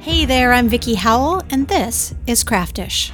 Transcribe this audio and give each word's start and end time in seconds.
Hey 0.00 0.24
there, 0.24 0.54
I'm 0.54 0.70
Vickie 0.70 0.96
Howell, 0.96 1.42
and 1.50 1.68
this 1.68 2.14
is 2.26 2.42
Craftish. 2.42 3.12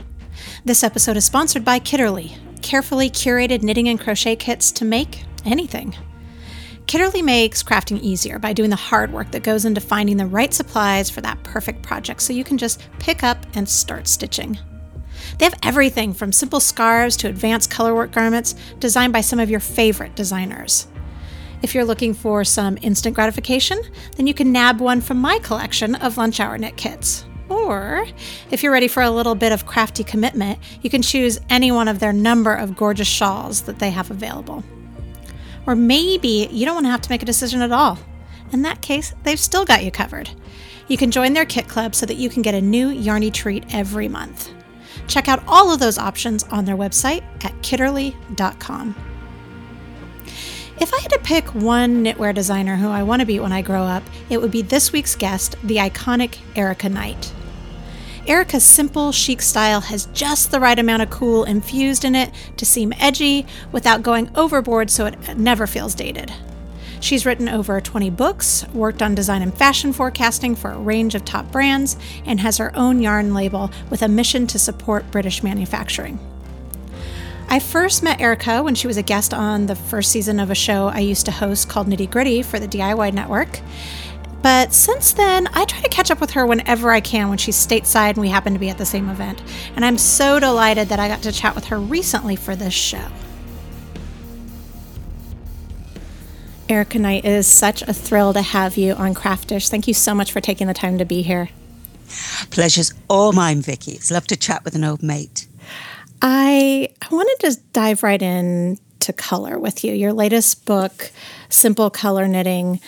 This 0.64 0.84
episode 0.84 1.16
is 1.16 1.24
sponsored 1.24 1.64
by 1.64 1.80
Kitterly, 1.80 2.38
carefully 2.62 3.10
curated 3.10 3.64
knitting 3.64 3.88
and 3.88 3.98
crochet 3.98 4.36
kits 4.36 4.70
to 4.70 4.84
make 4.84 5.24
anything. 5.44 5.96
Kitterly 6.86 7.24
makes 7.24 7.64
crafting 7.64 8.00
easier 8.02 8.38
by 8.38 8.52
doing 8.52 8.70
the 8.70 8.76
hard 8.76 9.12
work 9.12 9.32
that 9.32 9.42
goes 9.42 9.64
into 9.64 9.80
finding 9.80 10.16
the 10.16 10.26
right 10.26 10.54
supplies 10.54 11.10
for 11.10 11.20
that 11.22 11.42
perfect 11.42 11.82
project 11.82 12.22
so 12.22 12.32
you 12.32 12.44
can 12.44 12.56
just 12.56 12.88
pick 13.00 13.24
up 13.24 13.44
and 13.54 13.68
start 13.68 14.06
stitching. 14.06 14.56
They 15.38 15.44
have 15.44 15.58
everything 15.64 16.14
from 16.14 16.30
simple 16.30 16.60
scarves 16.60 17.16
to 17.16 17.28
advanced 17.28 17.68
colorwork 17.68 18.12
garments 18.12 18.54
designed 18.78 19.12
by 19.12 19.22
some 19.22 19.40
of 19.40 19.50
your 19.50 19.58
favorite 19.58 20.14
designers. 20.14 20.86
If 21.62 21.74
you're 21.74 21.84
looking 21.84 22.14
for 22.14 22.44
some 22.44 22.78
instant 22.82 23.14
gratification, 23.14 23.80
then 24.16 24.26
you 24.26 24.34
can 24.34 24.52
nab 24.52 24.80
one 24.80 25.00
from 25.00 25.18
my 25.18 25.38
collection 25.40 25.94
of 25.96 26.16
lunch 26.16 26.40
hour 26.40 26.58
knit 26.58 26.76
kits. 26.76 27.24
Or, 27.48 28.06
if 28.50 28.62
you're 28.62 28.72
ready 28.72 28.88
for 28.88 29.02
a 29.02 29.10
little 29.10 29.34
bit 29.34 29.52
of 29.52 29.66
crafty 29.66 30.04
commitment, 30.04 30.58
you 30.82 30.90
can 30.90 31.02
choose 31.02 31.40
any 31.48 31.70
one 31.70 31.88
of 31.88 32.00
their 32.00 32.12
number 32.12 32.54
of 32.54 32.76
gorgeous 32.76 33.08
shawls 33.08 33.62
that 33.62 33.78
they 33.78 33.90
have 33.90 34.10
available. 34.10 34.64
Or 35.66 35.74
maybe 35.74 36.48
you 36.50 36.64
don't 36.64 36.74
want 36.74 36.86
to 36.86 36.90
have 36.90 37.02
to 37.02 37.10
make 37.10 37.22
a 37.22 37.26
decision 37.26 37.62
at 37.62 37.72
all. 37.72 37.98
In 38.52 38.62
that 38.62 38.82
case, 38.82 39.14
they've 39.22 39.38
still 39.38 39.64
got 39.64 39.84
you 39.84 39.90
covered. 39.90 40.30
You 40.88 40.96
can 40.96 41.10
join 41.10 41.32
their 41.32 41.44
kit 41.44 41.68
club 41.68 41.94
so 41.94 42.06
that 42.06 42.16
you 42.16 42.28
can 42.28 42.42
get 42.42 42.54
a 42.54 42.60
new 42.60 42.88
yarny 42.88 43.32
treat 43.32 43.64
every 43.74 44.08
month. 44.08 44.52
Check 45.08 45.28
out 45.28 45.42
all 45.46 45.72
of 45.72 45.80
those 45.80 45.98
options 45.98 46.44
on 46.44 46.64
their 46.64 46.76
website 46.76 47.22
at 47.44 47.52
kitterly.com. 47.62 49.15
If 50.78 50.92
I 50.92 51.00
had 51.00 51.10
to 51.12 51.18
pick 51.20 51.54
one 51.54 52.04
knitwear 52.04 52.34
designer 52.34 52.76
who 52.76 52.88
I 52.88 53.02
want 53.02 53.20
to 53.20 53.26
be 53.26 53.40
when 53.40 53.52
I 53.52 53.62
grow 53.62 53.84
up, 53.84 54.02
it 54.28 54.42
would 54.42 54.50
be 54.50 54.60
this 54.60 54.92
week's 54.92 55.16
guest, 55.16 55.56
the 55.64 55.76
iconic 55.76 56.38
Erika 56.54 56.90
Knight. 56.90 57.32
Erika's 58.26 58.64
simple, 58.64 59.10
chic 59.10 59.40
style 59.40 59.80
has 59.80 60.04
just 60.06 60.50
the 60.50 60.60
right 60.60 60.78
amount 60.78 61.00
of 61.00 61.08
cool 61.08 61.44
infused 61.44 62.04
in 62.04 62.14
it 62.14 62.30
to 62.58 62.66
seem 62.66 62.92
edgy 62.98 63.46
without 63.72 64.02
going 64.02 64.30
overboard 64.36 64.90
so 64.90 65.06
it 65.06 65.38
never 65.38 65.66
feels 65.66 65.94
dated. 65.94 66.30
She's 67.00 67.24
written 67.24 67.48
over 67.48 67.80
20 67.80 68.10
books, 68.10 68.66
worked 68.74 69.00
on 69.00 69.14
design 69.14 69.40
and 69.40 69.56
fashion 69.56 69.94
forecasting 69.94 70.56
for 70.56 70.72
a 70.72 70.78
range 70.78 71.14
of 71.14 71.24
top 71.24 71.50
brands, 71.50 71.96
and 72.26 72.40
has 72.40 72.58
her 72.58 72.76
own 72.76 73.00
yarn 73.00 73.32
label 73.32 73.70
with 73.88 74.02
a 74.02 74.08
mission 74.08 74.46
to 74.48 74.58
support 74.58 75.10
British 75.10 75.42
manufacturing. 75.42 76.18
I 77.48 77.60
first 77.60 78.02
met 78.02 78.20
Erika 78.20 78.62
when 78.62 78.74
she 78.74 78.86
was 78.86 78.96
a 78.96 79.02
guest 79.02 79.32
on 79.32 79.66
the 79.66 79.76
first 79.76 80.10
season 80.10 80.40
of 80.40 80.50
a 80.50 80.54
show 80.54 80.88
I 80.88 80.98
used 80.98 81.26
to 81.26 81.32
host 81.32 81.68
called 81.68 81.86
Knitty 81.86 82.08
Gritty 82.08 82.42
for 82.42 82.58
the 82.58 82.66
DIY 82.66 83.14
Network. 83.14 83.60
But 84.42 84.72
since 84.72 85.12
then, 85.12 85.48
I 85.54 85.64
try 85.64 85.80
to 85.80 85.88
catch 85.88 86.10
up 86.10 86.20
with 86.20 86.32
her 86.32 86.44
whenever 86.44 86.90
I 86.90 87.00
can 87.00 87.28
when 87.28 87.38
she's 87.38 87.56
stateside 87.56 88.10
and 88.10 88.18
we 88.18 88.28
happen 88.28 88.52
to 88.52 88.58
be 88.58 88.68
at 88.68 88.78
the 88.78 88.86
same 88.86 89.08
event. 89.08 89.42
And 89.76 89.84
I'm 89.84 89.96
so 89.96 90.40
delighted 90.40 90.88
that 90.88 90.98
I 90.98 91.08
got 91.08 91.22
to 91.22 91.32
chat 91.32 91.54
with 91.54 91.66
her 91.66 91.78
recently 91.78 92.36
for 92.36 92.56
this 92.56 92.74
show. 92.74 93.08
Erika 96.68 96.98
Knight, 96.98 97.24
it 97.24 97.30
is 97.30 97.46
such 97.46 97.82
a 97.82 97.92
thrill 97.92 98.32
to 98.32 98.42
have 98.42 98.76
you 98.76 98.94
on 98.94 99.14
Craftish. 99.14 99.68
Thank 99.68 99.86
you 99.86 99.94
so 99.94 100.14
much 100.14 100.32
for 100.32 100.40
taking 100.40 100.66
the 100.66 100.74
time 100.74 100.98
to 100.98 101.04
be 101.04 101.22
here. 101.22 101.50
Pleasure's 102.50 102.92
all 103.08 103.32
mine, 103.32 103.62
Vickie. 103.62 103.94
It's 103.94 104.10
love 104.10 104.26
to 104.28 104.36
chat 104.36 104.64
with 104.64 104.74
an 104.74 104.82
old 104.82 105.02
mate. 105.02 105.45
I, 106.28 106.88
I 107.00 107.14
wanted 107.14 107.36
to 107.52 107.60
dive 107.72 108.02
right 108.02 108.20
in 108.20 108.78
to 108.98 109.12
color 109.12 109.60
with 109.60 109.84
you. 109.84 109.92
Your 109.92 110.12
latest 110.12 110.66
book, 110.66 111.12
Simple 111.48 111.88
Color 111.88 112.26
Knitting, 112.26 112.80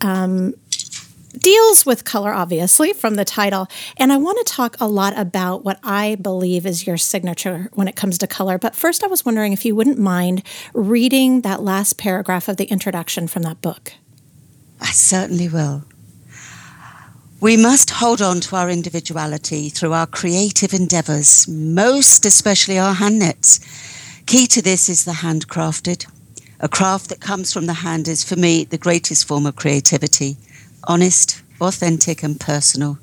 um, 0.00 0.54
deals 1.36 1.84
with 1.84 2.06
color, 2.06 2.32
obviously, 2.32 2.94
from 2.94 3.16
the 3.16 3.24
title. 3.26 3.68
And 3.98 4.10
I 4.14 4.16
want 4.16 4.38
to 4.38 4.50
talk 4.50 4.76
a 4.80 4.88
lot 4.88 5.12
about 5.18 5.62
what 5.62 5.78
I 5.82 6.14
believe 6.14 6.64
is 6.64 6.86
your 6.86 6.96
signature 6.96 7.68
when 7.74 7.86
it 7.86 7.96
comes 7.96 8.16
to 8.16 8.26
color. 8.26 8.56
But 8.56 8.74
first, 8.74 9.04
I 9.04 9.08
was 9.08 9.26
wondering 9.26 9.52
if 9.52 9.66
you 9.66 9.76
wouldn't 9.76 9.98
mind 9.98 10.42
reading 10.72 11.42
that 11.42 11.62
last 11.62 11.98
paragraph 11.98 12.48
of 12.48 12.56
the 12.56 12.64
introduction 12.64 13.28
from 13.28 13.42
that 13.42 13.60
book. 13.60 13.92
I 14.80 14.86
certainly 14.86 15.48
will. 15.48 15.84
We 17.44 17.58
must 17.58 17.90
hold 17.90 18.22
on 18.22 18.40
to 18.40 18.56
our 18.56 18.70
individuality 18.70 19.68
through 19.68 19.92
our 19.92 20.06
creative 20.06 20.72
endeavours, 20.72 21.46
most 21.46 22.24
especially 22.24 22.78
our 22.78 22.94
hand 22.94 23.18
knits. 23.18 23.60
Key 24.24 24.46
to 24.46 24.62
this 24.62 24.88
is 24.88 25.04
the 25.04 25.10
handcrafted. 25.12 26.10
A 26.60 26.70
craft 26.70 27.10
that 27.10 27.20
comes 27.20 27.52
from 27.52 27.66
the 27.66 27.74
hand 27.74 28.08
is, 28.08 28.24
for 28.24 28.34
me, 28.34 28.64
the 28.64 28.78
greatest 28.78 29.28
form 29.28 29.44
of 29.44 29.56
creativity 29.56 30.38
honest, 30.84 31.42
authentic, 31.60 32.22
and 32.22 32.40
personal. 32.40 32.98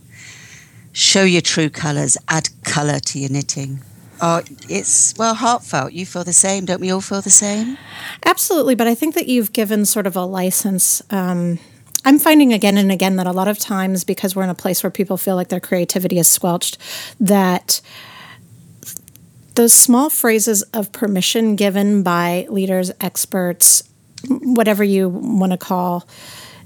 Show 0.91 1.23
your 1.23 1.41
true 1.41 1.69
colours, 1.69 2.18
add 2.28 2.50
colour 2.63 3.00
to 3.00 3.19
your 3.19 3.29
knitting. 3.29 3.81
Oh, 4.22 4.41
it's 4.68 5.13
well 5.19 5.35
heartfelt. 5.35 5.94
You 5.94 6.08
feel 6.08 6.23
the 6.23 6.34
same, 6.34 6.66
don't 6.66 6.81
we 6.81 6.90
all 6.90 7.02
feel 7.02 7.22
the 7.22 7.29
same? 7.29 7.78
Absolutely, 8.25 8.73
but 8.73 8.88
I 8.88 8.96
think 8.96 9.13
that 9.13 9.28
you've 9.28 9.53
given 9.53 9.85
sort 9.85 10.08
of 10.08 10.16
a 10.16 10.25
license. 10.25 11.03
Um, 11.12 11.59
I'm 12.04 12.20
finding 12.20 12.52
again 12.54 12.78
and 12.78 12.92
again 12.92 13.18
that 13.18 13.28
a 13.28 13.32
lot 13.32 13.48
of 13.48 13.60
times, 13.60 14.04
because 14.04 14.36
we're 14.36 14.44
in 14.44 14.50
a 14.50 14.56
place 14.56 14.84
where 14.84 14.90
people 14.90 15.18
feel 15.18 15.36
like 15.36 15.50
their 15.50 15.60
creativity 15.60 16.18
is 16.18 16.28
squelched, 16.28 16.78
that 17.20 17.82
those 19.56 19.74
small 19.74 20.10
phrases 20.10 20.64
of 20.74 20.92
permission 20.92 21.56
given 21.56 22.04
by 22.04 22.48
leaders, 22.50 22.92
experts, 23.02 23.84
whatever 24.28 24.84
you 24.84 25.10
want 25.10 25.52
to 25.52 25.58
call, 25.58 26.08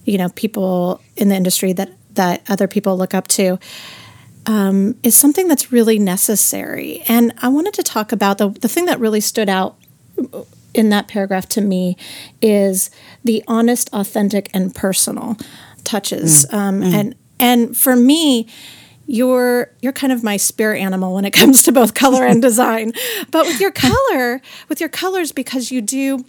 you 0.05 0.17
know, 0.17 0.29
people 0.29 1.01
in 1.15 1.29
the 1.29 1.35
industry 1.35 1.73
that 1.73 1.91
that 2.13 2.41
other 2.47 2.67
people 2.67 2.97
look 2.97 3.13
up 3.13 3.27
to, 3.27 3.59
um, 4.45 4.95
is 5.03 5.17
something 5.17 5.49
that's 5.49 5.71
really 5.71 5.99
necessary. 5.99 7.03
And 7.09 7.33
I 7.41 7.49
wanted 7.49 7.73
to 7.73 7.83
talk 7.83 8.11
about 8.11 8.37
the 8.37 8.49
the 8.49 8.69
thing 8.69 8.85
that 8.85 8.99
really 8.99 9.21
stood 9.21 9.49
out 9.49 9.75
in 10.75 10.89
that 10.89 11.07
paragraph 11.07 11.47
to 11.49 11.61
me 11.61 11.97
is 12.41 12.91
the 13.23 13.43
honest, 13.47 13.89
authentic, 13.93 14.49
and 14.53 14.75
personal 14.75 15.37
touches. 15.83 16.45
Mm. 16.47 16.53
Um, 16.53 16.81
mm. 16.81 16.93
And 16.93 17.15
and 17.39 17.77
for 17.77 17.95
me, 17.95 18.47
you're 19.07 19.71
you're 19.81 19.93
kind 19.93 20.11
of 20.11 20.23
my 20.23 20.37
spirit 20.37 20.79
animal 20.79 21.13
when 21.13 21.25
it 21.25 21.31
comes 21.41 21.63
to 21.63 21.71
both 21.71 21.93
color 21.93 22.25
and 22.25 22.41
design. 22.49 22.91
But 23.31 23.45
with 23.45 23.59
your 23.59 23.71
color, 23.71 24.41
with 24.69 24.79
your 24.79 24.89
colors, 24.89 25.31
because 25.31 25.71
you 25.71 25.81
do 25.81 26.25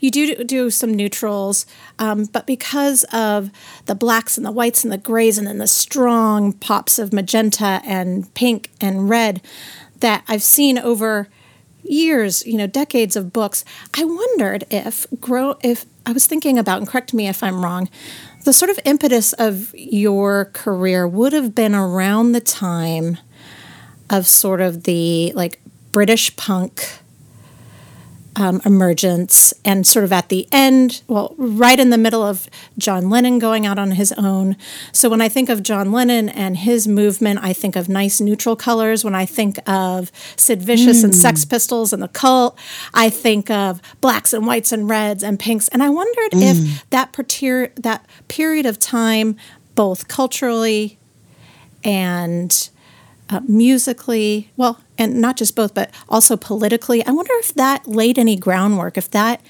you 0.00 0.10
do 0.10 0.44
do 0.44 0.70
some 0.70 0.92
neutrals, 0.92 1.64
um, 1.98 2.24
but 2.26 2.46
because 2.46 3.04
of 3.04 3.50
the 3.86 3.94
blacks 3.94 4.36
and 4.36 4.44
the 4.44 4.52
whites 4.52 4.84
and 4.84 4.92
the 4.92 4.98
grays 4.98 5.38
and 5.38 5.46
then 5.46 5.58
the 5.58 5.66
strong 5.66 6.52
pops 6.52 6.98
of 6.98 7.12
magenta 7.12 7.80
and 7.86 8.32
pink 8.34 8.70
and 8.80 9.08
red 9.08 9.40
that 10.00 10.24
I've 10.28 10.42
seen 10.42 10.76
over 10.76 11.28
years, 11.84 12.46
you 12.46 12.56
know, 12.56 12.66
decades 12.66 13.16
of 13.16 13.32
books, 13.32 13.64
I 13.96 14.04
wondered 14.04 14.64
if 14.70 15.06
grow 15.20 15.56
if 15.62 15.86
I 16.06 16.12
was 16.12 16.26
thinking 16.26 16.58
about 16.58 16.78
and 16.78 16.88
correct 16.88 17.14
me 17.14 17.28
if 17.28 17.42
I'm 17.42 17.64
wrong, 17.64 17.88
the 18.44 18.52
sort 18.52 18.70
of 18.70 18.78
impetus 18.84 19.32
of 19.34 19.74
your 19.74 20.46
career 20.46 21.08
would 21.08 21.32
have 21.32 21.54
been 21.54 21.74
around 21.74 22.32
the 22.32 22.40
time 22.40 23.18
of 24.10 24.26
sort 24.26 24.60
of 24.60 24.84
the 24.84 25.32
like 25.34 25.60
British 25.92 26.34
punk 26.36 27.00
um, 28.36 28.60
emergence 28.64 29.54
and 29.64 29.86
sort 29.86 30.04
of 30.04 30.12
at 30.12 30.28
the 30.28 30.48
end, 30.50 31.02
well, 31.06 31.34
right 31.36 31.78
in 31.78 31.90
the 31.90 31.98
middle 31.98 32.22
of 32.22 32.48
John 32.76 33.08
Lennon 33.08 33.38
going 33.38 33.64
out 33.64 33.78
on 33.78 33.92
his 33.92 34.12
own. 34.12 34.56
So 34.92 35.08
when 35.08 35.20
I 35.20 35.28
think 35.28 35.48
of 35.48 35.62
John 35.62 35.92
Lennon 35.92 36.28
and 36.28 36.56
his 36.56 36.88
movement, 36.88 37.40
I 37.42 37.52
think 37.52 37.76
of 37.76 37.88
nice 37.88 38.20
neutral 38.20 38.56
colors. 38.56 39.04
When 39.04 39.14
I 39.14 39.26
think 39.26 39.58
of 39.68 40.10
Sid 40.36 40.62
Vicious 40.62 41.00
mm. 41.00 41.04
and 41.04 41.14
Sex 41.14 41.44
Pistols 41.44 41.92
and 41.92 42.02
the 42.02 42.08
cult, 42.08 42.58
I 42.92 43.08
think 43.10 43.50
of 43.50 43.80
blacks 44.00 44.32
and 44.32 44.46
whites 44.46 44.72
and 44.72 44.88
reds 44.88 45.22
and 45.22 45.38
pinks. 45.38 45.68
And 45.68 45.82
I 45.82 45.90
wondered 45.90 46.32
mm. 46.32 46.42
if 46.42 46.90
that, 46.90 47.12
per- 47.12 47.72
that 47.76 48.06
period 48.28 48.66
of 48.66 48.78
time, 48.78 49.36
both 49.74 50.08
culturally 50.08 50.98
and 51.82 52.70
uh, 53.30 53.40
musically, 53.48 54.50
well, 54.56 54.80
and 54.98 55.20
not 55.20 55.36
just 55.36 55.56
both, 55.56 55.74
but 55.74 55.90
also 56.08 56.36
politically. 56.36 57.04
I 57.04 57.10
wonder 57.10 57.32
if 57.36 57.54
that 57.54 57.86
laid 57.86 58.18
any 58.18 58.36
groundwork, 58.36 58.96
if 58.96 59.10
that 59.10 59.40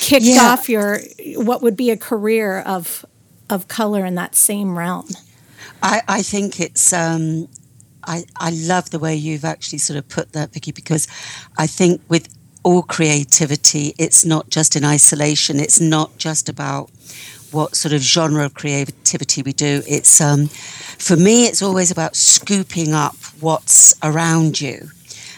kicked 0.00 0.26
yeah. 0.26 0.42
off 0.42 0.68
your 0.68 1.00
what 1.36 1.62
would 1.62 1.76
be 1.76 1.90
a 1.90 1.96
career 1.96 2.60
of 2.60 3.04
of 3.50 3.68
color 3.68 4.04
in 4.04 4.14
that 4.14 4.34
same 4.34 4.78
realm. 4.78 5.08
I, 5.82 6.02
I 6.08 6.22
think 6.22 6.60
it's 6.60 6.92
um, 6.92 7.48
I, 8.04 8.24
I 8.38 8.50
love 8.50 8.90
the 8.90 8.98
way 8.98 9.14
you've 9.14 9.44
actually 9.44 9.78
sort 9.78 9.98
of 9.98 10.08
put 10.08 10.32
that, 10.32 10.52
Vickie, 10.52 10.74
because 10.74 11.06
I 11.56 11.66
think 11.66 12.00
with 12.08 12.28
all 12.62 12.82
creativity, 12.82 13.94
it's 13.98 14.24
not 14.24 14.50
just 14.50 14.76
in 14.76 14.84
isolation. 14.84 15.60
It's 15.60 15.80
not 15.80 16.16
just 16.18 16.48
about 16.48 16.90
what 17.52 17.76
sort 17.76 17.92
of 17.92 18.00
genre 18.00 18.44
of 18.44 18.54
creativity 18.54 19.42
we 19.42 19.52
do. 19.52 19.82
It's 19.86 20.20
um, 20.20 20.48
for 20.98 21.16
me, 21.16 21.46
it's 21.46 21.62
always 21.62 21.90
about 21.90 22.16
scooping 22.16 22.92
up 22.92 23.16
what's 23.40 23.94
around 24.02 24.60
you. 24.60 24.90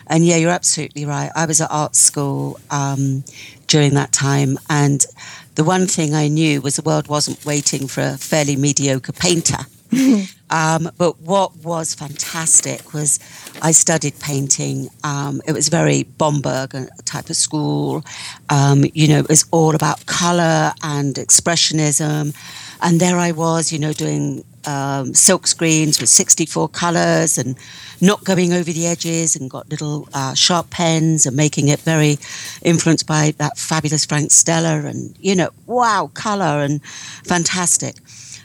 And 0.06 0.26
yeah, 0.26 0.36
you're 0.36 0.50
absolutely 0.50 1.04
right. 1.04 1.30
I 1.36 1.46
was 1.46 1.60
at 1.60 1.70
art 1.70 1.94
school 1.94 2.58
um, 2.70 3.22
during 3.68 3.94
that 3.94 4.10
time, 4.12 4.58
and 4.68 5.06
the 5.54 5.62
one 5.62 5.86
thing 5.86 6.14
I 6.14 6.26
knew 6.28 6.60
was 6.60 6.76
the 6.76 6.82
world 6.82 7.06
wasn't 7.06 7.44
waiting 7.44 7.86
for 7.86 8.00
a 8.00 8.16
fairly 8.16 8.56
mediocre 8.56 9.12
painter. 9.12 9.58
um, 10.50 10.90
but 10.98 11.20
what 11.20 11.56
was 11.58 11.94
fantastic 11.94 12.92
was 12.92 13.18
I 13.62 13.70
studied 13.70 14.18
painting. 14.18 14.88
Um, 15.04 15.40
it 15.46 15.52
was 15.52 15.68
very 15.68 16.04
Bomberg 16.18 16.88
type 17.04 17.30
of 17.30 17.36
school. 17.36 18.04
Um, 18.48 18.84
you 18.92 19.08
know, 19.08 19.20
it 19.20 19.28
was 19.28 19.44
all 19.52 19.74
about 19.74 20.06
color 20.06 20.72
and 20.82 21.14
expressionism. 21.14 22.34
And 22.82 23.00
there 23.00 23.18
I 23.18 23.32
was, 23.32 23.72
you 23.72 23.78
know, 23.78 23.92
doing 23.92 24.44
um, 24.66 25.14
silk 25.14 25.46
screens 25.46 26.00
with 26.00 26.08
64 26.08 26.68
colors 26.70 27.38
and 27.38 27.56
not 28.00 28.24
going 28.24 28.52
over 28.52 28.72
the 28.72 28.86
edges 28.86 29.36
and 29.36 29.50
got 29.50 29.68
little 29.68 30.08
uh, 30.14 30.34
sharp 30.34 30.70
pens 30.70 31.26
and 31.26 31.36
making 31.36 31.68
it 31.68 31.80
very 31.80 32.18
influenced 32.62 33.06
by 33.06 33.34
that 33.38 33.58
fabulous 33.58 34.06
Frank 34.06 34.30
Stella 34.30 34.86
and, 34.86 35.14
you 35.20 35.34
know, 35.34 35.50
wow, 35.66 36.10
color 36.14 36.62
and 36.62 36.82
fantastic. 36.84 37.96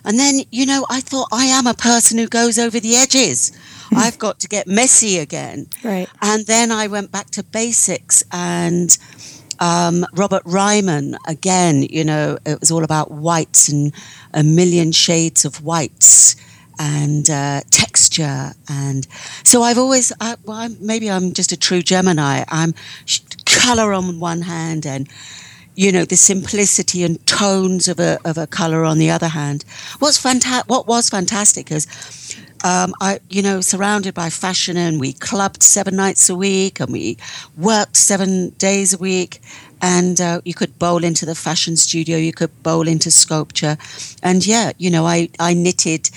And 0.05 0.19
then, 0.19 0.41
you 0.51 0.65
know, 0.65 0.85
I 0.89 1.01
thought 1.01 1.27
I 1.31 1.45
am 1.45 1.67
a 1.67 1.73
person 1.73 2.17
who 2.17 2.27
goes 2.27 2.57
over 2.57 2.79
the 2.79 2.95
edges. 2.95 3.51
I've 3.95 4.17
got 4.17 4.39
to 4.39 4.47
get 4.47 4.67
messy 4.67 5.17
again. 5.17 5.67
Right. 5.83 6.09
And 6.21 6.45
then 6.45 6.71
I 6.71 6.87
went 6.87 7.11
back 7.11 7.31
to 7.31 7.43
basics 7.43 8.23
and 8.31 8.97
um, 9.59 10.05
Robert 10.13 10.41
Ryman, 10.45 11.17
again, 11.27 11.83
you 11.83 12.03
know, 12.03 12.37
it 12.45 12.59
was 12.59 12.71
all 12.71 12.83
about 12.83 13.11
whites 13.11 13.69
and 13.69 13.93
a 14.33 14.43
million 14.43 14.91
shades 14.91 15.45
of 15.45 15.63
whites 15.63 16.35
and 16.77 17.29
uh, 17.29 17.61
texture. 17.71 18.51
And 18.69 19.07
so 19.43 19.63
I've 19.63 19.77
always, 19.77 20.11
I, 20.19 20.35
well, 20.43 20.57
I'm, 20.57 20.77
maybe 20.81 21.09
I'm 21.09 21.33
just 21.33 21.51
a 21.51 21.57
true 21.57 21.81
Gemini. 21.81 22.43
I'm 22.49 22.73
color 23.45 23.93
on 23.93 24.19
one 24.19 24.41
hand 24.41 24.85
and, 24.85 25.07
you 25.75 25.91
know, 25.91 26.05
the 26.05 26.15
simplicity 26.15 27.03
and 27.03 27.25
tones 27.25 27.87
of 27.87 27.99
a, 27.99 28.17
of 28.25 28.37
a 28.37 28.47
color 28.47 28.83
on 28.83 28.97
the 28.97 29.11
other 29.11 29.27
hand. 29.27 29.65
What's 29.99 30.21
fanta- 30.21 30.67
what 30.67 30.87
was 30.87 31.09
fantastic 31.09 31.71
is 31.71 31.85
um, 32.63 32.93
I, 32.99 33.19
you 33.29 33.43
know, 33.43 33.61
surrounded 33.61 34.15
by 34.15 34.29
fashion, 34.29 34.75
and 34.77 34.99
we 34.99 35.13
clubbed 35.13 35.61
seven 35.61 35.95
nights 35.95 36.29
a 36.29 36.35
week, 36.35 36.79
and 36.79 36.91
we 36.91 37.17
worked 37.57 37.95
seven 37.95 38.49
days 38.51 38.93
a 38.93 38.97
week, 38.97 39.39
and 39.81 40.19
uh, 40.19 40.41
you 40.45 40.55
could 40.55 40.79
bowl 40.79 41.03
into 41.03 41.25
the 41.27 41.35
fashion 41.35 41.75
studio, 41.77 42.17
you 42.17 42.33
could 42.33 42.63
bowl 42.63 42.87
into 42.87 43.11
sculpture, 43.11 43.77
and 44.23 44.47
yeah, 44.47 44.71
you 44.77 44.89
know, 44.89 45.05
I 45.05 45.29
I 45.39 45.53
knitted. 45.53 46.09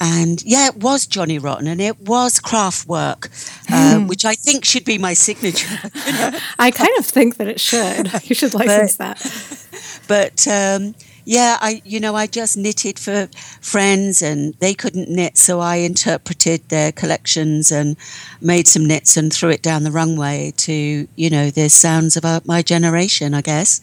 And 0.00 0.42
yeah, 0.44 0.66
it 0.68 0.76
was 0.76 1.06
Johnny 1.06 1.38
Rotten, 1.38 1.66
and 1.66 1.80
it 1.80 2.00
was 2.00 2.38
Kraftwerk, 2.38 3.26
uh, 3.70 3.96
mm. 3.96 4.08
which 4.08 4.24
I 4.24 4.34
think 4.34 4.64
should 4.64 4.84
be 4.84 4.98
my 4.98 5.14
signature. 5.14 5.68
I 6.58 6.70
kind 6.70 6.92
of 6.98 7.06
think 7.06 7.36
that 7.36 7.48
it 7.48 7.60
should. 7.60 8.10
You 8.26 8.34
should 8.34 8.54
license 8.54 8.96
but, 8.96 9.18
that. 9.18 9.68
But 10.08 10.48
um, 10.48 10.94
yeah, 11.26 11.58
I 11.60 11.82
you 11.84 12.00
know 12.00 12.14
I 12.14 12.26
just 12.26 12.56
knitted 12.56 12.98
for 12.98 13.28
friends 13.60 14.22
and 14.22 14.54
they 14.54 14.74
couldn't 14.74 15.08
knit, 15.08 15.36
so 15.36 15.60
I 15.60 15.76
interpreted 15.76 16.68
their 16.68 16.92
collections 16.92 17.70
and 17.72 17.96
made 18.40 18.66
some 18.68 18.86
knits 18.86 19.16
and 19.16 19.32
threw 19.32 19.50
it 19.50 19.60
down 19.60 19.82
the 19.82 19.90
runway 19.90 20.52
to 20.58 21.08
you 21.16 21.30
know 21.30 21.50
the 21.50 21.68
sounds 21.68 22.16
of 22.16 22.24
uh, 22.24 22.40
my 22.44 22.62
generation, 22.62 23.34
I 23.34 23.42
guess. 23.42 23.80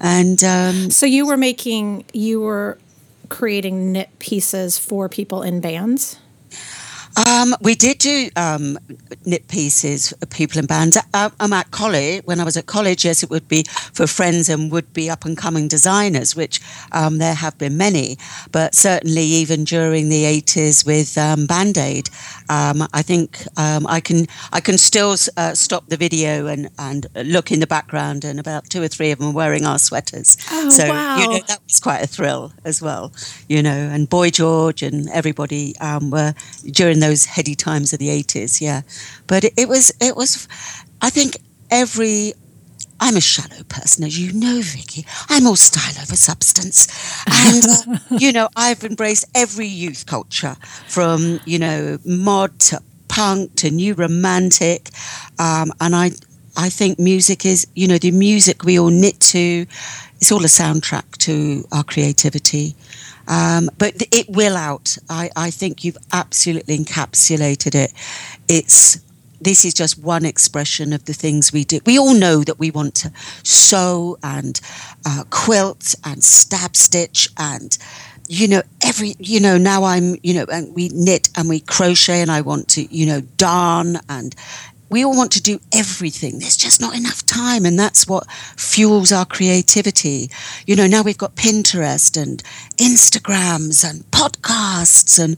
And 0.00 0.42
um, 0.42 0.90
so 0.90 1.06
you 1.06 1.26
were 1.26 1.36
making 1.36 2.06
you 2.12 2.40
were 2.40 2.78
creating 3.28 3.92
knit 3.92 4.18
pieces 4.18 4.78
for 4.78 5.08
people 5.08 5.42
in 5.42 5.60
bands. 5.60 6.18
Um, 7.16 7.54
we 7.62 7.74
did 7.74 7.98
do 7.98 8.28
um, 8.36 8.78
knit 9.24 9.48
pieces 9.48 10.10
for 10.20 10.26
people 10.26 10.58
in 10.58 10.66
bands. 10.66 10.98
I, 11.14 11.30
I'm 11.40 11.52
at 11.54 11.70
college. 11.70 12.22
When 12.26 12.40
I 12.40 12.44
was 12.44 12.58
at 12.58 12.66
college, 12.66 13.06
yes, 13.06 13.22
it 13.22 13.30
would 13.30 13.48
be 13.48 13.64
for 13.94 14.06
friends 14.06 14.50
and 14.50 14.70
would 14.70 14.92
be 14.92 15.08
up 15.08 15.24
and 15.24 15.36
coming 15.36 15.66
designers, 15.66 16.36
which 16.36 16.60
um, 16.92 17.16
there 17.16 17.34
have 17.34 17.56
been 17.56 17.78
many. 17.78 18.18
But 18.52 18.74
certainly, 18.74 19.22
even 19.22 19.64
during 19.64 20.10
the 20.10 20.24
80s 20.24 20.84
with 20.84 21.16
um, 21.16 21.46
Band 21.46 21.78
Aid, 21.78 22.10
um, 22.48 22.86
I 22.92 23.02
think 23.02 23.42
um, 23.56 23.86
I 23.86 24.00
can 24.00 24.26
I 24.52 24.60
can 24.60 24.78
still 24.78 25.16
uh, 25.36 25.54
stop 25.54 25.88
the 25.88 25.96
video 25.96 26.46
and, 26.46 26.70
and 26.78 27.06
look 27.14 27.50
in 27.50 27.60
the 27.60 27.66
background, 27.66 28.24
and 28.24 28.38
about 28.38 28.70
two 28.70 28.82
or 28.82 28.88
three 28.88 29.10
of 29.10 29.18
them 29.18 29.32
wearing 29.32 29.66
our 29.66 29.78
sweaters. 29.78 30.36
Oh, 30.50 30.70
so 30.70 30.88
wow. 30.88 31.18
you 31.18 31.28
know 31.28 31.40
that 31.48 31.60
was 31.64 31.80
quite 31.80 32.02
a 32.02 32.06
thrill 32.06 32.52
as 32.64 32.80
well. 32.82 33.12
You 33.48 33.62
know, 33.62 33.70
and 33.70 34.08
Boy 34.08 34.30
George 34.30 34.82
and 34.82 35.08
everybody 35.10 35.74
were 35.80 36.34
during 36.70 37.00
those 37.00 37.24
heady 37.24 37.54
times 37.54 37.92
of 37.92 37.98
the 37.98 38.08
80s, 38.08 38.60
yeah. 38.60 38.82
But 39.26 39.44
it, 39.44 39.54
it 39.56 39.68
was, 39.68 39.92
it 40.00 40.16
was, 40.16 40.48
I 41.02 41.10
think 41.10 41.38
every 41.70 42.32
I'm 43.00 43.16
a 43.16 43.20
shallow 43.20 43.62
person, 43.68 44.04
as 44.04 44.18
you 44.18 44.32
know, 44.32 44.60
Vickie. 44.60 45.06
I'm 45.28 45.46
all 45.46 45.56
style 45.56 46.02
over 46.02 46.16
substance. 46.16 46.88
And, 47.26 48.00
you 48.20 48.32
know, 48.32 48.48
I've 48.56 48.84
embraced 48.84 49.26
every 49.34 49.66
youth 49.66 50.06
culture 50.06 50.56
from, 50.88 51.40
you 51.44 51.58
know, 51.58 51.98
mod 52.04 52.58
to 52.60 52.80
punk 53.08 53.54
to 53.56 53.70
new 53.70 53.94
romantic. 53.94 54.90
Um, 55.38 55.72
and 55.80 55.94
I, 55.94 56.12
I 56.56 56.70
think 56.70 56.98
music 56.98 57.44
is, 57.44 57.66
you 57.74 57.86
know, 57.86 57.98
the 57.98 58.10
music 58.10 58.64
we 58.64 58.78
all 58.78 58.90
knit 58.90 59.20
to, 59.20 59.66
it's 60.16 60.32
all 60.32 60.44
a 60.44 60.48
soundtrack 60.48 61.16
to 61.18 61.64
our 61.72 61.84
creativity. 61.84 62.74
Um, 63.28 63.70
but 63.78 63.94
it 64.12 64.28
will 64.28 64.56
out. 64.56 64.96
I, 65.10 65.30
I 65.36 65.50
think 65.50 65.84
you've 65.84 65.98
absolutely 66.12 66.78
encapsulated 66.78 67.74
it. 67.74 67.92
It's 68.48 69.00
this 69.40 69.64
is 69.64 69.74
just 69.74 69.98
one 69.98 70.24
expression 70.24 70.92
of 70.92 71.04
the 71.04 71.12
things 71.12 71.52
we 71.52 71.64
do. 71.64 71.80
We 71.86 71.98
all 71.98 72.14
know 72.14 72.42
that 72.44 72.58
we 72.58 72.70
want 72.70 72.94
to 72.96 73.12
sew 73.42 74.18
and 74.22 74.60
uh, 75.04 75.24
quilt 75.30 75.94
and 76.04 76.22
stab 76.22 76.76
stitch 76.76 77.28
and 77.36 77.76
you 78.28 78.48
know 78.48 78.62
every 78.82 79.14
you 79.20 79.38
know 79.38 79.56
now 79.56 79.84
I'm 79.84 80.16
you 80.22 80.34
know 80.34 80.46
and 80.50 80.74
we 80.74 80.88
knit 80.88 81.28
and 81.36 81.48
we 81.48 81.60
crochet 81.60 82.22
and 82.22 82.30
I 82.30 82.40
want 82.40 82.68
to 82.70 82.92
you 82.92 83.06
know 83.06 83.20
darn 83.20 83.98
and 84.08 84.34
we 84.88 85.04
all 85.04 85.16
want 85.16 85.32
to 85.32 85.42
do 85.42 85.60
everything. 85.72 86.38
There's 86.38 86.56
just 86.56 86.80
not 86.80 86.96
enough 86.96 87.26
time, 87.26 87.64
and 87.64 87.78
that's 87.78 88.06
what 88.06 88.30
fuels 88.56 89.10
our 89.10 89.24
creativity. 89.24 90.30
You 90.66 90.76
know, 90.76 90.86
now 90.86 91.02
we've 91.02 91.18
got 91.18 91.34
Pinterest 91.34 92.20
and 92.20 92.42
Instagrams 92.76 93.88
and 93.88 94.08
podcasts, 94.12 95.18
and 95.22 95.36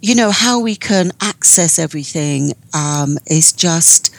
you 0.00 0.14
know 0.14 0.30
how 0.30 0.60
we 0.60 0.76
can 0.76 1.12
access 1.20 1.78
everything 1.78 2.52
um, 2.74 3.18
is 3.26 3.52
just 3.52 4.14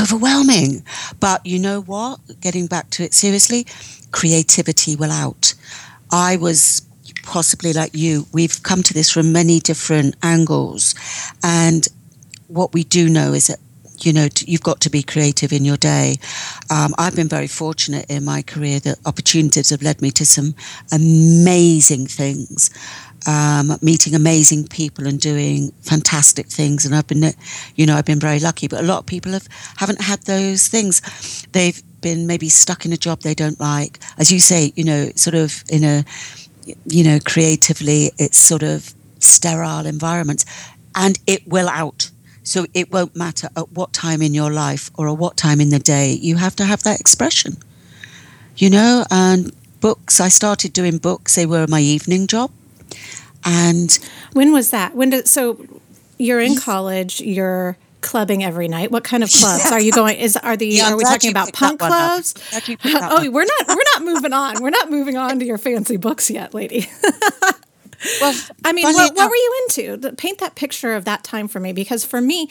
overwhelming. 0.00 0.82
But 1.18 1.44
you 1.44 1.58
know 1.58 1.80
what? 1.80 2.20
Getting 2.40 2.66
back 2.66 2.90
to 2.90 3.04
it 3.04 3.14
seriously, 3.14 3.66
creativity 4.12 4.96
will 4.96 5.12
out. 5.12 5.54
I 6.10 6.36
was 6.36 6.82
possibly 7.22 7.72
like 7.72 7.94
you. 7.94 8.26
We've 8.32 8.62
come 8.62 8.82
to 8.82 8.94
this 8.94 9.10
from 9.10 9.32
many 9.32 9.60
different 9.60 10.16
angles, 10.22 10.94
and 11.42 11.86
what 12.48 12.72
we 12.74 12.84
do 12.84 13.08
know 13.08 13.32
is 13.32 13.46
that 13.46 13.60
you 14.04 14.12
know, 14.12 14.28
you've 14.46 14.62
got 14.62 14.80
to 14.80 14.90
be 14.90 15.02
creative 15.02 15.52
in 15.52 15.64
your 15.64 15.76
day. 15.76 16.16
Um, 16.70 16.94
I've 16.98 17.16
been 17.16 17.28
very 17.28 17.46
fortunate 17.46 18.06
in 18.08 18.24
my 18.24 18.42
career 18.42 18.80
that 18.80 18.98
opportunities 19.04 19.70
have 19.70 19.82
led 19.82 20.00
me 20.00 20.10
to 20.12 20.24
some 20.24 20.54
amazing 20.90 22.06
things. 22.06 22.70
Um, 23.26 23.76
meeting 23.82 24.14
amazing 24.14 24.68
people 24.68 25.06
and 25.06 25.20
doing 25.20 25.72
fantastic 25.82 26.46
things, 26.46 26.86
and 26.86 26.94
I've 26.94 27.06
been, 27.06 27.34
you 27.76 27.84
know, 27.84 27.94
I've 27.96 28.06
been 28.06 28.18
very 28.18 28.40
lucky. 28.40 28.66
But 28.66 28.80
a 28.80 28.82
lot 28.82 29.00
of 29.00 29.06
people 29.06 29.32
have 29.32 29.46
haven't 29.76 30.00
had 30.00 30.22
those 30.22 30.68
things. 30.68 31.02
They've 31.52 31.82
been 32.00 32.26
maybe 32.26 32.48
stuck 32.48 32.86
in 32.86 32.94
a 32.94 32.96
job 32.96 33.20
they 33.20 33.34
don't 33.34 33.60
like, 33.60 33.98
as 34.16 34.32
you 34.32 34.40
say, 34.40 34.72
you 34.74 34.84
know, 34.84 35.10
sort 35.16 35.34
of 35.34 35.62
in 35.68 35.84
a, 35.84 36.04
you 36.86 37.04
know, 37.04 37.18
creatively, 37.22 38.10
it's 38.16 38.38
sort 38.38 38.62
of 38.62 38.94
sterile 39.18 39.84
environment, 39.84 40.46
and 40.94 41.18
it 41.26 41.46
will 41.46 41.68
out 41.68 42.10
so 42.42 42.66
it 42.74 42.90
won't 42.90 43.14
matter 43.14 43.48
at 43.56 43.70
what 43.72 43.92
time 43.92 44.22
in 44.22 44.34
your 44.34 44.50
life 44.50 44.90
or 44.96 45.08
at 45.08 45.18
what 45.18 45.36
time 45.36 45.60
in 45.60 45.68
the 45.68 45.78
day, 45.78 46.12
you 46.12 46.36
have 46.36 46.56
to 46.56 46.64
have 46.64 46.82
that 46.82 47.00
expression. 47.00 47.56
You 48.56 48.70
know, 48.70 49.04
and 49.10 49.52
books, 49.80 50.20
I 50.20 50.28
started 50.28 50.72
doing 50.72 50.98
books, 50.98 51.34
they 51.34 51.46
were 51.46 51.66
my 51.68 51.80
evening 51.80 52.26
job. 52.26 52.50
And 53.44 53.98
when 54.32 54.52
was 54.52 54.70
that? 54.70 54.94
When 54.94 55.10
did 55.10 55.28
so 55.28 55.64
you're 56.18 56.40
in 56.40 56.56
college, 56.56 57.20
you're 57.20 57.76
clubbing 58.00 58.42
every 58.42 58.68
night. 58.68 58.90
What 58.90 59.04
kind 59.04 59.22
of 59.22 59.30
clubs 59.32 59.64
yeah. 59.64 59.72
are 59.72 59.80
you 59.80 59.92
going? 59.92 60.18
Is 60.18 60.36
are 60.36 60.56
the 60.56 60.66
yeah, 60.66 60.92
are 60.92 60.96
we 60.96 61.04
talking 61.04 61.30
about 61.30 61.52
punk 61.52 61.80
clubs? 61.80 62.34
oh, 62.84 63.30
we're 63.30 63.44
not 63.44 63.68
we're 63.68 63.84
not 63.94 64.04
moving 64.04 64.32
on. 64.32 64.62
We're 64.62 64.70
not 64.70 64.90
moving 64.90 65.16
on 65.16 65.38
to 65.38 65.44
your 65.44 65.58
fancy 65.58 65.96
books 65.96 66.30
yet, 66.30 66.54
lady. 66.54 66.88
Well, 68.20 68.34
I 68.64 68.72
mean, 68.72 68.84
what, 68.84 69.14
what 69.14 69.28
were 69.28 69.36
you 69.36 69.66
into? 69.68 70.12
Paint 70.16 70.38
that 70.38 70.54
picture 70.54 70.94
of 70.94 71.04
that 71.04 71.22
time 71.22 71.48
for 71.48 71.60
me, 71.60 71.74
because 71.74 72.02
for 72.02 72.20
me, 72.20 72.48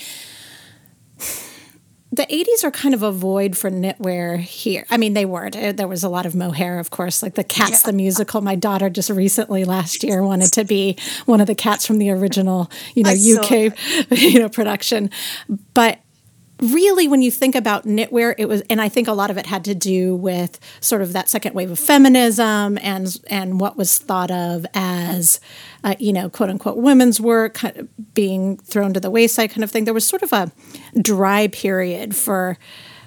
the 2.12 2.26
80s 2.26 2.64
are 2.64 2.72
kind 2.72 2.96
of 2.96 3.04
a 3.04 3.12
void 3.12 3.56
for 3.56 3.70
knitwear 3.70 4.40
here. 4.40 4.86
I 4.90 4.98
mean, 4.98 5.14
they 5.14 5.26
weren't. 5.26 5.56
Uh, 5.56 5.72
there 5.72 5.88
was 5.88 6.04
a 6.04 6.10
lot 6.10 6.26
of 6.26 6.34
mohair, 6.34 6.80
of 6.80 6.90
course, 6.90 7.22
like 7.22 7.36
the 7.36 7.44
Cats, 7.44 7.84
yeah. 7.84 7.92
the 7.92 7.94
musical. 7.94 8.42
My 8.42 8.56
daughter 8.56 8.90
just 8.90 9.12
recently 9.12 9.64
last 9.64 10.04
year 10.04 10.24
wanted 10.24 10.52
to 10.54 10.64
be 10.64 10.98
one 11.26 11.40
of 11.40 11.48
the 11.48 11.56
cats 11.56 11.86
from 11.86 12.00
the 12.00 12.10
original, 12.10 12.72
you 12.96 13.04
know, 13.04 13.12
UK, 13.12 13.78
you 14.20 14.40
know, 14.40 14.50
production. 14.50 15.12
But 15.74 16.00
really 16.62 17.08
when 17.08 17.22
you 17.22 17.32
think 17.32 17.56
about 17.56 17.86
knitwear 17.86 18.36
it 18.38 18.48
was 18.50 18.62
and 18.70 18.82
i 18.82 18.90
think 18.90 19.08
a 19.08 19.14
lot 19.14 19.32
of 19.32 19.38
it 19.38 19.46
had 19.46 19.64
to 19.64 19.74
do 19.74 20.16
with 20.16 20.60
sort 20.82 21.02
of 21.02 21.14
that 21.14 21.30
second 21.30 21.54
wave 21.56 21.72
of 21.72 21.80
feminism 21.80 22.78
and 22.82 23.18
and 23.30 23.60
what 23.62 23.78
was 23.78 23.98
thought 23.98 24.30
of 24.30 24.66
as 24.74 25.40
uh, 25.86 25.96
you 26.00 26.12
know 26.12 26.30
quote 26.30 26.50
unquote 26.50 26.78
women's 26.78 27.22
work 27.22 27.54
kind 27.54 27.78
of 27.78 28.14
being 28.14 28.58
thrown 28.58 28.94
to 28.94 29.00
the 29.00 29.10
wayside 29.10 29.50
kind 29.52 29.64
of 29.64 29.72
thing. 29.72 29.86
There 29.86 29.94
was 29.94 30.06
sort 30.06 30.22
of 30.24 30.34
a 30.34 30.52
dry 31.02 31.48
period 31.48 32.16
for 32.16 32.58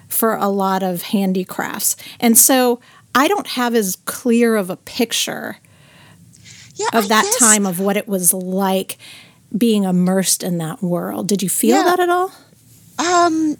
for 0.09 0.35
a 0.37 0.49
lot 0.49 0.83
of 0.83 1.03
handicrafts. 1.03 1.97
And 2.21 2.39
so 2.39 2.81
i 3.15 3.29
don't 3.29 3.47
have 3.49 3.75
as 3.75 3.97
clear 4.07 4.57
of 4.57 4.71
a 4.71 4.77
picture 4.77 5.59
Yeah, 6.77 6.87
of 6.95 7.05
I 7.05 7.09
that 7.09 7.25
guess- 7.25 7.39
time 7.39 7.67
of 7.67 7.79
what 7.79 7.97
it 7.99 8.09
was 8.09 8.33
like 8.33 8.97
being 9.57 9.85
immersed 9.85 10.43
in 10.43 10.57
that 10.59 10.83
world. 10.83 11.29
Did 11.29 11.43
you 11.43 11.51
feel 11.51 11.77
Yeah. 11.77 11.83
that 11.85 12.01
at 12.01 12.09
all 12.09 12.33
Um, 12.99 13.57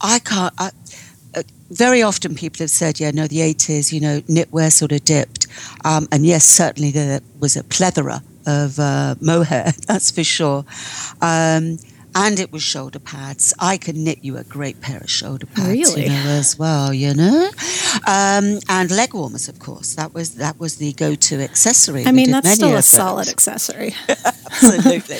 I 0.00 0.18
can't. 0.18 0.54
I, 0.58 0.70
uh, 1.34 1.42
very 1.70 2.02
often 2.02 2.34
people 2.34 2.60
have 2.60 2.70
said, 2.70 2.98
yeah, 2.98 3.10
no, 3.10 3.26
the 3.26 3.38
80s, 3.38 3.92
you 3.92 4.00
know, 4.00 4.20
knitwear 4.22 4.72
sort 4.72 4.92
of 4.92 5.04
dipped. 5.04 5.46
Um, 5.84 6.08
and 6.10 6.24
yes, 6.24 6.44
certainly 6.44 6.90
there 6.90 7.20
was 7.40 7.56
a 7.56 7.64
plethora 7.64 8.22
of 8.46 8.78
uh, 8.78 9.16
mohair, 9.20 9.72
that's 9.86 10.10
for 10.10 10.24
sure. 10.24 10.64
Um, 11.20 11.78
and 12.14 12.40
it 12.40 12.50
was 12.52 12.62
shoulder 12.62 12.98
pads. 12.98 13.54
I 13.58 13.76
could 13.78 13.96
knit 13.96 14.18
you 14.24 14.36
a 14.36 14.44
great 14.44 14.80
pair 14.80 14.98
of 14.98 15.10
shoulder 15.10 15.46
pads, 15.46 15.68
Really? 15.68 16.02
you 16.04 16.08
know, 16.08 16.24
as 16.26 16.58
well, 16.58 16.92
you 16.92 17.14
know. 17.14 17.50
Um, 18.06 18.58
and 18.68 18.90
leg 18.90 19.14
warmers, 19.14 19.48
of 19.48 19.58
course. 19.58 19.94
That 19.94 20.14
was 20.14 20.34
that 20.36 20.58
was 20.58 20.76
the 20.76 20.92
go-to 20.94 21.40
accessory. 21.40 22.06
i 22.06 22.12
mean 22.12 22.30
that's 22.30 22.50
still 22.52 22.74
a 22.76 22.82
solid 22.82 23.28
accessory 23.28 23.94
absolutely. 24.08 25.18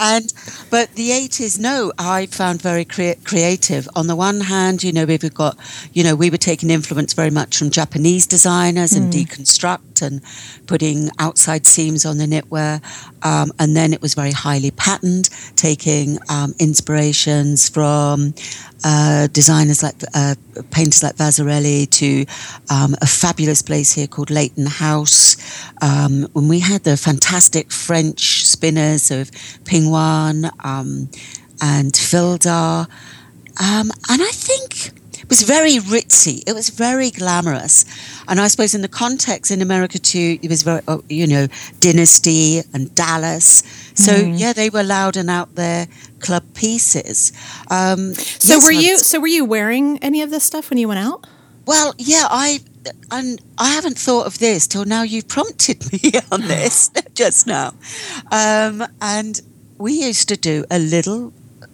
and 0.00 0.32
but 0.70 0.92
the 0.94 1.12
eighties, 1.12 1.58
no, 1.58 1.92
I 1.98 2.26
found 2.26 2.60
very 2.62 2.84
crea- 2.84 3.16
creative. 3.24 3.88
On 3.94 4.06
the 4.06 4.16
one 4.16 4.40
hand, 4.42 4.82
you 4.82 4.92
know, 4.92 5.04
we've 5.04 5.32
got, 5.34 5.56
you 5.92 6.02
know, 6.04 6.14
we 6.14 6.30
were 6.30 6.36
taking 6.36 6.70
influence 6.70 7.12
very 7.14 7.30
much 7.30 7.56
from 7.58 7.70
Japanese 7.70 8.26
designers 8.26 8.92
and 8.92 9.12
deconstruct 9.12 10.02
and 10.02 10.20
putting 10.66 11.10
outside 11.18 11.66
seams 11.66 12.04
on 12.04 12.18
the 12.18 12.26
knitwear, 12.26 12.80
um, 13.24 13.52
and 13.58 13.76
then 13.76 13.92
it 13.92 14.02
was 14.02 14.14
very 14.14 14.32
highly 14.32 14.70
patterned, 14.72 15.28
taking 15.56 16.18
um, 16.28 16.54
inspirations 16.58 17.68
from. 17.68 18.34
Uh, 18.84 19.26
designers 19.32 19.82
like 19.82 19.96
uh, 20.14 20.34
painters 20.70 21.02
like 21.02 21.16
Vasarely 21.16 21.90
to 21.90 22.24
um, 22.70 22.94
a 23.00 23.06
fabulous 23.06 23.60
place 23.60 23.92
here 23.92 24.06
called 24.06 24.30
Leighton 24.30 24.66
House. 24.66 25.36
Um, 25.82 26.28
when 26.34 26.46
we 26.46 26.60
had 26.60 26.84
the 26.84 26.96
fantastic 26.96 27.72
French 27.72 28.44
spinners 28.44 29.10
of 29.10 29.30
Pingouin 29.64 30.50
um, 30.64 31.08
and 31.60 31.92
Fildar, 31.94 32.86
um, 33.58 33.90
and 34.08 34.22
I 34.22 34.30
think 34.30 34.92
it 35.26 35.30
was 35.30 35.42
very 35.42 35.78
ritzy. 35.78 36.44
It 36.46 36.52
was 36.52 36.68
very 36.68 37.10
glamorous, 37.10 37.84
and 38.28 38.38
I 38.38 38.46
suppose 38.46 38.74
in 38.74 38.82
the 38.82 38.88
context 38.88 39.50
in 39.50 39.60
America 39.62 39.98
too, 39.98 40.38
it 40.40 40.48
was 40.48 40.62
very 40.62 40.82
oh, 40.86 41.02
you 41.08 41.26
know 41.26 41.48
Dynasty 41.80 42.60
and 42.72 42.94
Dallas. 42.94 43.64
So 43.94 44.14
yeah, 44.14 44.52
they 44.52 44.70
were 44.70 44.84
loud 44.84 45.16
and 45.16 45.28
out 45.28 45.54
there 45.56 45.88
club 46.26 46.42
pieces. 46.54 47.32
Um, 47.70 48.14
So 48.14 48.54
yes, 48.54 48.64
were 48.64 48.72
you 48.72 48.98
so 48.98 49.20
were 49.20 49.34
you 49.38 49.44
wearing 49.44 49.98
any 50.02 50.22
of 50.24 50.30
this 50.30 50.44
stuff 50.44 50.70
when 50.70 50.78
you 50.78 50.88
went 50.88 51.00
out? 51.08 51.26
Well, 51.66 51.94
yeah, 51.98 52.26
I 52.30 52.60
and 53.10 53.40
I 53.58 53.68
haven't 53.74 53.98
thought 53.98 54.26
of 54.26 54.38
this 54.38 54.66
till 54.66 54.84
now. 54.84 55.02
You've 55.02 55.28
prompted 55.28 55.78
me 55.92 56.12
on 56.32 56.42
this 56.42 56.90
just 57.14 57.46
now, 57.46 57.74
um, 58.30 58.84
and 59.00 59.40
we 59.78 59.92
used 60.08 60.28
to 60.28 60.36
do 60.36 60.64
a 60.70 60.78
little 60.78 61.32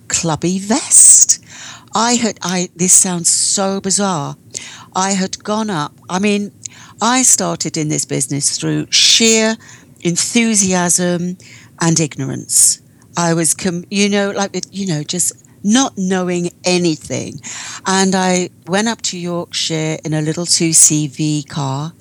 clubby 0.08 0.58
vest. 0.58 1.44
I 1.94 2.14
had 2.14 2.38
I. 2.42 2.68
This 2.76 2.92
sounds 2.92 3.28
so 3.28 3.80
bizarre. 3.80 4.36
I 4.94 5.12
had 5.12 5.42
gone 5.44 5.70
up. 5.70 5.92
I 6.08 6.18
mean, 6.18 6.52
I 7.00 7.22
started 7.24 7.76
in 7.76 7.88
this 7.88 8.04
business 8.06 8.58
through 8.58 8.86
sheer 8.90 9.56
enthusiasm 10.00 11.36
and 11.80 12.00
ignorance. 12.00 12.80
I 13.16 13.34
was, 13.34 13.54
com- 13.54 13.84
you 13.90 14.08
know, 14.08 14.30
like, 14.30 14.56
you 14.70 14.86
know, 14.86 15.02
just 15.02 15.32
not 15.64 15.96
knowing 15.96 16.50
anything. 16.64 17.40
And 17.86 18.14
I 18.14 18.50
went 18.66 18.88
up 18.88 19.02
to 19.02 19.18
Yorkshire 19.18 19.98
in 20.04 20.14
a 20.14 20.20
little 20.20 20.44
2CV 20.44 21.48
car 21.48 21.92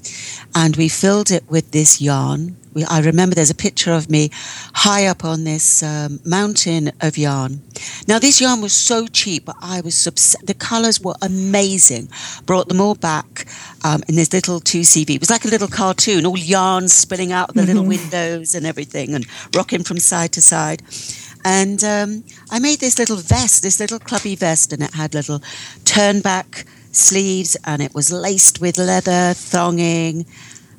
and 0.55 0.75
we 0.75 0.89
filled 0.89 1.31
it 1.31 1.49
with 1.49 1.71
this 1.71 2.01
yarn. 2.01 2.57
We, 2.73 2.83
I 2.85 2.99
remember 2.99 3.35
there's 3.35 3.49
a 3.49 3.55
picture 3.55 3.91
of 3.91 4.09
me 4.09 4.29
high 4.73 5.05
up 5.05 5.23
on 5.25 5.43
this 5.43 5.83
um, 5.83 6.19
mountain 6.25 6.91
of 7.01 7.17
yarn. 7.17 7.61
Now, 8.07 8.19
this 8.19 8.39
yarn 8.39 8.61
was 8.61 8.73
so 8.73 9.07
cheap, 9.07 9.45
but 9.45 9.55
I 9.61 9.81
was 9.81 10.07
obs- 10.07 10.35
the 10.43 10.53
colours 10.53 11.01
were 11.01 11.15
amazing. 11.21 12.09
Brought 12.45 12.69
them 12.69 12.81
all 12.81 12.95
back 12.95 13.47
um, 13.83 14.03
in 14.07 14.15
this 14.15 14.31
little 14.33 14.59
2CV. 14.61 15.15
It 15.15 15.19
was 15.19 15.29
like 15.29 15.45
a 15.45 15.49
little 15.49 15.67
cartoon, 15.67 16.25
all 16.25 16.37
yarn 16.37 16.87
spilling 16.87 17.31
out 17.31 17.49
of 17.49 17.55
the 17.55 17.65
little 17.65 17.85
windows 17.85 18.55
and 18.55 18.65
everything 18.65 19.13
and 19.13 19.25
rocking 19.55 19.83
from 19.83 19.99
side 19.99 20.31
to 20.33 20.41
side. 20.41 20.81
And 21.43 21.83
um, 21.83 22.23
I 22.51 22.59
made 22.59 22.79
this 22.79 22.99
little 22.99 23.17
vest, 23.17 23.63
this 23.63 23.79
little 23.79 23.99
clubby 23.99 24.35
vest, 24.35 24.71
and 24.71 24.83
it 24.83 24.93
had 24.93 25.13
little 25.13 25.41
turn 25.85 26.21
back 26.21 26.65
sleeves 26.91 27.55
and 27.65 27.81
it 27.81 27.93
was 27.93 28.11
laced 28.11 28.61
with 28.61 28.77
leather 28.77 29.33
thonging. 29.33 30.25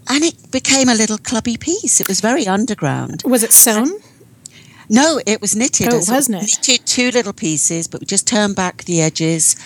And 0.09 0.25
it 0.25 0.51
became 0.51 0.89
a 0.89 0.95
little 0.95 1.19
clubby 1.19 1.57
piece. 1.57 2.01
It 2.01 2.09
was 2.09 2.21
very 2.21 2.47
underground. 2.47 3.23
Was 3.25 3.43
it 3.43 3.53
sewn? 3.53 4.01
No, 4.89 5.21
it 5.27 5.41
was 5.41 5.57
knitted. 5.57 5.89
Oh, 5.89 5.97
I 5.97 6.15
wasn't 6.15 6.43
it? 6.43 6.43
Knitted 6.43 6.87
two 6.87 7.11
little 7.11 7.33
pieces, 7.33 7.89
but 7.89 8.01
we 8.01 8.07
just 8.07 8.27
turned 8.27 8.57
back 8.57 8.85
the 8.85 9.01
edges 9.01 9.57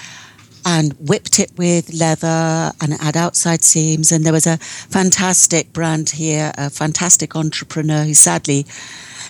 and 0.65 0.93
whipped 0.95 1.39
it 1.39 1.51
with 1.57 1.95
leather 1.95 2.73
and 2.81 2.93
it 2.93 3.01
had 3.01 3.17
outside 3.17 3.63
seams. 3.63 4.13
And 4.13 4.25
there 4.25 4.33
was 4.33 4.47
a 4.47 4.59
fantastic 4.59 5.73
brand 5.73 6.11
here, 6.11 6.53
a 6.59 6.71
fantastic 6.71 7.35
entrepreneur 7.35 8.05
who 8.05 8.15
sadly, 8.15 8.67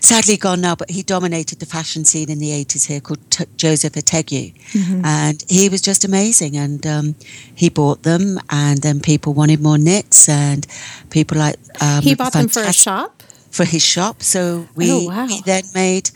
sadly 0.06 0.36
gone 0.36 0.60
now, 0.60 0.74
but 0.76 0.88
he 0.90 1.02
dominated 1.02 1.58
the 1.60 1.66
fashion 1.66 2.04
scene 2.04 2.30
in 2.30 2.38
the 2.38 2.50
80s 2.50 2.86
here 2.86 3.00
called 3.00 3.20
T- 3.30 3.44
Joseph 3.56 3.94
Ettedgui. 3.94 4.54
Mm-hmm. 4.72 5.04
And 5.04 5.44
he 5.48 5.68
was 5.68 5.80
just 5.80 6.04
amazing. 6.04 6.56
And 6.56 6.86
um, 6.86 7.14
he 7.54 7.68
bought 7.70 8.02
them 8.02 8.38
and 8.50 8.82
then 8.82 9.00
people 9.00 9.32
wanted 9.34 9.60
more 9.60 9.78
knits 9.78 10.28
and 10.28 10.66
people 11.10 11.38
like... 11.38 11.56
Um, 11.82 12.02
he 12.02 12.14
bought 12.14 12.32
them 12.32 12.48
for 12.48 12.62
a 12.62 12.72
shop. 12.72 13.22
for 13.50 13.64
his 13.64 13.82
shop. 13.84 14.22
So 14.22 14.68
we, 14.76 14.90
Oh, 14.92 15.04
wow. 15.08 15.26
we 15.26 15.40
then 15.42 15.64
made. 15.74 16.10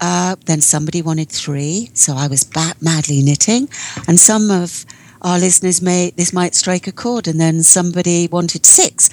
Uh, 0.00 0.34
then 0.46 0.60
somebody 0.60 1.00
wanted 1.02 1.28
three, 1.28 1.88
so 1.94 2.12
I 2.16 2.26
was 2.26 2.42
ba- 2.42 2.74
madly 2.80 3.22
knitting, 3.22 3.68
and 4.08 4.18
some 4.18 4.50
of 4.50 4.84
our 5.22 5.38
listeners 5.38 5.80
may 5.80 6.10
this 6.16 6.32
might 6.32 6.56
strike 6.56 6.88
a 6.88 6.92
chord, 6.92 7.28
and 7.28 7.38
then 7.38 7.62
somebody 7.62 8.26
wanted 8.26 8.66
six. 8.66 9.08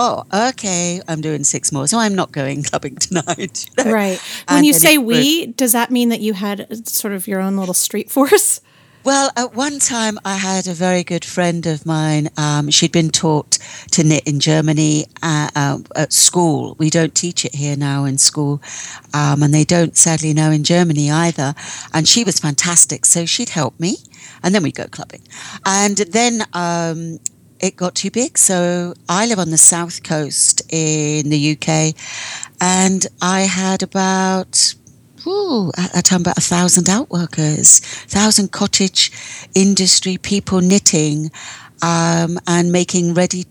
Oh, 0.00 0.22
okay, 0.50 1.00
I'm 1.08 1.20
doing 1.20 1.42
six 1.42 1.72
more, 1.72 1.88
so 1.88 1.98
I'm 1.98 2.14
not 2.14 2.30
going 2.30 2.62
clubbing 2.70 2.96
tonight. 2.96 3.66
you 3.76 3.84
know. 3.84 3.92
Right. 3.92 4.20
When 4.48 4.58
And 4.58 4.66
you 4.66 4.72
say 4.72 4.96
grew. 4.96 5.06
we, 5.06 5.46
does 5.46 5.72
that 5.72 5.90
mean 5.90 6.08
that 6.10 6.20
you 6.20 6.34
had 6.34 6.86
sort 6.88 7.12
of 7.14 7.26
your 7.26 7.40
own 7.40 7.56
little 7.56 7.74
street 7.74 8.08
force? 8.16 8.60
Well, 9.04 9.30
at 9.36 9.54
one 9.54 9.78
time, 9.80 10.18
I 10.24 10.36
had 10.36 10.66
a 10.68 10.74
very 10.74 11.02
good 11.02 11.24
friend 11.24 11.66
of 11.66 11.86
mine. 11.86 12.28
Um, 12.36 12.70
she'd 12.70 12.92
been 12.92 13.10
taught 13.10 13.58
to 13.92 14.04
knit 14.04 14.24
in 14.26 14.38
Germany 14.38 15.06
uh, 15.22 15.48
uh, 15.56 15.78
at 15.96 16.12
school. 16.12 16.76
We 16.78 16.90
don't 16.90 17.14
teach 17.14 17.44
it 17.44 17.54
here 17.54 17.76
now 17.76 18.04
in 18.04 18.18
school, 18.18 18.60
um, 19.14 19.42
and 19.42 19.54
they 19.54 19.64
don't 19.64 19.96
sadly 19.96 20.34
now 20.34 20.50
in 20.50 20.62
Germany 20.62 21.10
either. 21.10 21.54
And 21.94 22.06
she 22.06 22.22
was 22.22 22.38
fantastic, 22.38 23.06
so 23.06 23.24
she'd 23.24 23.48
help 23.50 23.80
me, 23.80 23.96
and 24.42 24.54
then 24.54 24.62
we'd 24.62 24.74
go 24.74 24.86
clubbing. 24.86 25.22
And 25.64 25.96
then 25.96 26.42
um, 26.52 27.18
it 27.60 27.76
got 27.76 27.94
too 27.94 28.10
big, 28.10 28.38
so 28.38 28.94
I 29.08 29.26
live 29.26 29.38
on 29.38 29.50
the 29.50 29.58
south 29.58 30.02
coast 30.02 30.62
in 30.70 31.30
the 31.30 31.52
UK, 31.52 31.94
and 32.60 33.06
I 33.20 33.42
had 33.42 33.82
about 33.82 34.74
Ooh, 35.26 35.70
at 35.76 35.92
that 35.92 36.04
time 36.04 36.22
about 36.22 36.38
a 36.38 36.40
thousand 36.40 36.84
outworkers, 36.84 37.80
thousand 38.06 38.52
cottage 38.52 39.12
industry 39.54 40.16
people 40.16 40.60
knitting 40.60 41.30
um, 41.82 42.38
and 42.46 42.72
making 42.72 43.14
ready 43.14 43.44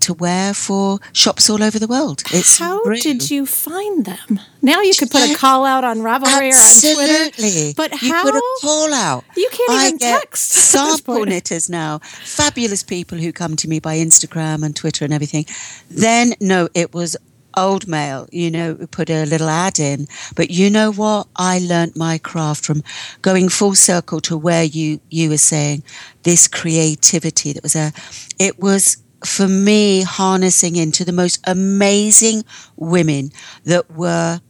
to 0.00 0.14
wear 0.14 0.54
for 0.54 0.98
shops 1.12 1.50
all 1.50 1.62
over 1.62 1.78
the 1.78 1.86
world. 1.86 2.22
It's 2.32 2.58
How 2.58 2.82
did 2.84 3.30
you 3.30 3.46
find 3.46 4.04
them? 4.04 4.40
Now 4.62 4.80
you 4.80 4.92
could 4.98 5.10
put 5.10 5.30
a 5.30 5.34
call 5.34 5.64
out 5.64 5.84
on 5.84 5.98
Ravelry 5.98 6.52
or 6.52 6.56
on 6.56 6.80
Twitter. 6.80 7.24
Absolutely. 7.26 7.74
But 7.76 8.00
you 8.02 8.12
how? 8.12 8.24
put 8.24 8.34
a 8.34 8.42
call 8.60 8.92
out. 8.92 9.24
You 9.36 9.48
can't 9.52 9.70
I 9.70 9.86
even 9.86 9.98
get 9.98 10.20
text 10.20 10.50
sample 10.50 11.24
knitters 11.24 11.68
now, 11.68 11.98
fabulous 11.98 12.82
people 12.82 13.18
who 13.18 13.32
come 13.32 13.56
to 13.56 13.68
me 13.68 13.80
by 13.80 13.96
Instagram 13.96 14.64
and 14.64 14.74
Twitter 14.74 15.04
and 15.04 15.14
everything. 15.14 15.46
Then 15.90 16.34
no, 16.40 16.68
it 16.74 16.94
was 16.94 17.16
old 17.58 17.88
mail. 17.88 18.28
You 18.30 18.50
know, 18.50 18.74
we 18.74 18.86
put 18.86 19.10
a 19.10 19.24
little 19.24 19.48
ad 19.48 19.78
in. 19.78 20.06
But 20.36 20.50
you 20.50 20.70
know 20.70 20.92
what? 20.92 21.28
I 21.36 21.58
learnt 21.58 21.96
my 21.96 22.18
craft 22.18 22.64
from 22.64 22.82
going 23.22 23.48
full 23.48 23.74
circle 23.74 24.20
to 24.22 24.36
where 24.36 24.64
you 24.64 25.00
you 25.10 25.28
were 25.28 25.38
saying 25.38 25.82
this 26.22 26.48
creativity. 26.48 27.52
That 27.52 27.62
was 27.62 27.76
a. 27.76 27.92
It 28.38 28.58
was 28.58 28.98
for 29.24 29.48
me 29.48 30.02
harnessing 30.02 30.76
into 30.76 31.04
the 31.04 31.12
most 31.12 31.40
amazing 31.46 32.44
women 32.76 33.32
that 33.64 33.90
were 33.90 34.40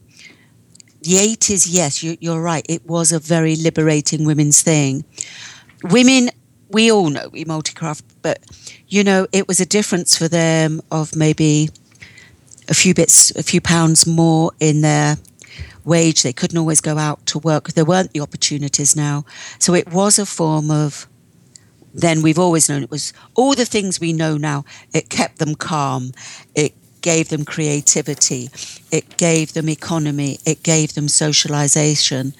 the 1.01 1.13
80s, 1.13 1.67
yes, 1.69 2.03
you, 2.03 2.17
you're 2.19 2.41
right. 2.41 2.65
It 2.67 2.85
was 2.85 3.11
a 3.11 3.19
very 3.19 3.55
liberating 3.55 4.25
women's 4.25 4.61
thing. 4.61 5.05
Women, 5.83 6.29
we 6.69 6.91
all 6.91 7.09
know 7.09 7.29
we 7.29 7.45
multicraft, 7.45 8.03
but 8.21 8.39
you 8.87 9.03
know, 9.03 9.25
it 9.31 9.47
was 9.47 9.59
a 9.59 9.65
difference 9.65 10.17
for 10.17 10.27
them 10.27 10.81
of 10.91 11.15
maybe 11.15 11.69
a 12.67 12.73
few 12.73 12.93
bits, 12.93 13.31
a 13.35 13.43
few 13.43 13.61
pounds 13.61 14.05
more 14.05 14.51
in 14.59 14.81
their 14.81 15.17
wage. 15.85 16.23
They 16.23 16.33
couldn't 16.33 16.57
always 16.57 16.81
go 16.81 16.97
out 16.97 17.25
to 17.27 17.39
work. 17.39 17.69
There 17.69 17.85
weren't 17.85 18.13
the 18.13 18.19
opportunities 18.19 18.95
now. 18.95 19.25
So 19.57 19.73
it 19.73 19.91
was 19.91 20.19
a 20.19 20.25
form 20.25 20.69
of, 20.69 21.07
then 21.93 22.21
we've 22.21 22.39
always 22.39 22.69
known 22.69 22.83
it 22.83 22.91
was 22.91 23.13
all 23.35 23.55
the 23.55 23.65
things 23.65 23.99
we 23.99 24.13
know 24.13 24.37
now. 24.37 24.65
It 24.93 25.09
kept 25.09 25.39
them 25.39 25.55
calm. 25.55 26.11
It 26.55 26.73
gave 27.01 27.29
them 27.29 27.45
creativity. 27.45 28.49
It 28.91 29.17
gave 29.17 29.53
them 29.53 29.69
economy. 29.69 30.39
It 30.45 30.63
gave 30.63 30.93
them 30.93 31.07
socialization. 31.07 32.33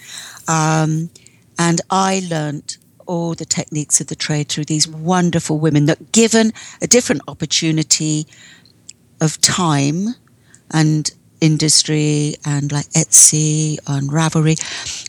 Um, 0.48 1.10
and 1.58 1.82
I 1.90 2.22
learnt 2.30 2.78
all 3.06 3.34
the 3.34 3.46
techniques 3.46 4.00
of 4.00 4.08
the 4.08 4.16
trade 4.16 4.50
through 4.50 4.66
these 4.66 4.88
wonderful 4.88 5.58
women 5.60 5.86
that, 5.86 6.12
given 6.12 6.54
a 6.82 6.88
different 6.88 7.22
opportunity 7.28 8.28
of 9.20 9.42
time 9.42 10.16
and 10.72 11.12
industry 11.42 12.36
and 12.46 12.72
like 12.72 12.90
Etsy 12.90 13.78
and 13.88 14.10
Ravelry, 14.10 14.58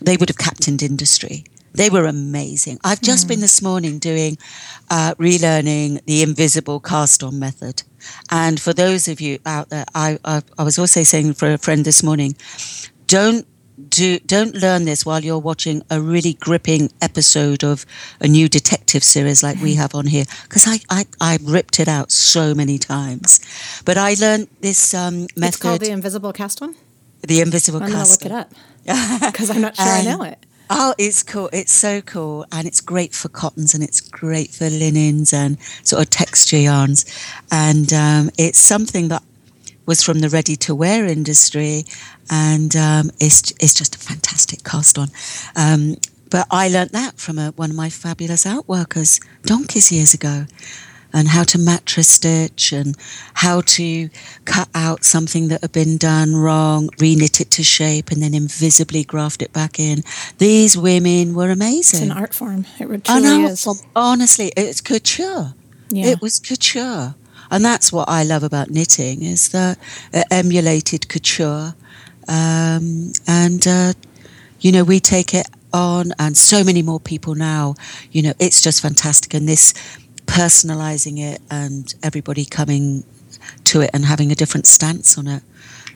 they 0.00 0.16
would 0.16 0.28
have 0.28 0.38
captained 0.38 0.82
industry. 0.82 1.44
They 1.72 1.90
were 1.90 2.06
amazing. 2.06 2.78
I've 2.84 3.00
just 3.00 3.26
mm. 3.26 3.30
been 3.30 3.40
this 3.40 3.62
morning 3.62 3.98
doing 3.98 4.38
uh, 4.90 5.14
relearning 5.18 6.04
the 6.04 6.22
invisible 6.22 6.80
cast 6.80 7.22
on 7.22 7.38
method. 7.38 7.82
And 8.30 8.60
for 8.60 8.72
those 8.72 9.08
of 9.08 9.20
you 9.20 9.38
out 9.46 9.70
there, 9.70 9.84
I, 9.94 10.18
I, 10.24 10.42
I 10.58 10.64
was 10.64 10.78
also 10.78 11.02
saying 11.02 11.34
for 11.34 11.52
a 11.52 11.58
friend 11.58 11.84
this 11.84 12.02
morning, 12.02 12.34
don't 13.06 13.46
do 13.88 14.18
don't 14.20 14.54
learn 14.54 14.84
this 14.84 15.06
while 15.06 15.24
you're 15.24 15.38
watching 15.38 15.82
a 15.90 16.00
really 16.00 16.34
gripping 16.34 16.90
episode 17.00 17.64
of 17.64 17.86
a 18.20 18.28
new 18.28 18.48
detective 18.48 19.02
series 19.02 19.42
like 19.42 19.58
we 19.62 19.74
mm. 19.74 19.78
have 19.78 19.94
on 19.94 20.06
here 20.06 20.24
because 20.42 20.66
I, 20.66 20.80
I 20.90 21.06
I 21.18 21.38
ripped 21.42 21.80
it 21.80 21.88
out 21.88 22.12
so 22.12 22.54
many 22.54 22.76
times 22.76 23.40
but 23.86 23.96
I 23.96 24.14
learned 24.20 24.48
this 24.60 24.92
um, 24.92 25.22
method 25.34 25.44
it's 25.44 25.56
called 25.56 25.80
the 25.80 25.90
invisible 25.90 26.32
cast 26.32 26.60
one 26.60 26.74
the 27.26 27.40
invisible 27.40 27.82
I'm 27.82 27.90
cast 27.90 28.22
gonna 28.22 28.34
look 28.34 28.48
it 28.48 28.92
up 29.22 29.32
because 29.32 29.50
I'm 29.54 29.62
not 29.62 29.76
sure 29.76 29.86
I 29.86 30.02
know 30.04 30.22
it 30.24 30.44
Oh, 30.72 30.94
it's 30.98 31.24
cool. 31.24 31.50
It's 31.52 31.72
so 31.72 32.00
cool. 32.00 32.46
And 32.52 32.64
it's 32.66 32.80
great 32.80 33.12
for 33.12 33.28
cottons 33.28 33.74
and 33.74 33.82
it's 33.82 34.00
great 34.00 34.50
for 34.50 34.70
linens 34.70 35.32
and 35.32 35.60
sort 35.82 36.00
of 36.02 36.10
texture 36.10 36.58
yarns. 36.58 37.04
And 37.50 37.92
um, 37.92 38.30
it's 38.38 38.58
something 38.58 39.08
that 39.08 39.24
was 39.86 40.00
from 40.04 40.20
the 40.20 40.28
ready 40.28 40.54
to 40.54 40.72
wear 40.72 41.04
industry, 41.06 41.84
and 42.30 42.76
um, 42.76 43.10
it's 43.18 43.50
it's 43.58 43.74
just 43.74 43.96
a 43.96 43.98
fantastic 43.98 44.62
cast 44.62 44.96
on. 44.96 45.08
Um, 45.56 45.96
but 46.30 46.46
I 46.48 46.68
learnt 46.68 46.92
that 46.92 47.18
from 47.18 47.38
a, 47.40 47.50
one 47.56 47.70
of 47.70 47.76
my 47.76 47.90
fabulous 47.90 48.44
outworkers 48.44 49.20
donkeys 49.42 49.90
years 49.90 50.14
ago, 50.14 50.46
and 51.12 51.28
how 51.28 51.44
to 51.44 51.58
mattress 51.58 52.08
stitch 52.08 52.72
and 52.72 52.96
how 53.34 53.60
to 53.62 54.08
cut 54.44 54.68
out 54.74 55.04
something 55.04 55.48
that 55.48 55.60
had 55.62 55.72
been 55.72 55.96
done 55.96 56.36
wrong, 56.36 56.88
reknit 56.98 57.40
it 57.40 57.50
to 57.50 57.62
shape, 57.62 58.10
and 58.10 58.22
then 58.22 58.34
invisibly 58.34 59.04
graft 59.04 59.42
it 59.42 59.52
back 59.52 59.78
in. 59.78 60.02
These 60.38 60.76
women 60.76 61.34
were 61.34 61.50
amazing. 61.50 62.02
It's 62.02 62.10
an 62.10 62.16
art 62.16 62.34
form. 62.34 62.66
It 62.78 63.04
truly 63.04 63.26
an 63.26 63.42
art 63.42 63.52
is. 63.52 63.64
Form. 63.64 63.78
Honestly, 63.94 64.52
it's 64.56 64.80
couture. 64.80 65.54
Yeah. 65.90 66.06
It 66.06 66.20
was 66.20 66.38
couture. 66.38 67.14
And 67.50 67.64
that's 67.64 67.92
what 67.92 68.08
I 68.08 68.22
love 68.22 68.44
about 68.44 68.70
knitting 68.70 69.22
is 69.22 69.48
that 69.48 69.78
it 70.12 70.26
emulated 70.30 71.08
couture. 71.08 71.74
Um, 72.28 73.12
and, 73.26 73.66
uh, 73.66 73.94
you 74.60 74.70
know, 74.70 74.84
we 74.84 75.00
take 75.00 75.34
it 75.34 75.48
on 75.72 76.12
and 76.18 76.36
so 76.36 76.62
many 76.64 76.82
more 76.82 77.00
people 77.00 77.34
now, 77.34 77.74
you 78.12 78.22
know, 78.22 78.32
it's 78.38 78.60
just 78.60 78.80
fantastic. 78.80 79.34
And 79.34 79.48
this 79.48 79.74
personalizing 80.30 81.18
it 81.18 81.42
and 81.50 81.94
everybody 82.02 82.44
coming 82.44 83.04
to 83.64 83.80
it 83.80 83.90
and 83.92 84.04
having 84.04 84.30
a 84.30 84.34
different 84.34 84.66
stance 84.66 85.18
on 85.18 85.26
it. 85.26 85.42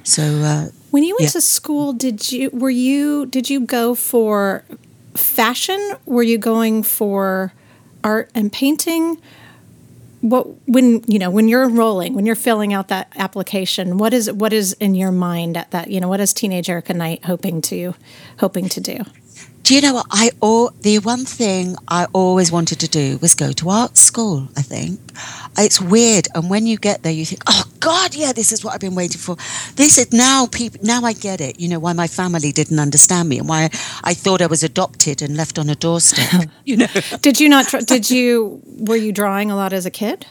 So, 0.02 0.22
uh, 0.22 0.68
when 0.90 1.02
you 1.02 1.14
went 1.14 1.30
yeah. 1.30 1.40
to 1.40 1.40
school, 1.40 1.92
did 1.92 2.30
you, 2.30 2.50
were 2.50 2.70
you, 2.70 3.26
did 3.26 3.48
you 3.48 3.60
go 3.60 3.94
for 3.94 4.64
fashion? 5.14 5.80
Were 6.04 6.22
you 6.22 6.36
going 6.36 6.82
for 6.82 7.52
art 8.02 8.30
and 8.34 8.52
painting? 8.52 9.20
what 10.24 10.46
when 10.66 11.04
you 11.06 11.18
know 11.18 11.28
when 11.28 11.48
you're 11.48 11.64
enrolling 11.64 12.14
when 12.14 12.24
you're 12.24 12.34
filling 12.34 12.72
out 12.72 12.88
that 12.88 13.12
application 13.16 13.98
what 13.98 14.14
is 14.14 14.32
what 14.32 14.54
is 14.54 14.72
in 14.74 14.94
your 14.94 15.12
mind 15.12 15.54
at 15.54 15.70
that 15.70 15.90
you 15.90 16.00
know 16.00 16.08
what 16.08 16.18
is 16.18 16.32
teenage 16.32 16.70
Erika 16.70 16.94
Knight 16.94 17.22
hoping 17.26 17.60
to 17.60 17.94
hoping 18.38 18.66
to 18.70 18.80
do 18.80 19.04
do 19.64 19.74
you 19.74 19.80
know 19.80 19.94
what? 19.94 20.06
I 20.10 20.30
all 20.40 20.70
the 20.82 20.98
one 20.98 21.24
thing 21.24 21.74
I 21.88 22.06
always 22.12 22.52
wanted 22.52 22.80
to 22.80 22.88
do 22.88 23.18
was 23.22 23.34
go 23.34 23.50
to 23.52 23.70
art 23.70 23.96
school 23.96 24.48
I 24.56 24.62
think. 24.62 25.00
It's 25.56 25.80
weird 25.80 26.28
and 26.34 26.50
when 26.50 26.66
you 26.66 26.76
get 26.76 27.02
there 27.02 27.12
you 27.12 27.24
think 27.24 27.42
oh 27.48 27.64
god 27.80 28.14
yeah 28.14 28.32
this 28.32 28.52
is 28.52 28.62
what 28.62 28.74
I've 28.74 28.80
been 28.80 28.94
waiting 28.94 29.20
for. 29.20 29.36
This 29.76 29.96
is 29.96 30.12
now 30.12 30.46
people 30.46 30.80
now 30.82 31.02
I 31.02 31.14
get 31.14 31.40
it 31.40 31.58
you 31.58 31.68
know 31.68 31.78
why 31.78 31.94
my 31.94 32.06
family 32.06 32.52
didn't 32.52 32.78
understand 32.78 33.28
me 33.28 33.38
and 33.38 33.48
why 33.48 33.70
I 34.04 34.12
thought 34.14 34.42
I 34.42 34.46
was 34.46 34.62
adopted 34.62 35.22
and 35.22 35.36
left 35.36 35.58
on 35.58 35.68
a 35.70 35.74
doorstep. 35.74 36.48
You 36.64 36.78
know? 36.78 36.86
Did 37.20 37.40
you 37.40 37.48
not 37.48 37.66
did 37.86 38.10
you 38.10 38.60
were 38.78 38.96
you 38.96 39.12
drawing 39.12 39.50
a 39.50 39.56
lot 39.56 39.72
as 39.72 39.86
a 39.86 39.90
kid? 39.90 40.26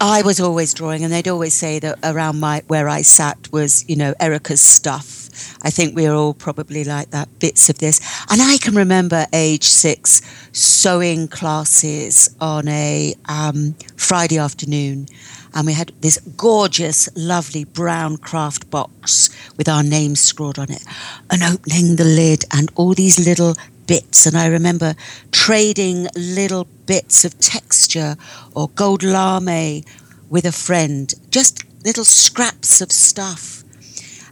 I 0.00 0.22
was 0.22 0.40
always 0.40 0.74
drawing, 0.74 1.04
and 1.04 1.12
they'd 1.12 1.28
always 1.28 1.54
say 1.54 1.78
that 1.78 1.98
around 2.02 2.40
my 2.40 2.62
where 2.66 2.88
I 2.88 3.02
sat 3.02 3.50
was, 3.52 3.88
you 3.88 3.96
know, 3.96 4.14
Erika's 4.20 4.60
stuff. 4.60 5.23
I 5.62 5.70
think 5.70 5.94
we 5.94 6.06
are 6.06 6.14
all 6.14 6.34
probably 6.34 6.84
like 6.84 7.10
that, 7.10 7.28
bits 7.38 7.68
of 7.68 7.78
this. 7.78 8.00
And 8.30 8.40
I 8.42 8.58
can 8.58 8.74
remember 8.74 9.26
age 9.32 9.64
six 9.64 10.22
sewing 10.52 11.28
classes 11.28 12.34
on 12.40 12.68
a 12.68 13.14
um, 13.28 13.74
Friday 13.96 14.38
afternoon. 14.38 15.06
And 15.54 15.66
we 15.66 15.72
had 15.72 15.92
this 16.00 16.18
gorgeous, 16.36 17.08
lovely 17.14 17.64
brown 17.64 18.16
craft 18.16 18.70
box 18.70 19.30
with 19.56 19.68
our 19.68 19.84
names 19.84 20.20
scrawled 20.20 20.58
on 20.58 20.70
it, 20.70 20.84
and 21.30 21.42
opening 21.44 21.96
the 21.96 22.04
lid 22.04 22.44
and 22.52 22.70
all 22.74 22.92
these 22.94 23.24
little 23.24 23.54
bits. 23.86 24.26
And 24.26 24.36
I 24.36 24.48
remember 24.48 24.94
trading 25.30 26.08
little 26.16 26.66
bits 26.86 27.24
of 27.24 27.38
texture 27.38 28.16
or 28.54 28.68
gold 28.70 29.02
lame 29.02 29.84
with 30.28 30.44
a 30.44 30.52
friend, 30.52 31.14
just 31.30 31.62
little 31.84 32.04
scraps 32.04 32.80
of 32.80 32.90
stuff. 32.90 33.62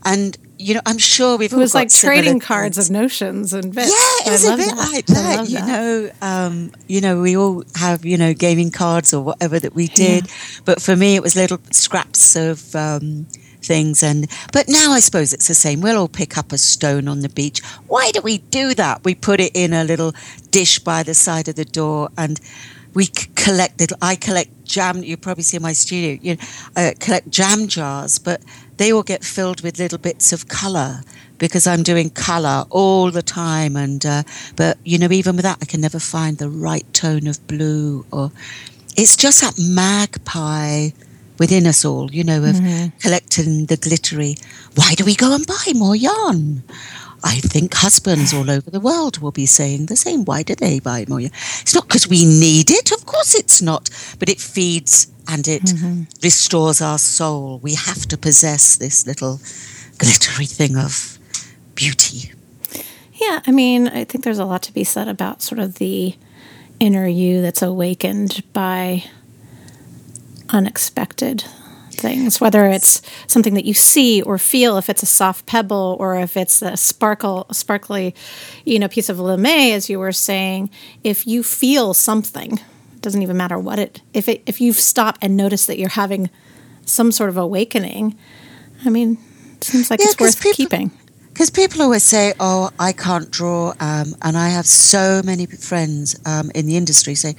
And 0.04 0.36
you 0.62 0.74
know, 0.74 0.80
I'm 0.86 0.98
sure 0.98 1.36
we've. 1.36 1.52
It 1.52 1.56
was 1.56 1.74
like 1.74 1.90
trading 1.90 2.40
cards 2.40 2.78
of 2.78 2.90
notions 2.90 3.52
and 3.52 3.74
bits. 3.74 3.90
Yeah, 3.90 4.32
it's 4.32 4.46
a 4.46 4.56
bit 4.56 4.68
that. 4.68 4.76
like 4.76 5.06
that. 5.06 5.48
You 5.48 5.58
that. 5.58 5.66
know, 5.66 6.10
um, 6.22 6.72
you 6.86 7.00
know, 7.00 7.20
we 7.20 7.36
all 7.36 7.64
have 7.74 8.04
you 8.04 8.16
know 8.16 8.32
gaming 8.32 8.70
cards 8.70 9.12
or 9.12 9.22
whatever 9.22 9.58
that 9.58 9.74
we 9.74 9.88
did, 9.88 10.26
yeah. 10.26 10.60
but 10.64 10.80
for 10.80 10.96
me, 10.96 11.16
it 11.16 11.22
was 11.22 11.36
little 11.36 11.58
scraps 11.70 12.36
of. 12.36 12.74
Um, 12.74 13.26
things 13.64 14.02
and 14.02 14.28
but 14.52 14.68
now 14.68 14.90
I 14.90 14.98
suppose 14.98 15.32
it's 15.32 15.46
the 15.46 15.54
same. 15.54 15.80
We'll 15.80 15.96
all 15.96 16.08
pick 16.08 16.36
up 16.36 16.50
a 16.50 16.58
stone 16.58 17.06
on 17.06 17.20
the 17.20 17.28
beach. 17.28 17.60
Why 17.86 18.10
do 18.10 18.20
we 18.20 18.38
do 18.38 18.74
that? 18.74 19.04
We 19.04 19.14
put 19.14 19.38
it 19.38 19.52
in 19.54 19.72
a 19.72 19.84
little 19.84 20.14
dish 20.50 20.80
by 20.80 21.04
the 21.04 21.14
side 21.14 21.46
of 21.46 21.54
the 21.54 21.64
door 21.64 22.08
and 22.18 22.40
we 22.94 23.06
collect 23.34 23.80
little 23.80 23.98
I 24.02 24.16
collect 24.16 24.64
jam 24.64 25.02
you 25.02 25.16
probably 25.16 25.44
see 25.44 25.56
in 25.56 25.62
my 25.62 25.72
studio 25.72 26.18
you 26.22 26.36
know, 26.36 26.42
uh, 26.76 26.92
collect 27.00 27.30
jam 27.30 27.68
jars 27.68 28.18
but 28.18 28.42
they 28.76 28.92
all 28.92 29.02
get 29.02 29.24
filled 29.24 29.62
with 29.62 29.78
little 29.78 29.98
bits 29.98 30.32
of 30.32 30.48
color 30.48 31.02
because 31.42 31.66
I'm 31.66 31.82
doing 31.82 32.08
color 32.10 32.64
all 32.70 33.10
the 33.10 33.20
time. 33.20 33.76
And 33.76 34.06
uh, 34.06 34.22
but 34.54 34.78
you 34.84 34.96
know, 34.96 35.10
even 35.10 35.34
with 35.34 35.44
that, 35.44 35.58
I 35.60 35.64
can 35.64 35.80
never 35.80 35.98
find 35.98 36.38
the 36.38 36.48
right 36.48 36.86
tone 36.94 37.26
of 37.26 37.44
blue. 37.48 38.06
Or 38.12 38.30
it's 38.96 39.16
just 39.16 39.40
that 39.40 39.54
magpie 39.58 40.90
within 41.40 41.66
us 41.66 41.84
all, 41.84 42.12
you 42.12 42.22
know, 42.22 42.44
of 42.44 42.54
mm-hmm. 42.54 42.96
collecting 43.00 43.66
the 43.66 43.76
glittery. 43.76 44.36
Why 44.76 44.94
do 44.94 45.04
we 45.04 45.16
go 45.16 45.34
and 45.34 45.44
buy 45.44 45.72
more 45.74 45.96
yarn? 45.96 46.62
I 47.24 47.36
think 47.36 47.74
husbands 47.74 48.32
all 48.32 48.50
over 48.50 48.70
the 48.70 48.80
world 48.80 49.18
will 49.18 49.32
be 49.32 49.46
saying 49.46 49.86
the 49.86 49.96
same. 49.96 50.24
Why 50.24 50.42
do 50.42 50.54
they 50.54 50.80
buy 50.80 51.04
more? 51.08 51.20
It's 51.20 51.74
not 51.74 51.86
because 51.86 52.08
we 52.08 52.24
need 52.24 52.70
it. 52.70 52.92
Of 52.92 53.06
course 53.06 53.34
it's 53.34 53.62
not. 53.62 53.90
But 54.18 54.28
it 54.28 54.40
feeds 54.40 55.12
and 55.28 55.46
it 55.46 55.62
mm-hmm. 55.62 56.02
restores 56.22 56.80
our 56.80 56.98
soul. 56.98 57.58
We 57.60 57.74
have 57.74 58.06
to 58.06 58.18
possess 58.18 58.76
this 58.76 59.06
little 59.06 59.40
glittery 59.98 60.46
thing 60.46 60.76
of 60.76 61.18
beauty. 61.74 62.32
Yeah, 63.14 63.40
I 63.46 63.52
mean, 63.52 63.88
I 63.88 64.04
think 64.04 64.24
there's 64.24 64.40
a 64.40 64.44
lot 64.44 64.62
to 64.64 64.72
be 64.72 64.84
said 64.84 65.06
about 65.06 65.42
sort 65.42 65.60
of 65.60 65.76
the 65.76 66.16
inner 66.80 67.06
you 67.06 67.40
that's 67.40 67.62
awakened 67.62 68.42
by 68.52 69.04
unexpected 70.48 71.44
things, 72.02 72.40
whether 72.40 72.66
it's 72.66 73.00
something 73.26 73.54
that 73.54 73.64
you 73.64 73.72
see 73.72 74.20
or 74.20 74.36
feel, 74.36 74.76
if 74.76 74.90
it's 74.90 75.02
a 75.02 75.06
soft 75.06 75.46
pebble 75.46 75.96
or 75.98 76.16
if 76.16 76.36
it's 76.36 76.60
a 76.60 76.76
sparkle, 76.76 77.46
sparkly, 77.52 78.14
you 78.64 78.78
know, 78.78 78.88
piece 78.88 79.08
of 79.08 79.18
lame, 79.18 79.46
as 79.46 79.88
you 79.88 79.98
were 79.98 80.12
saying. 80.12 80.68
If 81.02 81.26
you 81.26 81.42
feel 81.42 81.94
something, 81.94 82.58
it 82.58 83.00
doesn't 83.00 83.22
even 83.22 83.36
matter 83.36 83.58
what 83.58 83.78
it. 83.78 84.02
If 84.12 84.28
it, 84.28 84.42
if 84.44 84.60
you 84.60 84.72
stop 84.72 85.16
and 85.22 85.36
notice 85.36 85.64
that 85.66 85.78
you're 85.78 85.88
having 85.88 86.28
some 86.84 87.12
sort 87.12 87.30
of 87.30 87.38
awakening, 87.38 88.18
I 88.84 88.90
mean, 88.90 89.16
it 89.56 89.64
seems 89.64 89.90
like 89.90 90.00
yeah, 90.00 90.06
it's 90.08 90.20
worth 90.20 90.40
people, 90.42 90.56
keeping 90.56 90.90
Because 91.42 91.50
people 91.50 91.82
always 91.82 92.04
say, 92.04 92.34
"Oh, 92.38 92.70
I 92.78 92.92
can't 92.92 93.28
draw," 93.28 93.74
um, 93.80 94.14
and 94.22 94.38
I 94.38 94.50
have 94.50 94.64
so 94.64 95.22
many 95.24 95.46
friends 95.46 96.14
um, 96.24 96.52
in 96.54 96.66
the 96.66 96.76
industry 96.76 97.16
say, 97.16 97.34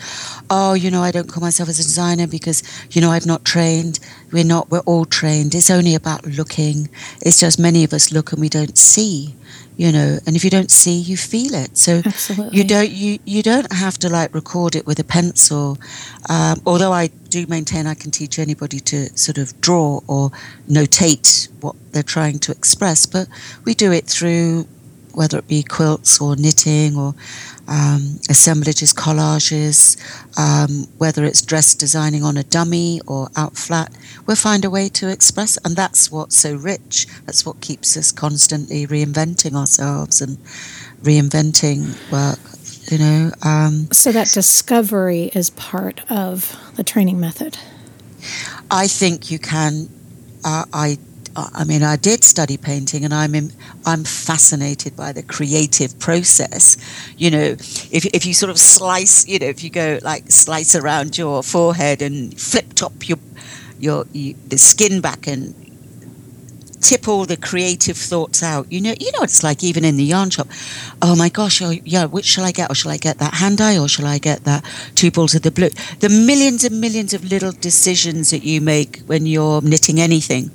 "Oh, 0.50 0.74
you 0.74 0.92
know, 0.92 1.02
I 1.02 1.12
don't 1.12 1.30
call 1.30 1.40
myself 1.40 1.70
as 1.70 1.80
a 1.80 1.84
designer 1.84 2.28
because 2.28 2.64
you 2.92 3.00
know 3.00 3.12
I've 3.12 3.26
not 3.26 3.46
trained. 3.46 4.02
We're 4.34 4.44
not. 4.44 4.70
We're 4.70 4.82
all 4.92 5.06
trained. 5.06 5.56
It's 5.56 5.72
only 5.72 5.96
about 5.96 6.26
looking. 6.26 6.90
It's 7.22 7.40
just 7.40 7.58
many 7.58 7.86
of 7.86 7.94
us 7.94 8.12
look 8.12 8.34
and 8.34 8.42
we 8.42 8.50
don't 8.50 8.78
see." 8.78 9.36
You 9.78 9.92
know 9.92 10.20
and 10.26 10.36
if 10.36 10.44
you 10.44 10.50
don't 10.50 10.72
see 10.72 10.98
you 11.00 11.18
feel 11.18 11.54
it 11.54 11.76
so 11.78 12.02
Absolutely. 12.06 12.58
you 12.58 12.64
don't 12.64 12.92
you 12.92 13.20
you 13.26 13.42
don't 13.42 13.72
have 13.72 13.98
to 13.98 14.10
like 14.10 14.34
record 14.34 14.76
it 14.76 14.86
with 14.86 15.00
a 15.00 15.04
pencil 15.04 15.78
um, 16.30 16.62
although 16.66 16.92
i 16.92 17.08
do 17.30 17.46
maintain 17.48 17.88
i 17.88 17.94
can 17.94 18.12
teach 18.12 18.38
anybody 18.40 18.80
to 18.80 19.10
sort 19.18 19.38
of 19.38 19.60
draw 19.62 20.00
or 20.08 20.32
notate 20.70 21.50
what 21.62 21.76
they're 21.92 22.04
trying 22.04 22.38
to 22.40 22.52
express 22.52 23.06
but 23.06 23.28
we 23.66 23.74
do 23.74 23.92
it 23.92 24.06
through 24.06 24.68
whether 25.14 25.38
it 25.38 25.48
be 25.48 25.64
quilts 25.64 26.20
or 26.20 26.36
knitting 26.36 26.98
or 26.98 27.14
um, 27.68 28.20
assemblages, 28.30 28.94
collages, 28.94 29.98
um, 30.38 30.88
whether 30.98 31.24
it's 31.24 31.42
dress 31.42 31.74
designing 31.74 32.24
on 32.24 32.38
a 32.38 32.44
dummy 32.44 33.02
or 33.08 33.30
out 33.36 33.56
flat, 33.56 33.92
we'll 34.26 34.36
find 34.36 34.66
a 34.66 34.70
way 34.70 34.90
to 34.90 35.08
express. 35.08 35.58
And 35.64 35.76
that's 35.76 36.12
what's 36.12 36.38
so 36.38 36.56
rich. 36.56 37.08
That's 37.26 37.46
what 37.46 37.62
keeps 37.62 37.96
us 37.96 38.12
constantly 38.12 38.86
reinventing 38.88 39.56
ourselves 39.56 40.22
and 40.22 40.38
reinventing 41.04 41.96
work, 42.12 42.40
you 42.92 42.98
know. 42.98 43.32
Um, 43.44 43.88
so 43.92 44.12
that 44.12 44.28
discovery 44.28 45.32
is 45.34 45.50
part 45.52 46.02
of 46.12 46.58
the 46.76 46.84
training 46.84 47.20
method. 47.20 47.58
I 48.72 48.88
think 48.88 49.32
you 49.32 49.40
can. 49.40 49.90
Uh, 50.46 50.66
I 50.74 50.98
I 51.36 51.64
mean, 51.64 51.82
I 51.82 51.96
did 51.96 52.24
study 52.24 52.58
painting, 52.58 53.04
and 53.04 53.14
I'm 53.14 53.34
in, 53.34 53.52
I'm 53.86 54.04
fascinated 54.04 54.96
by 54.96 55.12
the 55.12 55.24
creative 55.24 55.98
process. 55.98 56.78
You 57.18 57.32
know, 57.32 57.46
if 57.92 58.06
if 58.06 58.26
you 58.26 58.34
sort 58.34 58.52
of 58.52 58.60
slice, 58.60 59.28
you 59.28 59.40
know, 59.40 59.48
if 59.48 59.64
you 59.64 59.70
go 59.70 60.00
like 60.04 60.32
slice 60.32 60.76
around 60.76 61.18
your 61.18 61.42
forehead 61.42 62.02
and 62.02 62.40
flip 62.40 62.74
top 62.74 63.08
your 63.10 63.18
your, 63.80 64.06
your 64.14 64.36
the 64.48 64.58
skin 64.58 65.02
back 65.02 65.26
and 65.26 65.56
tip 66.84 67.08
all 67.08 67.26
the 67.26 67.38
creative 67.38 67.98
thoughts 67.98 68.44
out. 68.44 68.72
You 68.72 68.82
know, 68.82 68.94
you 69.00 69.12
know, 69.14 69.24
it's 69.24 69.44
like 69.44 69.64
even 69.64 69.84
in 69.86 69.98
the 69.98 70.04
yarn 70.04 70.30
shop. 70.30 70.48
Oh 71.02 71.16
my 71.16 71.30
gosh, 71.30 71.62
oh, 71.62 71.72
yeah, 71.72 72.06
which 72.06 72.26
shall 72.26 72.44
I 72.44 72.52
get? 72.52 72.70
Or 72.70 72.76
shall 72.76 72.92
I 72.92 72.98
get 72.98 73.18
that 73.20 73.36
hand 73.36 73.62
eye? 73.62 73.78
Or 73.80 73.88
shall 73.88 74.06
I 74.06 74.18
get 74.18 74.44
that 74.44 74.64
two 74.96 75.10
balls 75.10 75.34
of 75.34 75.42
the 75.42 75.52
blue? 75.52 75.70
The 76.00 76.10
millions 76.10 76.64
and 76.64 76.80
millions 76.80 77.14
of 77.14 77.24
little 77.24 77.54
decisions 77.54 78.30
that 78.32 78.44
you 78.44 78.62
make 78.62 79.00
when 79.08 79.26
you're 79.26 79.62
knitting 79.62 80.00
anything. 80.00 80.52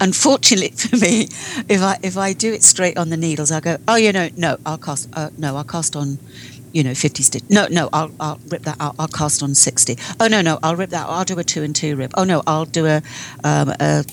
Unfortunately 0.00 0.70
for 0.76 0.96
me, 0.96 1.28
if 1.68 1.80
I 1.80 1.98
if 2.02 2.16
I 2.16 2.32
do 2.32 2.52
it 2.52 2.62
straight 2.62 2.98
on 2.98 3.10
the 3.10 3.16
needles, 3.16 3.52
I 3.52 3.60
go, 3.60 3.78
oh, 3.86 3.96
you 3.96 4.12
know, 4.12 4.28
no, 4.36 4.58
I'll 4.66 4.78
cast, 4.78 5.08
uh, 5.14 5.30
no, 5.38 5.56
I'll 5.56 5.64
cast 5.64 5.96
on 5.96 6.18
you 6.72 6.84
know, 6.84 6.94
50 6.94 7.22
stitch. 7.22 7.42
No, 7.48 7.66
no, 7.68 7.88
I'll, 7.92 8.12
I'll 8.20 8.38
rip 8.48 8.62
that 8.62 8.76
out. 8.80 8.94
I'll 8.98 9.08
cast 9.08 9.42
on 9.42 9.54
60. 9.54 9.96
Oh, 10.20 10.28
no, 10.28 10.40
no, 10.40 10.58
I'll 10.62 10.76
rip 10.76 10.90
that. 10.90 11.06
I'll 11.08 11.24
do 11.24 11.36
a 11.38 11.44
two 11.44 11.62
and 11.62 11.74
two 11.74 11.96
rip. 11.96 12.12
Oh, 12.16 12.24
no, 12.24 12.42
I'll 12.46 12.64
do 12.64 12.86
a, 12.86 13.02
um, 13.42 13.70
a 13.80 14.04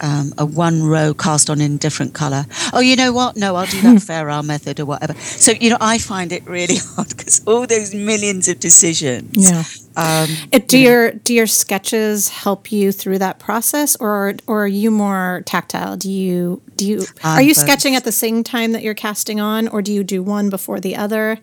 um, 0.00 0.32
a 0.38 0.44
one 0.44 0.82
row 0.82 1.14
cast 1.14 1.50
on 1.50 1.60
in 1.60 1.76
different 1.76 2.14
colour. 2.14 2.46
Oh, 2.72 2.80
you 2.80 2.96
know 2.96 3.12
what? 3.12 3.36
No, 3.36 3.56
I'll 3.56 3.66
do 3.66 3.80
that 3.82 4.02
fair 4.02 4.28
Isle 4.28 4.42
method 4.42 4.80
or 4.80 4.86
whatever. 4.86 5.14
So, 5.14 5.52
you 5.52 5.70
know, 5.70 5.78
I 5.80 5.98
find 5.98 6.32
it 6.32 6.46
really 6.46 6.76
hard 6.96 7.08
because 7.08 7.42
all 7.46 7.66
those 7.66 7.94
millions 7.94 8.48
of 8.48 8.60
decisions. 8.60 9.50
Yeah. 9.50 9.64
Um, 9.96 10.28
do 10.66 10.78
you 10.78 10.84
know. 10.84 10.90
your 10.90 11.10
do 11.12 11.34
your 11.34 11.46
sketches 11.46 12.28
help 12.28 12.70
you 12.70 12.92
through 12.92 13.18
that 13.18 13.38
process, 13.38 13.96
or 13.96 14.34
or 14.46 14.64
are 14.64 14.68
you 14.68 14.90
more 14.90 15.42
tactile? 15.46 15.96
Do 15.96 16.10
you 16.10 16.62
do 16.76 16.86
you 16.86 17.04
are 17.24 17.42
you 17.42 17.54
sketching 17.54 17.96
at 17.96 18.04
the 18.04 18.12
same 18.12 18.44
time 18.44 18.72
that 18.72 18.82
you're 18.82 18.94
casting 18.94 19.40
on, 19.40 19.68
or 19.68 19.82
do 19.82 19.92
you 19.92 20.04
do 20.04 20.22
one 20.22 20.48
before 20.48 20.80
the 20.80 20.96
other? 20.96 21.38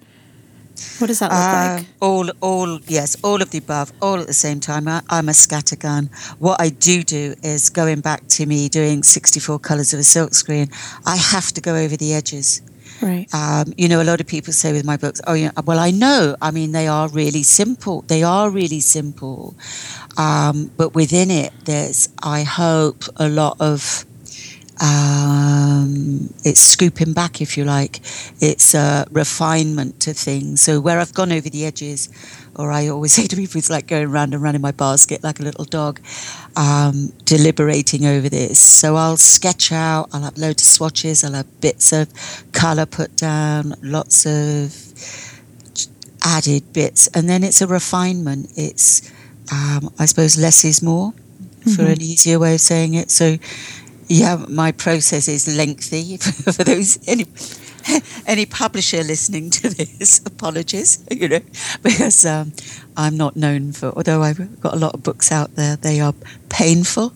What 1.00 1.08
does 1.08 1.20
that 1.20 1.32
look 1.32 1.40
uh, 1.40 1.78
like? 1.78 1.88
All, 2.02 2.30
all, 2.42 2.80
yes, 2.88 3.18
all 3.24 3.42
of 3.42 3.52
the 3.52 3.60
above, 3.60 3.92
all 4.02 4.20
at 4.20 4.28
the 4.28 4.34
same 4.34 4.60
time. 4.60 4.88
I, 4.88 5.02
am 5.10 5.30
a 5.30 5.34
scattergun. 5.34 6.10
What 6.40 6.60
I 6.62 6.70
do 6.70 7.04
do 7.04 7.36
is 7.44 7.70
going 7.70 8.02
back 8.02 8.28
to 8.30 8.46
me 8.46 8.70
doing 8.70 9.04
64 9.04 9.60
colours 9.60 9.94
of 9.94 10.00
a 10.00 10.04
silkscreen. 10.04 10.72
I 11.06 11.18
have 11.18 11.52
to 11.54 11.62
go 11.62 11.76
over 11.76 11.98
the 11.98 12.14
edges. 12.14 12.62
Right. 13.02 13.32
Um, 13.34 13.74
you 13.78 13.88
know, 13.88 14.02
a 14.02 14.04
lot 14.06 14.22
of 14.22 14.28
people 14.28 14.54
say 14.54 14.74
with 14.74 14.86
my 14.86 14.98
books, 14.98 15.22
oh, 15.28 15.34
yeah, 15.34 15.52
well, 15.66 15.80
I 15.80 15.92
know. 15.92 16.36
I 16.42 16.52
mean, 16.52 16.72
they 16.72 16.88
are 16.88 17.08
really 17.10 17.44
simple. 17.44 18.02
They 18.02 18.24
are 18.24 18.50
really 18.50 18.80
simple. 18.80 19.56
Um, 20.18 20.72
but 20.78 20.96
within 20.96 21.30
it, 21.30 21.54
there's, 21.66 22.10
I 22.24 22.44
hope, 22.44 23.04
a 23.18 23.30
lot 23.30 23.58
of 23.60 24.06
um, 24.80 26.34
it's 26.44 26.60
scooping 26.60 27.14
back, 27.14 27.42
if 27.42 27.58
you 27.58 27.66
like. 27.66 28.00
It's 28.40 28.74
a 28.74 29.06
refinement 29.12 30.00
to 30.02 30.14
things. 30.14 30.62
So 30.62 30.80
where 30.80 31.00
I've 31.00 31.14
gone 31.14 31.32
over 31.32 31.50
the 31.50 31.66
edges, 31.66 32.10
or 32.56 32.72
I 32.72 32.88
always 32.88 33.12
say 33.18 33.28
to 33.28 33.36
people, 33.36 33.58
it's 33.58 33.70
like 33.70 33.88
going 33.88 34.12
round 34.12 34.34
and 34.34 34.44
round 34.44 34.56
in 34.56 34.62
my 34.62 34.72
basket 34.72 35.24
like 35.24 35.40
a 35.40 35.44
little 35.44 35.66
dog, 35.66 36.00
um, 36.56 37.14
deliberating 37.26 38.06
over 38.06 38.30
this. 38.30 38.60
So 38.60 38.96
I'll 38.96 39.18
sketch 39.18 39.72
out. 39.72 40.10
I'll 40.14 40.22
have 40.22 40.38
loads 40.38 40.64
of 40.64 40.68
swatches. 40.68 41.24
I'll 41.24 41.34
have 41.34 41.62
bits 41.62 41.92
of 41.92 42.10
colour 42.52 42.86
put 42.86 43.16
down, 43.16 43.76
lots 43.82 44.26
of 44.26 44.76
added 46.24 46.74
bits, 46.74 47.08
and 47.16 47.30
then 47.30 47.44
it's 47.44 47.62
a 47.62 47.68
refinement. 47.68 48.52
It's, 48.56 49.10
um, 49.52 49.94
I 49.98 50.06
suppose, 50.06 50.38
less 50.38 50.66
is 50.66 50.82
more, 50.82 51.12
mm-hmm. 51.12 51.72
for 51.72 51.84
an 51.84 52.02
easier 52.02 52.40
way 52.40 52.56
of 52.56 52.62
saying 52.62 52.96
it. 52.96 53.10
So 53.12 53.38
yeah, 54.08 54.46
my 54.48 54.72
process 54.72 55.28
is 55.28 55.48
lengthy. 55.58 56.18
For 56.18 56.64
those 56.64 57.00
any 57.08 57.26
any 58.26 58.46
publisher 58.46 59.04
listening 59.04 59.50
to 59.50 59.70
this, 59.70 60.20
apologies, 60.26 61.04
you 61.12 61.28
know, 61.28 61.42
because 61.84 62.26
um, 62.26 62.54
I'm 62.96 63.18
not 63.18 63.36
known 63.36 63.72
for. 63.72 63.92
Although 63.96 64.22
I've 64.22 64.62
got 64.62 64.74
a 64.74 64.78
lot 64.78 64.94
of 64.94 65.04
books 65.04 65.32
out 65.32 65.56
there, 65.56 65.76
they 65.76 66.00
are 66.00 66.14
painful. 66.50 67.14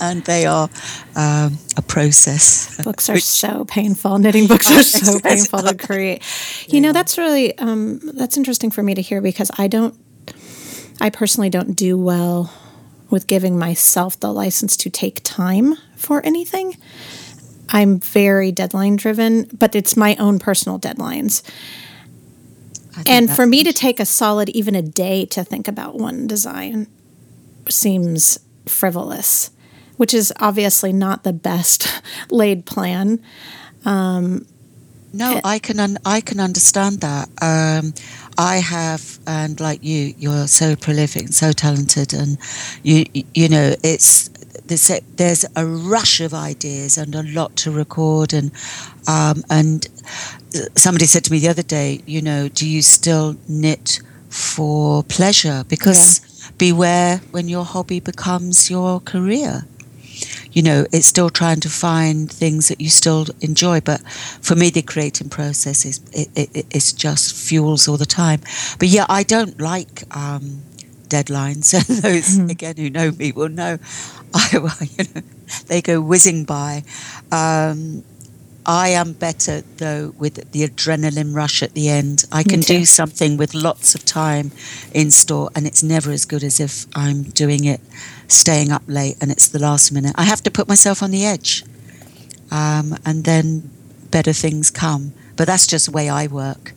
And 0.00 0.24
they 0.26 0.46
are 0.46 0.70
um, 1.16 1.58
a 1.76 1.82
process. 1.82 2.80
Books 2.84 3.10
are 3.10 3.14
which, 3.14 3.24
so 3.24 3.64
painful. 3.64 4.16
Knitting 4.18 4.46
books 4.46 4.70
are 4.70 4.84
so 4.84 5.18
painful 5.18 5.58
to 5.58 5.74
create. 5.74 6.22
You 6.68 6.74
yeah. 6.74 6.80
know, 6.80 6.92
that's 6.92 7.18
really 7.18 7.58
um, 7.58 7.98
that's 8.14 8.36
interesting 8.36 8.70
for 8.70 8.80
me 8.80 8.94
to 8.94 9.02
hear 9.02 9.20
because 9.20 9.50
I 9.58 9.66
don't, 9.66 9.98
I 11.00 11.10
personally 11.10 11.50
don't 11.50 11.74
do 11.74 11.98
well 11.98 12.52
with 13.10 13.26
giving 13.26 13.58
myself 13.58 14.18
the 14.18 14.32
license 14.32 14.76
to 14.78 14.90
take 14.90 15.20
time 15.24 15.76
for 15.96 16.24
anything. 16.24 16.76
I'm 17.68 18.00
very 18.00 18.50
deadline 18.52 18.96
driven, 18.96 19.48
but 19.52 19.74
it's 19.74 19.96
my 19.96 20.16
own 20.16 20.38
personal 20.38 20.78
deadlines. 20.78 21.42
And 23.06 23.30
for 23.30 23.46
me 23.46 23.62
to 23.62 23.72
take 23.72 24.00
a 24.00 24.04
solid, 24.04 24.48
even 24.50 24.74
a 24.74 24.82
day 24.82 25.24
to 25.26 25.44
think 25.44 25.68
about 25.68 25.94
one 25.94 26.26
design 26.26 26.88
seems 27.68 28.38
frivolous, 28.66 29.50
which 29.96 30.12
is 30.14 30.32
obviously 30.40 30.92
not 30.92 31.22
the 31.22 31.32
best 31.32 32.02
laid 32.30 32.66
plan. 32.66 33.22
Um, 33.84 34.46
no, 35.12 35.40
I 35.44 35.58
can 35.58 35.80
un- 35.80 35.98
I 36.04 36.20
can 36.20 36.40
understand 36.40 37.00
that. 37.00 37.28
Um, 37.40 37.94
I 38.38 38.58
have, 38.58 39.18
and 39.26 39.58
like 39.60 39.82
you, 39.82 40.14
you're 40.16 40.46
so 40.46 40.76
prolific 40.76 41.22
and 41.22 41.34
so 41.34 41.52
talented, 41.52 42.14
and 42.14 42.38
you 42.82 43.04
you 43.34 43.48
know 43.48 43.74
it's 43.82 44.30
there's 44.68 45.44
a, 45.56 45.66
rush 45.66 46.20
of 46.20 46.34
ideas 46.34 46.98
and 46.98 47.14
a 47.14 47.22
lot 47.22 47.56
to 47.56 47.70
record 47.70 48.34
and 48.34 48.52
um, 49.06 49.42
and 49.48 49.88
somebody 50.76 51.06
said 51.06 51.24
to 51.24 51.32
me 51.32 51.38
the 51.38 51.48
other 51.48 51.62
day, 51.62 52.02
you 52.06 52.20
know, 52.20 52.48
do 52.48 52.68
you 52.68 52.82
still 52.82 53.36
knit 53.48 54.00
for 54.28 55.02
pleasure? 55.04 55.64
Because 55.68 56.20
yeah. 56.20 56.50
beware 56.58 57.16
when 57.30 57.48
your 57.48 57.64
hobby 57.64 58.00
becomes 58.00 58.70
your 58.70 59.00
career. 59.00 59.64
You 60.52 60.62
know, 60.62 60.86
it's 60.92 61.06
still 61.06 61.30
trying 61.30 61.60
to 61.60 61.68
find 61.68 62.30
things 62.30 62.68
that 62.68 62.80
you 62.80 62.88
still 62.88 63.26
enjoy. 63.40 63.80
But 63.80 64.00
for 64.40 64.54
me, 64.54 64.70
the 64.70 64.82
creating 64.82 65.28
process 65.28 65.84
is 65.84 66.00
it, 66.12 66.28
it, 66.34 66.66
it's 66.70 66.92
just 66.92 67.34
fuels 67.34 67.88
all 67.88 67.96
the 67.96 68.06
time. 68.06 68.40
But 68.78 68.88
yeah, 68.88 69.06
I 69.08 69.22
don't 69.22 69.60
like 69.60 70.04
um, 70.16 70.62
deadlines. 71.08 71.74
And 71.88 72.02
those 72.02 72.38
mm-hmm. 72.38 72.50
again 72.50 72.76
who 72.76 72.90
know 72.90 73.10
me 73.12 73.32
will 73.32 73.48
know 73.48 73.78
I, 74.34 74.48
you 74.98 75.04
know, 75.14 75.22
they 75.66 75.80
go 75.80 76.00
whizzing 76.00 76.44
by. 76.44 76.84
Um, 77.32 78.04
I 78.68 78.88
am 78.90 79.14
better 79.14 79.62
though 79.78 80.12
with 80.18 80.52
the 80.52 80.68
adrenaline 80.68 81.34
rush 81.34 81.62
at 81.62 81.72
the 81.72 81.88
end. 81.88 82.26
I 82.30 82.42
can 82.42 82.60
do 82.60 82.84
something 82.84 83.38
with 83.38 83.54
lots 83.54 83.94
of 83.94 84.04
time 84.04 84.52
in 84.92 85.10
store, 85.10 85.48
and 85.56 85.66
it's 85.66 85.82
never 85.82 86.10
as 86.10 86.26
good 86.26 86.44
as 86.44 86.60
if 86.60 86.84
I'm 86.94 87.22
doing 87.22 87.64
it 87.64 87.80
staying 88.28 88.70
up 88.70 88.82
late 88.86 89.16
and 89.22 89.30
it's 89.30 89.48
the 89.48 89.58
last 89.58 89.90
minute. 89.90 90.14
I 90.16 90.24
have 90.24 90.42
to 90.42 90.50
put 90.50 90.68
myself 90.68 91.02
on 91.02 91.10
the 91.10 91.24
edge, 91.24 91.64
um, 92.50 92.94
and 93.06 93.24
then 93.24 93.70
better 94.10 94.34
things 94.34 94.70
come. 94.70 95.14
But 95.36 95.46
that's 95.46 95.66
just 95.66 95.86
the 95.86 95.92
way 95.92 96.10
I 96.10 96.26
work. 96.26 96.74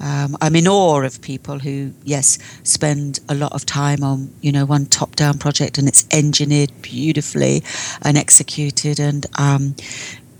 Um, 0.00 0.36
I'm 0.40 0.54
in 0.54 0.68
awe 0.68 1.02
of 1.02 1.20
people 1.20 1.58
who, 1.58 1.94
yes, 2.04 2.38
spend 2.62 3.18
a 3.28 3.34
lot 3.34 3.52
of 3.52 3.66
time 3.66 4.04
on, 4.04 4.32
you 4.40 4.52
know, 4.52 4.66
one 4.66 4.86
top-down 4.86 5.38
project 5.38 5.78
and 5.78 5.88
it's 5.88 6.06
engineered 6.10 6.70
beautifully 6.82 7.62
and 8.02 8.18
executed 8.18 9.00
and 9.00 9.24
um, 9.38 9.76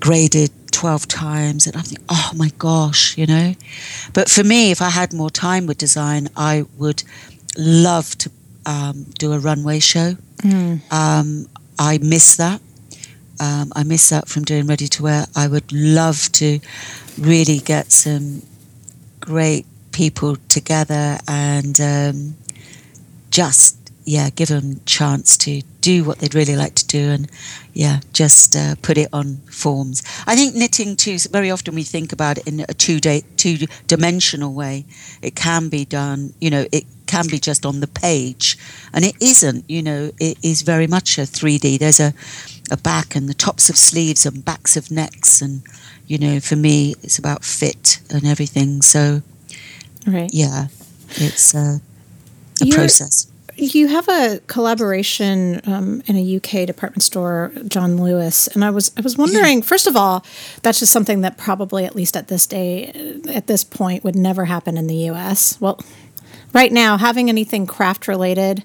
graded 0.00 0.50
12 0.75 1.07
times 1.07 1.67
and 1.67 1.77
I 1.77 1.83
think, 1.83 2.01
oh 2.09 2.31
my 2.35 2.51
gosh, 2.59 3.17
you 3.17 3.27
know. 3.27 3.55
But 4.13 4.29
for 4.29 4.43
me, 4.43 4.73
if 4.73 4.83
I 4.83 4.91
had 4.91 5.13
more 5.13 5.31
time 5.31 5.67
with 5.67 5.79
design, 5.79 6.29
I 6.37 6.67
would 6.77 7.05
love 7.57 8.19
to 8.19 8.31
um, 8.67 9.07
do 9.19 9.33
a 9.33 9.39
runway 9.39 9.79
show. 9.79 10.17
Mm. 10.39 10.81
Um, 10.93 11.47
I 11.79 11.99
miss 11.99 12.37
that. 12.37 12.61
Um, 13.41 13.73
I 13.77 13.85
miss 13.85 14.11
that 14.11 14.29
from 14.29 14.43
doing 14.45 14.67
ready 14.67 14.89
to 14.89 15.03
wear. 15.03 15.27
I 15.37 15.47
would 15.47 15.73
love 15.73 16.31
to 16.33 16.59
really 17.19 17.59
get 17.59 17.93
some 17.93 18.43
great 19.21 19.67
people 19.93 20.37
together 20.49 21.19
and 21.29 21.81
um, 21.81 22.35
just 23.31 23.84
yeah 24.05 24.31
give 24.31 24.49
them 24.49 24.81
chance 24.85 25.37
to 25.37 25.62
do 25.81 26.05
what 26.05 26.19
they'd 26.19 26.35
really 26.35 26.57
like 26.57 26.75
to 26.75 26.87
do 26.87 27.11
and 27.11 27.31
yeah 27.73 28.01
just 28.12 28.57
uh, 28.57 28.75
put 28.83 28.97
it 28.97 29.09
on 29.12 29.37
forms. 29.51 30.03
I 30.27 30.37
think 30.37 30.55
knitting 30.55 30.97
too 30.97 31.19
very 31.31 31.51
often 31.51 31.75
we 31.75 31.83
think 31.83 32.12
about 32.12 32.38
it 32.38 32.47
in 32.47 32.61
a 32.61 32.75
two 32.75 33.01
day 33.01 33.23
two 33.37 33.67
dimensional 33.87 34.53
way. 34.53 34.87
It 35.23 35.35
can 35.35 35.69
be 35.69 35.85
done 35.85 36.35
you 36.40 36.51
know 36.51 36.67
it 36.73 36.85
can 37.07 37.29
be 37.29 37.38
just 37.38 37.67
on 37.67 37.81
the 37.81 37.87
page. 37.87 38.59
And 38.93 39.05
it 39.05 39.17
isn't 39.21 39.64
you 39.69 39.83
know 39.83 40.11
it 40.21 40.38
is 40.43 40.62
very 40.62 40.87
much 40.87 41.19
a 41.19 41.23
3d 41.23 41.79
there's 41.79 42.01
a 42.01 42.12
a 42.71 42.77
back 42.77 43.14
and 43.14 43.29
the 43.29 43.35
tops 43.35 43.69
of 43.69 43.77
sleeves 43.77 44.25
and 44.25 44.45
backs 44.45 44.75
of 44.77 44.90
necks 44.90 45.43
and 45.43 45.62
you 46.07 46.17
know 46.17 46.40
for 46.40 46.57
me 46.57 46.95
it's 47.03 47.19
about 47.19 47.45
fit 47.45 48.01
and 48.11 48.27
everything. 48.27 48.83
So 48.83 49.23
right. 50.07 50.31
yeah 50.33 50.69
it's 51.17 51.55
uh, 51.55 51.79
a 52.61 52.64
You're, 52.64 52.77
process 52.77 53.31
you 53.57 53.88
have 53.88 54.09
a 54.09 54.40
collaboration 54.47 55.61
um, 55.67 56.03
in 56.07 56.17
a 56.17 56.37
UK 56.37 56.67
department 56.67 57.03
store, 57.03 57.53
John 57.69 57.97
Lewis, 58.03 58.49
and 58.49 58.64
I 58.64 58.71
was 58.71 58.93
I 58.97 59.01
was 59.01 59.17
wondering. 59.17 59.59
Yeah. 59.59 59.64
First 59.64 59.87
of 59.87 59.97
all, 59.97 60.25
that's 60.62 60.81
just 60.81 60.93
something 60.93 61.21
that 61.23 61.38
probably, 61.38 61.85
at 61.85 61.95
least 61.95 62.17
at 62.17 62.29
this 62.29 62.47
day, 62.47 63.21
at 63.29 63.47
this 63.47 63.64
point, 63.64 64.05
would 64.05 64.17
never 64.17 64.45
happen 64.47 64.77
in 64.77 64.87
the 64.87 65.11
US. 65.11 65.61
Well, 65.61 65.81
right 66.53 66.73
now, 66.73 66.97
having 66.97 67.29
anything 67.29 67.67
craft 67.67 68.09
related, 68.09 68.64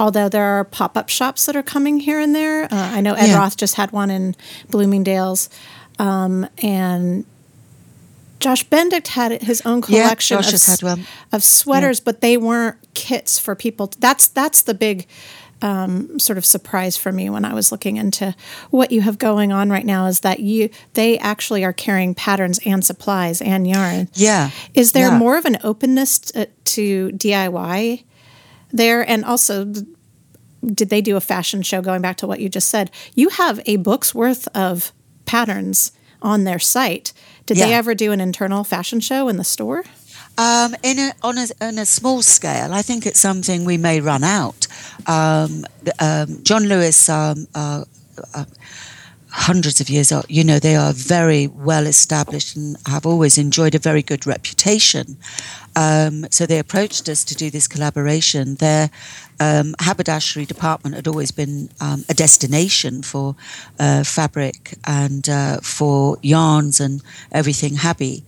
although 0.00 0.28
there 0.28 0.44
are 0.44 0.64
pop 0.64 0.96
up 0.96 1.08
shops 1.08 1.46
that 1.46 1.56
are 1.56 1.62
coming 1.62 2.00
here 2.00 2.20
and 2.20 2.34
there. 2.34 2.64
Uh, 2.64 2.68
I 2.70 3.00
know 3.00 3.14
Ed 3.14 3.28
yeah. 3.28 3.38
Roth 3.38 3.56
just 3.56 3.76
had 3.76 3.92
one 3.92 4.10
in 4.10 4.34
Bloomingdale's, 4.70 5.48
um, 5.98 6.48
and 6.58 7.24
Josh 8.40 8.64
Bendict 8.64 9.08
had 9.08 9.42
his 9.42 9.60
own 9.62 9.82
collection 9.82 10.36
yeah, 10.36 10.40
of, 10.40 11.06
of, 11.32 11.42
sweaters, 11.42 11.98
yeah. 11.98 12.02
but 12.04 12.20
they 12.20 12.36
weren't 12.36 12.76
kits 12.94 13.38
for 13.38 13.54
people. 13.54 13.92
That's 13.98 14.28
that's 14.28 14.62
the 14.62 14.74
big 14.74 15.06
um, 15.62 16.18
sort 16.18 16.38
of 16.38 16.46
surprise 16.46 16.96
for 16.96 17.10
me 17.10 17.28
when 17.30 17.44
I 17.44 17.52
was 17.52 17.72
looking 17.72 17.96
into 17.96 18.34
what 18.70 18.92
you 18.92 19.00
have 19.00 19.18
going 19.18 19.52
on 19.52 19.70
right 19.70 19.84
now 19.84 20.06
is 20.06 20.20
that 20.20 20.40
you 20.40 20.70
they 20.94 21.18
actually 21.18 21.64
are 21.64 21.72
carrying 21.72 22.14
patterns 22.14 22.60
and 22.64 22.84
supplies 22.84 23.42
and 23.42 23.66
yarn. 23.66 24.08
Yeah. 24.14 24.50
Is 24.74 24.92
there 24.92 25.08
yeah. 25.08 25.18
more 25.18 25.36
of 25.36 25.44
an 25.44 25.58
openness 25.64 26.18
to, 26.20 26.46
to 26.46 27.10
DIY 27.10 28.04
there, 28.70 29.08
and 29.08 29.24
also? 29.24 29.72
Did 30.64 30.90
they 30.90 31.00
do 31.00 31.16
a 31.16 31.20
fashion 31.20 31.62
show 31.62 31.80
going 31.80 32.02
back 32.02 32.16
to 32.16 32.26
what 32.26 32.40
you 32.40 32.48
just 32.48 32.68
said? 32.68 32.90
You 33.14 33.28
have 33.28 33.60
a 33.64 33.76
book's 33.76 34.12
worth 34.12 34.48
of 34.56 34.92
patterns 35.24 35.92
on 36.20 36.42
their 36.42 36.58
site 36.58 37.12
did 37.48 37.56
yeah. 37.56 37.66
they 37.66 37.74
ever 37.74 37.94
do 37.94 38.12
an 38.12 38.20
internal 38.20 38.62
fashion 38.62 39.00
show 39.00 39.28
in 39.28 39.38
the 39.38 39.44
store? 39.44 39.82
Um, 40.36 40.76
in 40.82 40.98
a, 40.98 41.12
on, 41.22 41.38
a, 41.38 41.46
on 41.62 41.78
a 41.78 41.86
small 41.86 42.20
scale, 42.20 42.74
I 42.74 42.82
think 42.82 43.06
it's 43.06 43.18
something 43.18 43.64
we 43.64 43.78
may 43.78 44.00
run 44.00 44.22
out. 44.22 44.66
Um, 45.06 45.64
um, 45.98 46.42
John 46.44 46.64
Lewis, 46.64 47.08
um, 47.08 47.48
uh, 47.54 47.84
uh, 48.34 48.44
hundreds 49.30 49.80
of 49.80 49.88
years 49.88 50.12
old, 50.12 50.26
you 50.28 50.44
know, 50.44 50.58
they 50.58 50.76
are 50.76 50.92
very 50.92 51.46
well 51.46 51.86
established 51.86 52.54
and 52.54 52.76
have 52.86 53.06
always 53.06 53.38
enjoyed 53.38 53.74
a 53.74 53.78
very 53.78 54.02
good 54.02 54.26
reputation. 54.26 55.16
Um, 55.78 56.26
so 56.30 56.44
they 56.44 56.58
approached 56.58 57.08
us 57.08 57.22
to 57.24 57.34
do 57.36 57.50
this 57.50 57.68
collaboration. 57.68 58.56
Their 58.56 58.90
um, 59.38 59.76
haberdashery 59.78 60.44
department 60.44 60.96
had 60.96 61.06
always 61.06 61.30
been 61.30 61.70
um, 61.80 62.04
a 62.08 62.14
destination 62.14 63.02
for 63.02 63.36
uh, 63.78 64.02
fabric 64.02 64.74
and 64.84 65.28
uh, 65.28 65.58
for 65.62 66.16
yarns 66.20 66.80
and 66.80 67.00
everything 67.30 67.76
habby. 67.76 68.24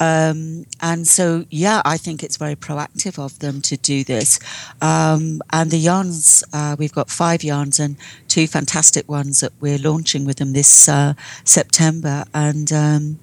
Um, 0.00 0.66
and 0.80 1.06
so, 1.06 1.44
yeah, 1.50 1.82
I 1.84 1.98
think 1.98 2.22
it's 2.22 2.36
very 2.36 2.56
proactive 2.56 3.18
of 3.18 3.38
them 3.38 3.60
to 3.62 3.76
do 3.76 4.02
this. 4.02 4.40
Um, 4.80 5.40
and 5.52 5.70
the 5.70 5.78
yarns, 5.78 6.42
uh, 6.52 6.74
we've 6.78 6.92
got 6.92 7.10
five 7.10 7.44
yarns 7.44 7.78
and 7.80 7.96
two 8.26 8.46
fantastic 8.48 9.08
ones 9.08 9.40
that 9.40 9.52
we're 9.60 9.78
launching 9.78 10.24
with 10.24 10.38
them 10.38 10.52
this 10.52 10.88
uh, 10.88 11.14
September. 11.44 12.24
And 12.34 12.72
um, 12.72 13.18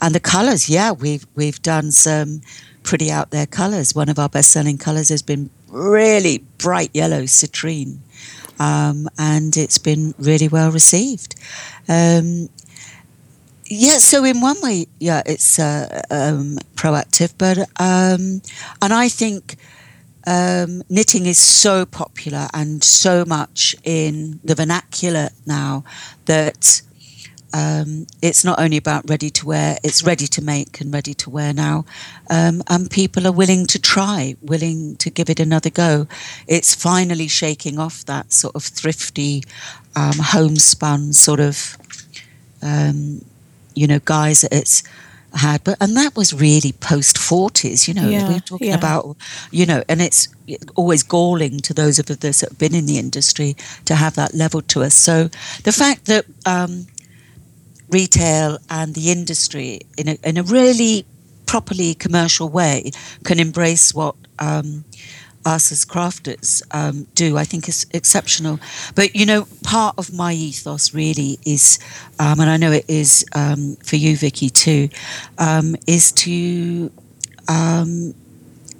and 0.00 0.14
the 0.14 0.20
colours, 0.20 0.68
yeah, 0.68 0.92
we've 0.92 1.26
we've 1.34 1.60
done 1.62 1.90
some 1.90 2.40
pretty 2.84 3.10
out 3.10 3.30
there 3.30 3.46
colours. 3.46 3.94
One 3.94 4.08
of 4.08 4.18
our 4.18 4.28
best 4.28 4.52
selling 4.52 4.78
colours 4.78 5.08
has 5.08 5.22
been 5.22 5.50
really 5.68 6.38
bright 6.58 6.90
yellow 6.94 7.22
citrine. 7.22 7.98
Um, 8.60 9.08
and 9.18 9.56
it's 9.56 9.78
been 9.78 10.14
really 10.18 10.46
well 10.46 10.70
received. 10.70 11.34
Um, 11.88 12.48
yeah, 13.66 13.98
so 13.98 14.24
in 14.24 14.40
one 14.40 14.60
way, 14.62 14.86
yeah, 15.00 15.22
it's 15.26 15.58
uh, 15.58 16.02
um, 16.10 16.58
proactive, 16.76 17.32
but 17.36 17.58
um, 17.80 18.42
and 18.80 18.92
I 18.92 19.08
think 19.08 19.56
um, 20.26 20.82
knitting 20.88 21.26
is 21.26 21.38
so 21.38 21.86
popular 21.86 22.48
and 22.52 22.84
so 22.84 23.24
much 23.24 23.74
in 23.82 24.38
the 24.44 24.54
vernacular 24.54 25.30
now 25.46 25.82
that 26.26 26.82
um, 27.54 28.06
it's 28.20 28.44
not 28.44 28.58
only 28.58 28.76
about 28.76 29.08
ready 29.08 29.30
to 29.30 29.46
wear; 29.46 29.78
it's 29.82 30.02
ready 30.02 30.26
to 30.26 30.42
make 30.42 30.80
and 30.80 30.92
ready 30.92 31.14
to 31.14 31.30
wear 31.30 31.54
now, 31.54 31.86
um, 32.28 32.62
and 32.68 32.90
people 32.90 33.26
are 33.26 33.32
willing 33.32 33.66
to 33.68 33.78
try, 33.80 34.36
willing 34.42 34.96
to 34.96 35.08
give 35.08 35.30
it 35.30 35.40
another 35.40 35.70
go. 35.70 36.06
It's 36.46 36.74
finally 36.74 37.28
shaking 37.28 37.78
off 37.78 38.04
that 38.04 38.32
sort 38.32 38.54
of 38.56 38.64
thrifty, 38.64 39.44
um, 39.96 40.18
homespun 40.18 41.12
sort 41.14 41.40
of 41.40 41.78
um, 42.64 43.24
you 43.74 43.86
know, 43.86 44.00
guys 44.04 44.40
that 44.40 44.52
it's 44.52 44.82
had, 45.34 45.62
but 45.64 45.76
and 45.80 45.96
that 45.96 46.16
was 46.16 46.32
really 46.32 46.72
post 46.72 47.18
forties. 47.18 47.86
You 47.86 47.94
know, 47.94 48.08
yeah, 48.08 48.28
we're 48.28 48.40
talking 48.40 48.68
yeah. 48.68 48.76
about, 48.76 49.16
you 49.50 49.66
know, 49.66 49.82
and 49.88 50.00
it's 50.00 50.28
always 50.76 51.02
galling 51.02 51.58
to 51.60 51.74
those 51.74 51.98
of 51.98 52.10
us 52.10 52.40
that 52.40 52.48
have 52.50 52.58
been 52.58 52.74
in 52.74 52.86
the 52.86 52.98
industry 52.98 53.56
to 53.84 53.94
have 53.94 54.14
that 54.14 54.34
level 54.34 54.62
to 54.62 54.82
us. 54.82 54.94
So 54.94 55.28
the 55.64 55.72
fact 55.72 56.06
that 56.06 56.24
um, 56.46 56.86
retail 57.88 58.58
and 58.70 58.94
the 58.94 59.10
industry, 59.10 59.80
in 59.96 60.08
a 60.08 60.18
in 60.24 60.36
a 60.36 60.42
really 60.42 61.06
properly 61.46 61.94
commercial 61.94 62.48
way, 62.48 62.90
can 63.24 63.38
embrace 63.38 63.94
what 63.94 64.16
um, 64.38 64.84
us 65.44 65.70
as 65.72 65.84
crafters 65.84 66.62
um, 66.72 67.06
do, 67.14 67.36
I 67.36 67.44
think 67.44 67.68
is 67.68 67.86
exceptional. 67.92 68.58
But 68.94 69.14
you 69.14 69.26
know, 69.26 69.46
part 69.62 69.94
of 69.98 70.12
my 70.12 70.32
ethos 70.32 70.94
really 70.94 71.38
is, 71.44 71.78
um, 72.18 72.40
and 72.40 72.50
I 72.50 72.56
know 72.56 72.72
it 72.72 72.84
is 72.88 73.24
um, 73.34 73.76
for 73.76 73.96
you, 73.96 74.16
Vickie, 74.16 74.52
too, 74.52 74.88
um, 75.38 75.76
is 75.86 76.12
to 76.12 76.90
um, 77.48 78.14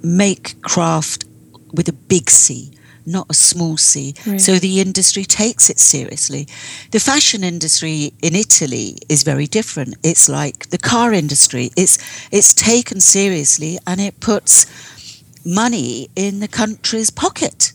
make 0.03 0.61
craft 0.61 1.25
with 1.73 1.87
a 1.87 1.93
big 1.93 2.29
C. 2.29 2.71
Not 3.05 3.27
a 3.29 3.33
small 3.33 3.77
c. 3.77 4.15
Right. 4.25 4.41
So 4.41 4.57
the 4.57 4.81
industry 4.81 5.25
takes 5.25 5.69
it 5.69 5.79
seriously. 5.79 6.47
The 6.91 6.99
fashion 6.99 7.43
industry 7.43 8.13
in 8.21 8.35
Italy 8.35 8.97
is 9.09 9.23
very 9.23 9.47
different. 9.47 9.95
It's 10.03 10.27
like 10.27 10.69
the 10.69 10.77
car 10.77 11.13
industry. 11.13 11.71
It's 11.75 11.97
it's 12.31 12.53
taken 12.53 12.99
seriously 12.99 13.77
and 13.85 14.01
it 14.01 14.19
puts 14.19 14.65
money 15.45 16.09
in 16.15 16.39
the 16.39 16.47
country's 16.47 17.11
pocket. 17.11 17.73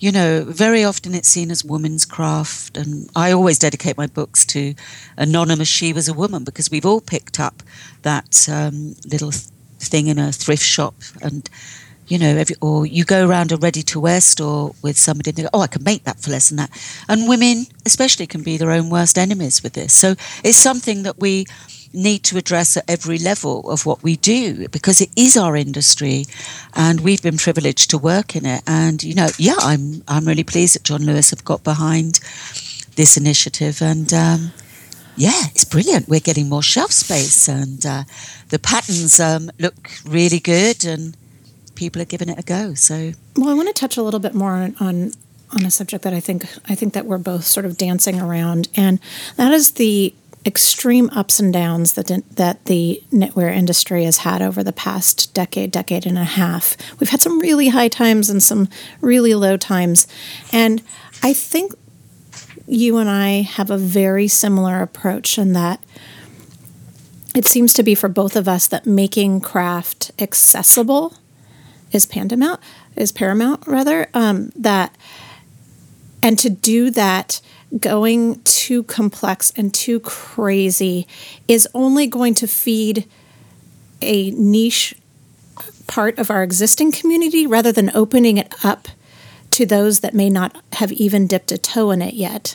You 0.00 0.12
know, 0.12 0.44
very 0.44 0.84
often 0.84 1.14
it's 1.14 1.28
seen 1.28 1.50
as 1.50 1.64
woman's 1.64 2.04
craft, 2.04 2.76
and 2.76 3.10
I 3.16 3.32
always 3.32 3.58
dedicate 3.58 3.96
my 3.96 4.06
books 4.06 4.44
to 4.46 4.74
Anonymous 5.16 5.66
She 5.66 5.92
Was 5.92 6.08
a 6.08 6.14
Woman 6.14 6.44
because 6.44 6.70
we've 6.70 6.86
all 6.86 7.00
picked 7.00 7.40
up 7.40 7.64
that 8.02 8.48
um, 8.48 8.94
little 9.04 9.32
thing 9.80 10.06
in 10.06 10.18
a 10.18 10.30
thrift 10.30 10.64
shop 10.64 10.94
and 11.20 11.50
you 12.08 12.18
know, 12.18 12.36
every, 12.36 12.56
or 12.60 12.86
you 12.86 13.04
go 13.04 13.26
around 13.26 13.52
a 13.52 13.56
ready 13.56 13.82
to 13.82 14.00
wear 14.00 14.20
store 14.20 14.74
with 14.82 14.98
somebody 14.98 15.30
and 15.30 15.36
they 15.36 15.42
go, 15.42 15.50
oh, 15.52 15.60
I 15.60 15.66
can 15.66 15.84
make 15.84 16.04
that 16.04 16.20
for 16.20 16.30
less 16.30 16.48
than 16.48 16.56
that. 16.56 16.70
And 17.08 17.28
women, 17.28 17.66
especially, 17.86 18.26
can 18.26 18.42
be 18.42 18.56
their 18.56 18.70
own 18.70 18.90
worst 18.90 19.18
enemies 19.18 19.62
with 19.62 19.74
this. 19.74 19.92
So 19.92 20.14
it's 20.42 20.56
something 20.56 21.02
that 21.02 21.18
we 21.18 21.46
need 21.92 22.22
to 22.24 22.36
address 22.36 22.76
at 22.76 22.84
every 22.88 23.18
level 23.18 23.70
of 23.70 23.86
what 23.86 24.02
we 24.02 24.16
do 24.16 24.68
because 24.68 25.00
it 25.00 25.10
is 25.16 25.36
our 25.36 25.56
industry 25.56 26.24
and 26.74 27.00
we've 27.00 27.22
been 27.22 27.38
privileged 27.38 27.90
to 27.90 27.96
work 27.96 28.36
in 28.36 28.44
it 28.44 28.62
and 28.66 29.02
you 29.02 29.14
know 29.14 29.28
yeah 29.38 29.56
i'm 29.60 30.02
i'm 30.06 30.26
really 30.26 30.44
pleased 30.44 30.74
that 30.74 30.84
john 30.84 31.02
lewis 31.06 31.30
have 31.30 31.42
got 31.46 31.64
behind 31.64 32.20
this 32.96 33.16
initiative 33.16 33.80
and 33.80 34.12
um, 34.12 34.52
yeah 35.16 35.44
it's 35.46 35.64
brilliant 35.64 36.08
we're 36.08 36.20
getting 36.20 36.46
more 36.46 36.62
shelf 36.62 36.92
space 36.92 37.48
and 37.48 37.86
uh, 37.86 38.04
the 38.50 38.58
patterns 38.58 39.18
um, 39.18 39.50
look 39.58 39.90
really 40.04 40.40
good 40.40 40.84
and 40.84 41.16
people 41.78 42.02
are 42.02 42.06
giving 42.06 42.28
it 42.28 42.38
a 42.38 42.42
go 42.42 42.74
so 42.74 43.12
well 43.36 43.48
i 43.48 43.54
want 43.54 43.68
to 43.68 43.74
touch 43.74 43.96
a 43.96 44.02
little 44.02 44.20
bit 44.20 44.34
more 44.34 44.52
on, 44.52 44.74
on 44.80 45.12
on 45.50 45.64
a 45.64 45.70
subject 45.70 46.04
that 46.04 46.12
I 46.12 46.20
think 46.20 46.44
I 46.68 46.74
think 46.74 46.94
that 46.94 47.06
we're 47.06 47.18
both 47.18 47.44
sort 47.44 47.66
of 47.66 47.76
dancing 47.76 48.20
around, 48.20 48.68
and 48.74 49.00
that 49.36 49.52
is 49.52 49.72
the 49.72 50.14
extreme 50.46 51.10
ups 51.10 51.40
and 51.40 51.52
downs 51.52 51.94
that 51.94 52.08
that 52.36 52.64
the 52.66 53.02
knitwear 53.12 53.54
industry 53.54 54.04
has 54.04 54.18
had 54.18 54.42
over 54.42 54.62
the 54.62 54.72
past 54.72 55.32
decade, 55.34 55.70
decade 55.70 56.06
and 56.06 56.18
a 56.18 56.24
half. 56.24 56.76
We've 56.98 57.10
had 57.10 57.22
some 57.22 57.38
really 57.38 57.68
high 57.68 57.88
times 57.88 58.28
and 58.30 58.42
some 58.42 58.68
really 59.00 59.34
low 59.34 59.56
times, 59.56 60.06
and 60.52 60.82
I 61.22 61.32
think 61.32 61.74
you 62.66 62.98
and 62.98 63.08
I 63.08 63.42
have 63.42 63.70
a 63.70 63.78
very 63.78 64.28
similar 64.28 64.82
approach 64.82 65.38
in 65.38 65.54
that 65.54 65.82
it 67.34 67.46
seems 67.46 67.72
to 67.74 67.82
be 67.82 67.94
for 67.94 68.08
both 68.08 68.36
of 68.36 68.48
us 68.48 68.66
that 68.66 68.84
making 68.84 69.40
craft 69.40 70.10
accessible 70.18 71.14
is 71.92 72.06
paramount 72.06 72.60
is 72.96 73.12
paramount 73.12 73.66
rather 73.66 74.08
um, 74.14 74.50
that 74.56 74.94
and 76.22 76.38
to 76.38 76.50
do 76.50 76.90
that 76.90 77.40
going 77.78 78.40
too 78.44 78.82
complex 78.84 79.52
and 79.56 79.74
too 79.74 80.00
crazy 80.00 81.06
is 81.46 81.68
only 81.74 82.06
going 82.06 82.34
to 82.34 82.46
feed 82.46 83.06
a 84.00 84.30
niche 84.30 84.94
part 85.86 86.18
of 86.18 86.30
our 86.30 86.42
existing 86.42 86.92
community 86.92 87.46
rather 87.46 87.72
than 87.72 87.90
opening 87.94 88.38
it 88.38 88.52
up 88.64 88.88
to 89.58 89.66
those 89.66 90.00
that 90.00 90.14
may 90.14 90.30
not 90.30 90.56
have 90.74 90.92
even 90.92 91.26
dipped 91.26 91.50
a 91.50 91.58
toe 91.58 91.90
in 91.90 92.00
it 92.00 92.14
yet. 92.14 92.54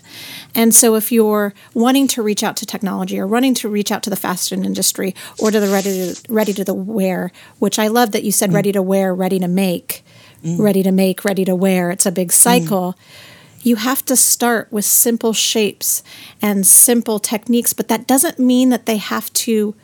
And 0.55 0.73
so, 0.73 0.95
if 0.95 1.11
you're 1.11 1.53
wanting 1.73 2.07
to 2.09 2.23
reach 2.23 2.43
out 2.43 2.55
to 2.57 2.65
technology 2.65 3.19
or 3.19 3.27
wanting 3.27 3.53
to 3.55 3.67
reach 3.67 3.91
out 3.91 4.03
to 4.03 4.09
the 4.09 4.15
fashion 4.15 4.63
industry 4.63 5.13
or 5.37 5.51
to 5.51 5.59
the 5.59 5.67
ready 5.67 6.13
to, 6.13 6.31
ready 6.31 6.53
to 6.53 6.63
the 6.63 6.73
wear, 6.73 7.33
which 7.59 7.77
I 7.77 7.89
love 7.89 8.13
that 8.13 8.23
you 8.23 8.31
said 8.31 8.51
mm. 8.51 8.53
ready 8.53 8.71
to 8.71 8.81
wear, 8.81 9.13
ready 9.13 9.37
to 9.39 9.49
make, 9.49 10.05
mm. 10.45 10.57
ready 10.57 10.81
to 10.81 10.93
make, 10.93 11.25
ready 11.25 11.43
to 11.43 11.53
wear, 11.53 11.91
it's 11.91 12.05
a 12.05 12.11
big 12.11 12.31
cycle. 12.31 12.93
Mm. 12.93 13.65
You 13.65 13.75
have 13.75 14.05
to 14.05 14.15
start 14.15 14.71
with 14.71 14.85
simple 14.85 15.33
shapes 15.33 16.03
and 16.41 16.65
simple 16.65 17.19
techniques, 17.19 17.73
but 17.73 17.89
that 17.89 18.07
doesn't 18.07 18.39
mean 18.39 18.69
that 18.69 18.85
they 18.85 18.97
have 18.97 19.31
to 19.33 19.75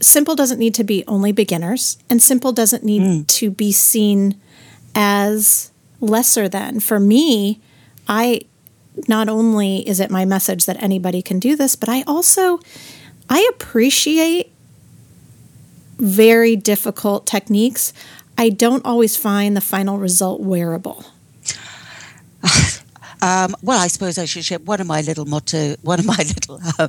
simple 0.00 0.34
doesn't 0.34 0.58
need 0.58 0.74
to 0.74 0.82
be 0.82 1.04
only 1.06 1.30
beginners 1.30 1.98
and 2.10 2.22
simple 2.22 2.52
doesn't 2.52 2.82
need 2.82 3.02
mm. 3.02 3.26
to 3.28 3.50
be 3.50 3.70
seen 3.70 4.40
as 4.94 5.70
lesser 6.00 6.48
than. 6.48 6.80
For 6.80 7.00
me, 7.00 7.60
I 8.08 8.42
not 9.08 9.28
only 9.28 9.88
is 9.88 10.00
it 10.00 10.10
my 10.10 10.24
message 10.24 10.66
that 10.66 10.82
anybody 10.82 11.22
can 11.22 11.38
do 11.38 11.56
this, 11.56 11.76
but 11.76 11.88
I 11.88 12.02
also 12.02 12.60
I 13.28 13.48
appreciate 13.54 14.52
very 15.98 16.56
difficult 16.56 17.26
techniques. 17.26 17.92
I 18.36 18.48
don't 18.48 18.84
always 18.84 19.16
find 19.16 19.56
the 19.56 19.60
final 19.60 19.98
result 19.98 20.40
wearable. 20.40 21.04
Um, 23.22 23.54
well, 23.62 23.80
I 23.80 23.86
suppose 23.86 24.18
I 24.18 24.24
should 24.24 24.44
share 24.44 24.58
one 24.58 24.80
of 24.80 24.86
my 24.88 25.00
little 25.00 25.24
motto, 25.24 25.76
one 25.82 26.00
of 26.00 26.04
my 26.06 26.16
little 26.34 26.58
uh, 26.78 26.88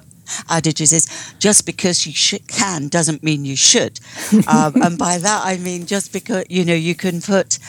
adages 0.49 0.91
is 0.91 1.35
just 1.37 1.65
because 1.65 2.07
you 2.07 2.13
sh- 2.13 2.41
can 2.47 2.87
doesn't 2.87 3.21
mean 3.23 3.45
you 3.45 3.55
should. 3.55 3.99
Um, 4.47 4.73
and 4.83 4.97
by 4.97 5.19
that 5.19 5.41
I 5.45 5.57
mean 5.57 5.85
just 5.85 6.11
because, 6.11 6.45
you 6.49 6.65
know, 6.65 6.73
you 6.73 6.95
can 6.95 7.21
put 7.21 7.59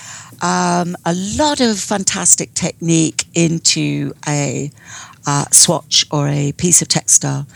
um, 0.43 0.97
a 1.05 1.15
lot 1.15 1.61
of 1.61 1.79
fantastic 1.79 2.55
technique 2.55 3.25
into 3.35 4.15
a 4.27 4.71
uh, 5.27 5.47
swatch 5.51 6.05
or 6.11 6.29
a 6.29 6.53
piece 6.53 6.83
of 6.83 6.89
textile, 6.89 7.47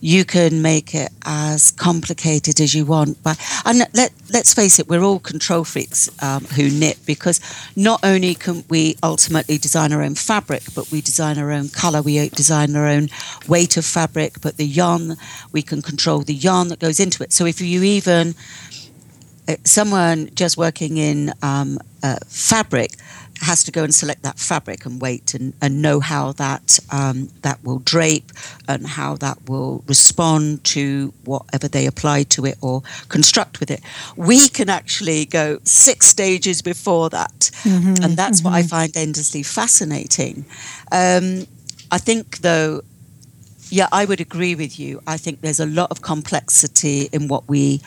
you 0.00 0.24
can 0.24 0.62
make 0.62 0.94
it 0.94 1.10
as 1.26 1.70
complicated 1.72 2.60
as 2.60 2.74
you 2.74 2.84
want. 2.84 3.22
But 3.22 3.38
and 3.64 3.78
let 3.94 4.12
let's 4.32 4.54
face 4.54 4.78
it, 4.78 4.88
we're 4.88 5.02
all 5.02 5.18
control 5.18 5.64
freaks 5.64 6.08
um, 6.22 6.44
who 6.56 6.70
knit 6.70 6.98
because 7.06 7.40
not 7.76 8.00
only 8.02 8.34
can 8.34 8.64
we 8.68 8.96
ultimately 9.02 9.58
design 9.58 9.92
our 9.92 10.02
own 10.02 10.14
fabric, 10.14 10.62
but 10.74 10.90
we 10.90 11.00
design 11.00 11.38
our 11.38 11.50
own 11.50 11.68
color, 11.68 12.02
we 12.02 12.28
design 12.30 12.74
our 12.76 12.86
own 12.86 13.08
weight 13.46 13.76
of 13.76 13.84
fabric, 13.84 14.40
but 14.40 14.56
the 14.56 14.66
yarn 14.66 15.16
we 15.52 15.62
can 15.62 15.82
control 15.82 16.20
the 16.20 16.34
yarn 16.34 16.68
that 16.68 16.78
goes 16.78 17.00
into 17.00 17.22
it. 17.22 17.32
So 17.32 17.44
if 17.46 17.60
you 17.60 17.82
even 17.82 18.34
uh, 19.48 19.56
someone 19.64 20.28
just 20.34 20.56
working 20.56 20.98
in 20.98 21.32
um, 21.42 21.78
uh, 22.02 22.16
fabric 22.26 22.92
has 23.40 23.64
to 23.64 23.72
go 23.72 23.84
and 23.84 23.94
select 23.94 24.22
that 24.22 24.38
fabric 24.38 24.84
and 24.84 25.00
wait 25.00 25.34
and, 25.34 25.54
and 25.60 25.82
know 25.82 26.00
how 26.00 26.32
that 26.32 26.78
um, 26.90 27.28
that 27.42 27.62
will 27.64 27.78
drape 27.80 28.32
and 28.66 28.86
how 28.86 29.16
that 29.16 29.48
will 29.48 29.84
respond 29.86 30.64
to 30.64 31.12
whatever 31.24 31.68
they 31.68 31.86
apply 31.86 32.24
to 32.24 32.44
it 32.44 32.56
or 32.60 32.82
construct 33.08 33.60
with 33.60 33.70
it. 33.70 33.80
We 34.16 34.48
can 34.48 34.68
actually 34.68 35.24
go 35.24 35.58
six 35.64 36.06
stages 36.06 36.62
before 36.62 37.10
that, 37.10 37.50
mm-hmm, 37.62 38.02
and 38.02 38.16
that's 38.16 38.38
mm-hmm. 38.38 38.48
what 38.48 38.54
I 38.54 38.60
mm-hmm. 38.60 38.68
find 38.68 38.96
endlessly 38.96 39.42
fascinating. 39.42 40.44
Um, 40.92 41.46
I 41.90 41.98
think, 41.98 42.38
though, 42.38 42.82
yeah, 43.70 43.88
I 43.92 44.04
would 44.04 44.20
agree 44.20 44.54
with 44.54 44.78
you. 44.78 45.02
I 45.06 45.16
think 45.16 45.40
there's 45.40 45.60
a 45.60 45.66
lot 45.66 45.90
of 45.90 46.02
complexity 46.02 47.08
in 47.12 47.28
what 47.28 47.48
we 47.48 47.80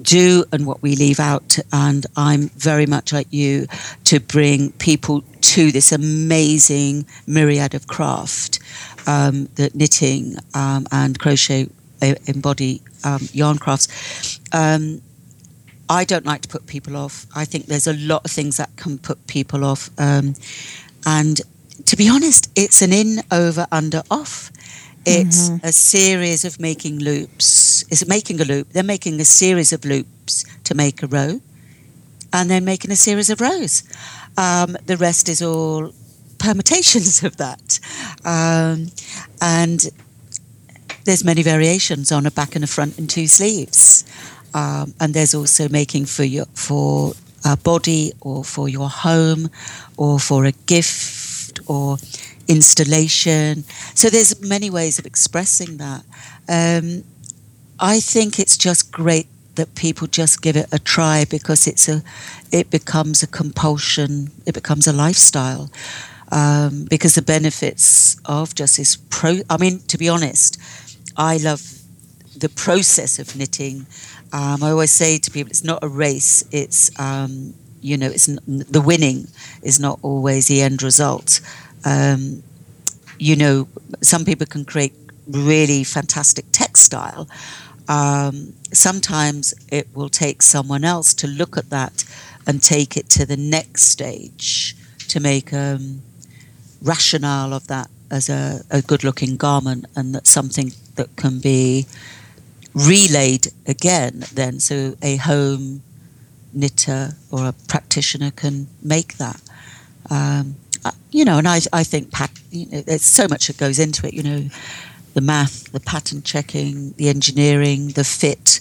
do 0.00 0.44
and 0.52 0.66
what 0.66 0.82
we 0.82 0.96
leave 0.96 1.20
out. 1.20 1.58
And 1.72 2.06
I'm 2.16 2.48
very 2.50 2.86
much 2.86 3.12
like 3.12 3.32
you 3.32 3.66
to 4.04 4.20
bring 4.20 4.72
people 4.72 5.22
to 5.40 5.70
this 5.70 5.92
amazing 5.92 7.06
myriad 7.26 7.74
of 7.74 7.86
craft 7.86 8.58
um, 9.06 9.48
that 9.54 9.74
knitting 9.74 10.36
um, 10.54 10.86
and 10.92 11.18
crochet 11.18 11.68
uh, 12.02 12.14
embody 12.26 12.82
um, 13.04 13.28
yarn 13.32 13.58
crafts. 13.58 14.40
Um, 14.52 15.00
I 15.88 16.04
don't 16.04 16.26
like 16.26 16.42
to 16.42 16.48
put 16.48 16.66
people 16.66 16.96
off. 16.96 17.26
I 17.34 17.44
think 17.44 17.66
there's 17.66 17.86
a 17.86 17.94
lot 17.94 18.24
of 18.24 18.30
things 18.30 18.58
that 18.58 18.76
can 18.76 18.98
put 18.98 19.26
people 19.26 19.64
off. 19.64 19.90
Um, 19.98 20.34
and 21.06 21.40
to 21.86 21.96
be 21.96 22.08
honest, 22.08 22.50
it's 22.54 22.82
an 22.82 22.92
in, 22.92 23.22
over, 23.30 23.66
under, 23.72 24.02
off. 24.10 24.50
It's 25.04 25.48
mm-hmm. 25.48 25.66
a 25.66 25.72
series 25.72 26.44
of 26.44 26.60
making 26.60 26.98
loops. 26.98 27.84
It's 27.90 28.06
making 28.06 28.40
a 28.40 28.44
loop. 28.44 28.70
They're 28.70 28.82
making 28.82 29.20
a 29.20 29.24
series 29.24 29.72
of 29.72 29.84
loops 29.84 30.44
to 30.64 30.74
make 30.74 31.02
a 31.02 31.06
row, 31.06 31.40
and 32.32 32.50
then 32.50 32.64
making 32.64 32.90
a 32.90 32.96
series 32.96 33.30
of 33.30 33.40
rows. 33.40 33.82
Um, 34.36 34.76
the 34.86 34.96
rest 34.96 35.28
is 35.28 35.42
all 35.42 35.92
permutations 36.38 37.22
of 37.22 37.36
that, 37.38 37.80
um, 38.24 38.88
and 39.40 39.88
there's 41.04 41.24
many 41.24 41.42
variations 41.42 42.12
on 42.12 42.26
a 42.26 42.30
back 42.30 42.54
and 42.54 42.64
a 42.64 42.66
front 42.66 42.98
and 42.98 43.08
two 43.08 43.26
sleeves. 43.26 44.04
Um, 44.54 44.94
and 45.00 45.14
there's 45.14 45.34
also 45.34 45.68
making 45.68 46.06
for 46.06 46.24
your 46.24 46.46
for 46.54 47.12
a 47.44 47.56
body 47.56 48.12
or 48.20 48.44
for 48.44 48.68
your 48.68 48.88
home 48.88 49.50
or 49.96 50.18
for 50.18 50.44
a 50.44 50.52
gift 50.52 51.60
or 51.66 51.96
installation. 52.48 53.64
So 53.94 54.08
there's 54.08 54.40
many 54.40 54.70
ways 54.70 54.98
of 54.98 55.06
expressing 55.06 55.76
that. 55.76 56.04
Um, 56.48 57.04
I 57.78 58.00
think 58.00 58.38
it's 58.38 58.56
just 58.56 58.90
great 58.90 59.28
that 59.54 59.74
people 59.74 60.06
just 60.06 60.40
give 60.40 60.56
it 60.56 60.66
a 60.72 60.78
try 60.78 61.24
because 61.28 61.66
it's 61.66 61.88
a, 61.88 62.02
it 62.50 62.70
becomes 62.70 63.22
a 63.22 63.26
compulsion. 63.26 64.30
It 64.46 64.54
becomes 64.54 64.86
a 64.86 64.92
lifestyle. 64.92 65.70
Um, 66.30 66.84
because 66.90 67.14
the 67.14 67.22
benefits 67.22 68.20
of 68.26 68.54
just 68.54 68.76
this 68.76 68.96
pro. 69.08 69.38
I 69.48 69.56
mean, 69.56 69.80
to 69.88 69.96
be 69.96 70.10
honest, 70.10 70.60
I 71.16 71.38
love 71.38 71.62
the 72.36 72.50
process 72.50 73.18
of 73.18 73.34
knitting. 73.34 73.86
Um, 74.32 74.62
I 74.62 74.70
always 74.70 74.92
say 74.92 75.16
to 75.16 75.30
people, 75.30 75.50
it's 75.50 75.64
not 75.64 75.78
a 75.82 75.88
race. 75.88 76.44
It's 76.52 76.90
um, 77.00 77.54
you 77.80 77.96
know, 77.96 78.08
it's 78.08 78.26
the 78.26 78.80
winning 78.80 79.28
is 79.62 79.80
not 79.80 79.98
always 80.02 80.48
the 80.48 80.60
end 80.60 80.82
result 80.82 81.40
um, 81.84 82.42
you 83.18 83.36
know, 83.36 83.68
some 84.02 84.24
people 84.24 84.46
can 84.46 84.64
create 84.64 84.94
really 85.26 85.84
fantastic 85.84 86.46
textile. 86.52 87.28
Um, 87.88 88.54
sometimes 88.72 89.54
it 89.70 89.88
will 89.94 90.10
take 90.10 90.42
someone 90.42 90.84
else 90.84 91.14
to 91.14 91.26
look 91.26 91.56
at 91.56 91.70
that 91.70 92.04
and 92.46 92.62
take 92.62 92.96
it 92.96 93.08
to 93.10 93.26
the 93.26 93.36
next 93.36 93.82
stage 93.82 94.76
to 95.08 95.20
make 95.20 95.52
a 95.52 95.76
um, 95.76 96.02
rationale 96.82 97.52
of 97.52 97.66
that 97.66 97.88
as 98.10 98.28
a, 98.28 98.62
a 98.70 98.82
good 98.82 99.04
looking 99.04 99.36
garment 99.36 99.84
and 99.96 100.14
that's 100.14 100.30
something 100.30 100.72
that 100.96 101.14
can 101.16 101.40
be 101.40 101.86
relayed 102.74 103.48
again 103.66 104.24
then 104.32 104.60
so 104.60 104.94
a 105.02 105.16
home 105.16 105.82
knitter 106.52 107.10
or 107.30 107.46
a 107.46 107.54
practitioner 107.68 108.30
can 108.30 108.66
make 108.82 109.16
that 109.16 109.40
um, 110.10 110.56
you 111.10 111.24
know, 111.24 111.38
and 111.38 111.48
I, 111.48 111.60
I 111.72 111.84
think 111.84 112.12
pat, 112.12 112.30
you 112.50 112.66
know, 112.66 112.80
there's 112.82 113.02
so 113.02 113.26
much 113.28 113.46
that 113.46 113.56
goes 113.56 113.78
into 113.78 114.06
it. 114.06 114.14
You 114.14 114.22
know, 114.22 114.48
the 115.14 115.20
math, 115.20 115.72
the 115.72 115.80
pattern 115.80 116.22
checking, 116.22 116.92
the 116.92 117.08
engineering, 117.08 117.88
the 117.88 118.04
fit, 118.04 118.60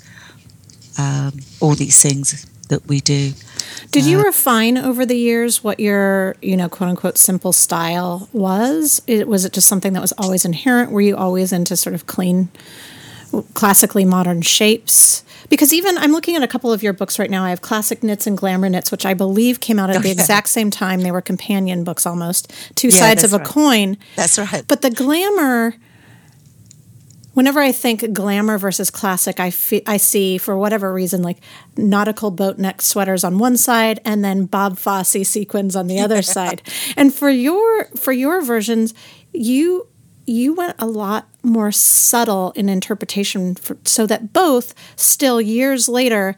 um, 0.98 1.40
all 1.60 1.76
these 1.76 2.02
things 2.02 2.46
that 2.70 2.86
we 2.88 3.00
do. 3.00 3.34
Did 3.92 4.04
uh, 4.04 4.08
you 4.08 4.24
refine 4.24 4.78
over 4.78 5.06
the 5.06 5.18
years 5.18 5.64
what 5.64 5.80
your, 5.80 6.36
you 6.42 6.58
know, 6.58 6.70
quote 6.70 6.90
unquote 6.90 7.18
simple 7.18 7.54
style 7.54 8.30
was? 8.34 9.02
It, 9.08 9.28
was 9.28 9.46
it 9.46 9.54
just 9.54 9.68
something 9.68 9.94
that 9.94 10.02
was 10.02 10.14
always 10.14 10.46
inherent? 10.46 10.92
Were 10.92 11.02
you 11.02 11.16
always 11.16 11.54
into 11.54 11.76
sort 11.76 11.94
of 11.94 12.08
clean, 12.08 12.50
classically 13.54 14.06
modern 14.06 14.42
shapes? 14.42 15.24
Because 15.50 15.74
even 15.74 15.98
I'm 15.98 16.12
looking 16.12 16.36
at 16.36 16.44
a 16.44 16.48
couple 16.48 16.74
of 16.74 16.84
your 16.84 16.94
books 16.94 17.20
right 17.20 17.30
now. 17.30 17.44
I 17.44 17.52
have 17.52 17.62
Classic 17.62 18.04
Knits 18.04 18.28
and 18.28 18.38
Glamour 18.38 18.70
Knits, 18.70 18.92
which 18.92 19.06
I 19.06 19.14
believe 19.14 19.60
came 19.60 19.80
out 19.80 19.90
at 19.90 20.02
the 20.02 20.12
exact 20.12 20.50
same 20.50 20.70
time. 20.70 21.02
They 21.02 21.12
were 21.12 21.22
companion 21.22 21.84
books 21.84 22.06
almost, 22.06 22.52
two 22.76 22.90
yeah, 22.90 23.00
sides 23.00 23.24
of 23.24 23.34
a 23.34 23.38
right. 23.38 23.48
coin. 23.48 23.98
That's 24.16 24.38
right. 24.38 24.64
But 24.68 24.82
the 24.82 24.90
glamour 24.90 25.76
whenever 27.38 27.60
I 27.60 27.72
think 27.72 28.14
glamour 28.14 28.58
versus 28.58 28.90
classic, 28.90 29.40
I, 29.40 29.52
fe- 29.52 29.84
I 29.86 29.98
see, 29.98 30.40
for 30.40 30.58
whatever 30.58 30.92
reason, 30.92 31.22
like 31.22 31.38
nautical 31.78 32.32
boat 32.32 32.58
neck 32.58 32.82
sweaters 32.82 33.24
on 33.24 33.38
one 33.38 33.58
side 33.58 34.00
and 34.04 34.26
then 34.26 34.46
Bob 34.46 34.80
Fosse 34.80 35.22
sequins 35.28 35.76
on 35.76 35.86
the 35.86 36.00
other 36.00 36.22
side. 36.24 36.64
And 36.96 37.14
for 37.14 37.30
your 37.30 37.86
for 37.96 38.12
your 38.12 38.42
versions, 38.42 38.96
you 39.34 39.88
you 40.28 40.54
went 40.54 40.76
a 40.78 40.86
lot 40.86 41.28
more 41.42 41.72
subtle 41.72 42.52
in 42.52 42.70
interpretation 42.70 43.56
for, 43.56 43.78
so 43.86 44.06
that 44.06 44.34
both 44.34 44.76
still 44.96 45.42
years 45.42 45.90
later 45.90 46.36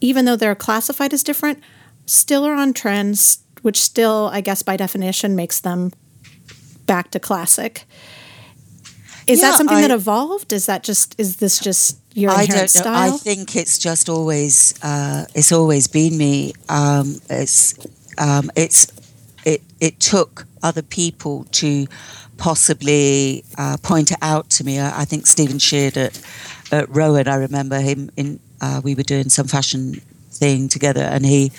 even 0.00 0.24
though 0.24 0.36
they're 0.36 0.54
classified 0.54 1.12
as 1.12 1.22
different 1.22 1.58
still 2.06 2.44
are 2.44 2.54
on 2.54 2.72
trends 2.72 3.42
which 3.62 3.80
still 3.80 4.28
i 4.32 4.40
guess 4.40 4.62
by 4.62 4.76
definition 4.76 5.34
makes 5.34 5.58
them 5.58 5.90
back 6.86 7.10
to 7.12 7.20
classic. 7.20 7.84
Is 9.26 9.40
yeah, 9.40 9.50
that 9.50 9.56
something 9.56 9.76
I, 9.78 9.82
that 9.82 9.90
evolved? 9.90 10.52
Is 10.52 10.66
that 10.66 10.82
just 10.82 11.18
is 11.18 11.36
this 11.36 11.58
just 11.58 11.98
your 12.14 12.32
I 12.32 12.46
don't 12.46 12.56
know. 12.56 12.66
style? 12.66 13.14
i 13.14 13.16
think 13.16 13.56
it's 13.56 13.78
just 13.78 14.08
always 14.08 14.74
uh, 14.82 15.24
it's 15.34 15.52
always 15.52 15.86
been 15.86 16.18
me. 16.18 16.52
Um, 16.68 17.16
it's 17.30 17.74
um, 18.18 18.50
it's 18.56 18.88
it 19.44 19.62
it 19.80 20.00
took 20.00 20.46
other 20.62 20.82
people 20.82 21.44
to 21.52 21.86
possibly 22.36 23.44
uh, 23.58 23.76
point 23.82 24.10
it 24.10 24.18
out 24.22 24.50
to 24.50 24.64
me. 24.64 24.78
I, 24.78 25.02
I, 25.02 25.04
think 25.04 25.26
Stephen 25.26 25.58
Sheard 25.58 25.96
at, 25.96 26.20
at 26.70 26.88
Rowan, 26.88 27.28
I 27.28 27.36
remember 27.36 27.80
him 27.80 28.10
in, 28.16 28.40
uh, 28.60 28.80
we 28.82 28.94
were 28.94 29.02
doing 29.02 29.28
some 29.28 29.46
fashion 29.46 30.00
thing 30.30 30.68
together 30.68 31.02
and 31.02 31.24
he 31.24 31.52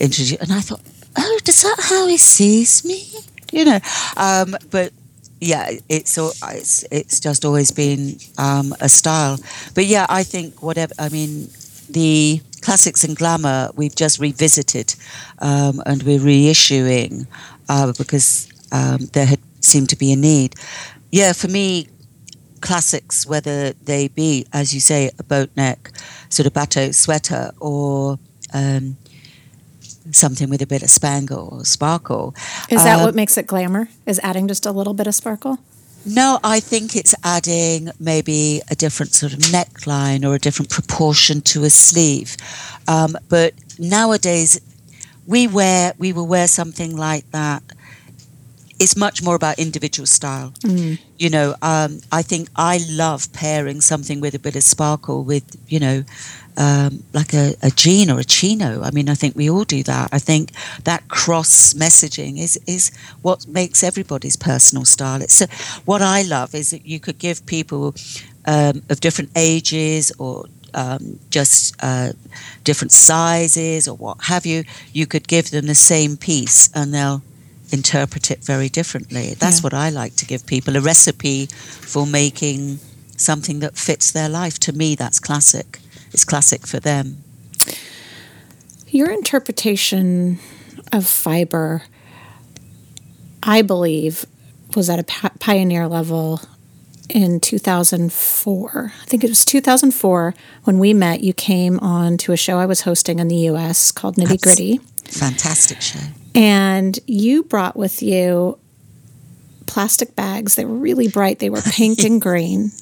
introduced, 0.00 0.40
and 0.42 0.52
I 0.52 0.60
thought, 0.60 0.80
oh, 1.16 1.38
does 1.44 1.62
that 1.62 1.76
how 1.80 2.06
he 2.06 2.18
sees 2.18 2.84
me? 2.84 3.06
You 3.52 3.64
know, 3.64 3.80
um, 4.16 4.56
but 4.70 4.92
yeah, 5.40 5.70
it's 5.88 6.18
it's 6.18 6.84
it's 6.90 7.20
just 7.20 7.44
always 7.44 7.70
been 7.70 8.18
um, 8.36 8.74
a 8.80 8.88
style. 8.88 9.38
But 9.74 9.86
yeah, 9.86 10.06
I 10.08 10.22
think 10.22 10.62
whatever. 10.62 10.92
I 10.98 11.08
mean, 11.08 11.48
the 11.88 12.40
classics 12.60 13.04
and 13.04 13.16
glamour 13.16 13.70
we've 13.74 13.94
just 13.94 14.18
revisited, 14.18 14.94
um, 15.38 15.82
and 15.86 16.02
we're 16.02 16.18
reissuing 16.18 17.26
uh, 17.68 17.92
because 17.96 18.48
um, 18.72 19.06
there 19.12 19.26
had 19.26 19.40
seemed 19.68 19.88
to 19.90 19.96
be 19.96 20.12
a 20.12 20.16
need. 20.16 20.54
Yeah, 21.10 21.32
for 21.32 21.48
me, 21.48 21.88
classics, 22.60 23.26
whether 23.26 23.72
they 23.72 24.08
be, 24.08 24.46
as 24.52 24.74
you 24.74 24.80
say, 24.80 25.10
a 25.18 25.22
boat 25.22 25.50
neck, 25.56 25.92
sort 26.28 26.46
of 26.46 26.52
bateau 26.52 26.90
sweater, 26.90 27.52
or 27.60 28.18
um, 28.52 28.96
something 30.12 30.50
with 30.50 30.62
a 30.62 30.66
bit 30.66 30.82
of 30.82 30.90
spangle 30.90 31.48
or 31.52 31.64
sparkle. 31.64 32.34
Is 32.68 32.82
that 32.82 32.98
um, 32.98 33.04
what 33.04 33.14
makes 33.14 33.36
it 33.36 33.46
glamour? 33.46 33.88
Is 34.06 34.20
adding 34.22 34.48
just 34.48 34.66
a 34.66 34.72
little 34.72 34.94
bit 34.94 35.06
of 35.06 35.14
sparkle? 35.14 35.58
No, 36.06 36.38
I 36.42 36.60
think 36.60 36.96
it's 36.96 37.14
adding 37.24 37.90
maybe 37.98 38.62
a 38.70 38.74
different 38.74 39.12
sort 39.12 39.32
of 39.32 39.40
neckline 39.40 40.24
or 40.26 40.34
a 40.34 40.38
different 40.38 40.70
proportion 40.70 41.40
to 41.42 41.64
a 41.64 41.70
sleeve. 41.70 42.36
Um, 42.86 43.16
but 43.28 43.54
nowadays, 43.78 44.60
we 45.26 45.46
wear 45.46 45.92
we 45.98 46.12
will 46.12 46.26
wear 46.26 46.48
something 46.48 46.96
like 46.96 47.30
that 47.32 47.62
it's 48.78 48.96
much 48.96 49.22
more 49.22 49.34
about 49.34 49.58
individual 49.58 50.06
style. 50.06 50.52
Mm. 50.60 50.98
You 51.18 51.30
know, 51.30 51.54
um, 51.62 52.00
I 52.12 52.22
think 52.22 52.48
I 52.54 52.80
love 52.88 53.32
pairing 53.32 53.80
something 53.80 54.20
with 54.20 54.34
a 54.34 54.38
bit 54.38 54.54
of 54.56 54.62
sparkle 54.62 55.24
with, 55.24 55.44
you 55.68 55.80
know, 55.80 56.04
um, 56.56 57.04
like 57.12 57.34
a, 57.34 57.54
a, 57.62 57.70
jean 57.70 58.10
or 58.10 58.18
a 58.18 58.24
chino. 58.24 58.82
I 58.82 58.90
mean, 58.90 59.08
I 59.08 59.14
think 59.14 59.36
we 59.36 59.48
all 59.48 59.64
do 59.64 59.82
that. 59.84 60.10
I 60.12 60.18
think 60.18 60.52
that 60.84 61.08
cross 61.08 61.72
messaging 61.74 62.38
is 62.38 62.58
is 62.66 62.90
what 63.22 63.46
makes 63.46 63.82
everybody's 63.82 64.36
personal 64.36 64.84
style. 64.84 65.22
It's 65.22 65.40
what 65.84 66.02
I 66.02 66.22
love 66.22 66.54
is 66.54 66.70
that 66.70 66.84
you 66.84 66.98
could 66.98 67.18
give 67.18 67.46
people 67.46 67.94
um, 68.44 68.82
of 68.88 69.00
different 69.00 69.30
ages 69.36 70.12
or 70.18 70.46
um, 70.74 71.18
just 71.30 71.76
uh, 71.80 72.12
different 72.64 72.92
sizes 72.92 73.86
or 73.88 73.96
what 73.96 74.24
have 74.24 74.44
you. 74.44 74.64
You 74.92 75.06
could 75.06 75.28
give 75.28 75.50
them 75.50 75.66
the 75.66 75.74
same 75.74 76.16
piece 76.16 76.70
and 76.74 76.92
they'll 76.92 77.22
interpret 77.70 78.30
it 78.30 78.44
very 78.44 78.68
differently. 78.68 79.34
That's 79.34 79.60
yeah. 79.60 79.64
what 79.64 79.74
I 79.74 79.90
like 79.90 80.16
to 80.16 80.26
give 80.26 80.46
people 80.46 80.76
a 80.76 80.80
recipe 80.80 81.46
for 81.46 82.06
making 82.06 82.78
something 83.16 83.60
that 83.60 83.76
fits 83.76 84.10
their 84.10 84.28
life. 84.28 84.58
To 84.60 84.72
me, 84.72 84.94
that's 84.94 85.20
classic. 85.20 85.80
It's 86.12 86.24
classic 86.24 86.66
for 86.66 86.80
them. 86.80 87.22
Your 88.88 89.10
interpretation 89.10 90.38
of 90.92 91.06
fiber, 91.06 91.82
I 93.42 93.62
believe, 93.62 94.24
was 94.74 94.88
at 94.88 94.98
a 94.98 95.30
pioneer 95.38 95.86
level 95.86 96.40
in 97.10 97.40
2004. 97.40 98.92
I 99.00 99.04
think 99.04 99.24
it 99.24 99.28
was 99.28 99.44
2004 99.44 100.34
when 100.64 100.78
we 100.78 100.94
met. 100.94 101.22
You 101.22 101.32
came 101.32 101.78
on 101.80 102.16
to 102.18 102.32
a 102.32 102.36
show 102.36 102.58
I 102.58 102.66
was 102.66 102.82
hosting 102.82 103.18
in 103.18 103.28
the 103.28 103.48
US 103.50 103.92
called 103.92 104.16
Knitty 104.16 104.38
Gritty. 104.38 104.78
Fantastic 105.04 105.80
show. 105.80 106.00
And 106.34 106.98
you 107.06 107.42
brought 107.44 107.76
with 107.76 108.02
you 108.02 108.58
plastic 109.66 110.14
bags. 110.16 110.54
They 110.54 110.64
were 110.64 110.74
really 110.74 111.08
bright, 111.08 111.38
they 111.38 111.50
were 111.50 111.62
pink 111.62 112.00
and 112.00 112.20
green. 112.20 112.72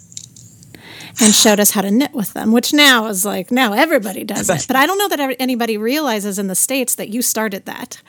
And 1.18 1.34
showed 1.34 1.60
us 1.60 1.70
how 1.70 1.80
to 1.80 1.90
knit 1.90 2.12
with 2.12 2.34
them, 2.34 2.52
which 2.52 2.74
now 2.74 3.06
is 3.06 3.24
like, 3.24 3.50
now 3.50 3.72
everybody 3.72 4.22
does 4.22 4.50
it. 4.50 4.66
But 4.66 4.76
I 4.76 4.84
don't 4.84 4.98
know 4.98 5.08
that 5.08 5.36
anybody 5.40 5.78
realizes 5.78 6.38
in 6.38 6.46
the 6.48 6.54
States 6.54 6.94
that 6.96 7.08
you 7.08 7.22
started 7.22 7.64
that. 7.64 8.02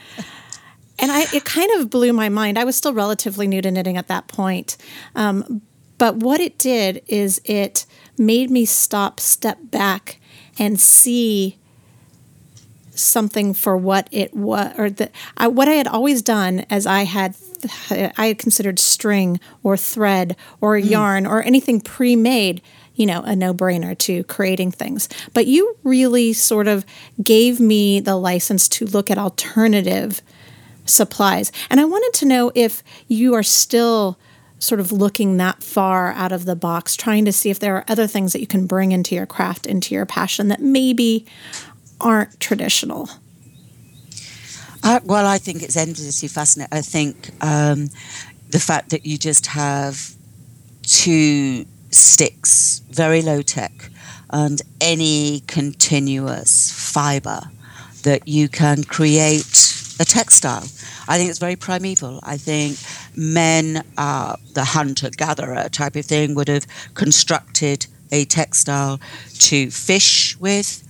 And 1.00 1.10
I, 1.10 1.26
it 1.34 1.46
kind 1.46 1.72
of 1.80 1.90
blew 1.90 2.12
my 2.12 2.28
mind. 2.28 2.60
I 2.60 2.66
was 2.66 2.76
still 2.76 2.94
relatively 2.94 3.48
new 3.48 3.62
to 3.62 3.72
knitting 3.72 3.96
at 3.96 4.08
that 4.08 4.28
point. 4.28 4.76
Um, 5.16 5.62
but 5.98 6.18
what 6.18 6.42
it 6.42 6.58
did 6.58 7.02
is 7.08 7.42
it 7.46 7.86
made 8.18 8.52
me 8.52 8.66
stop, 8.66 9.22
step 9.22 9.58
back, 9.64 10.20
and 10.60 10.80
see 10.80 11.58
something 13.00 13.54
for 13.54 13.78
what 13.78 14.08
it 14.12 14.34
was, 14.34 14.74
or 14.78 14.90
the, 14.90 15.10
I, 15.38 15.48
what 15.48 15.68
I 15.68 15.74
had 15.74 15.88
always 15.88 16.22
done 16.22 16.66
as 16.70 16.86
I 16.86 17.04
had 17.04 17.36
I 17.92 18.28
had 18.28 18.38
considered 18.38 18.78
string 18.78 19.40
or 19.64 19.78
thread 19.78 20.36
or 20.62 20.76
mm. 20.78 20.90
yarn 20.90 21.26
or 21.26 21.42
anything 21.42 21.82
pre-made, 21.82 22.62
you 22.94 23.08
know, 23.08 23.22
a 23.22 23.36
no-brainer 23.36 23.98
to 23.98 24.24
creating 24.26 24.72
things. 24.72 25.10
But 25.34 25.48
you 25.48 25.76
really 25.84 26.34
sort 26.34 26.68
of 26.68 26.86
gave 27.24 27.60
me 27.60 28.00
the 28.00 28.16
license 28.16 28.68
to 28.70 28.86
look 28.86 29.10
at 29.10 29.18
alternative 29.18 30.22
supplies. 30.86 31.52
And 31.70 31.80
I 31.80 31.86
wanted 31.86 32.18
to 32.20 32.26
know 32.28 32.52
if 32.54 32.84
you 33.08 33.34
are 33.34 33.44
still 33.44 34.20
sort 34.60 34.80
of 34.80 34.92
looking 34.92 35.38
that 35.38 35.64
far 35.64 36.12
out 36.14 36.32
of 36.32 36.46
the 36.46 36.56
box, 36.56 36.96
trying 36.96 37.26
to 37.26 37.32
see 37.32 37.50
if 37.50 37.60
there 37.60 37.76
are 37.76 37.86
other 37.88 38.08
things 38.08 38.34
that 38.34 38.42
you 38.42 38.48
can 38.48 38.66
bring 38.66 38.92
into 38.92 39.14
your 39.16 39.26
craft, 39.26 39.66
into 39.66 39.94
your 39.94 40.06
passion 40.06 40.48
that 40.48 40.62
maybe 40.62 41.26
aren't 42.00 42.40
traditional? 42.40 43.10
Uh, 44.84 45.00
well, 45.04 45.26
I 45.26 45.38
think 45.38 45.64
it's 45.64 45.76
endlessly 45.76 46.28
fascinating. 46.28 46.78
I 46.78 46.82
think 46.82 47.30
um, 47.44 47.90
the 48.50 48.60
fact 48.60 48.90
that 48.92 49.06
you 49.06 49.18
just 49.18 49.48
have 49.48 50.14
two 50.84 51.66
sticks, 51.92 52.82
very 52.90 53.22
low 53.22 53.42
tech, 53.42 53.90
and 54.30 54.62
any 54.82 55.42
continuous 55.48 56.72
fiber 56.72 57.42
that 58.04 58.28
you 58.28 58.48
can 58.48 58.84
create 58.84 59.74
a 60.00 60.06
textile. 60.06 60.64
I 61.08 61.18
think 61.18 61.30
it's 61.30 61.40
very 61.40 61.56
primeval. 61.56 62.20
I 62.24 62.38
think 62.38 62.78
men, 63.16 63.84
uh, 63.98 64.36
the 64.54 64.64
hunter 64.64 65.10
gatherer 65.10 65.70
type 65.70 65.96
of 65.96 66.06
thing, 66.06 66.36
would 66.36 66.48
have 66.48 66.68
constructed 66.94 67.88
a 68.12 68.26
textile 68.26 69.00
to 69.40 69.72
fish 69.72 70.38
with, 70.40 70.84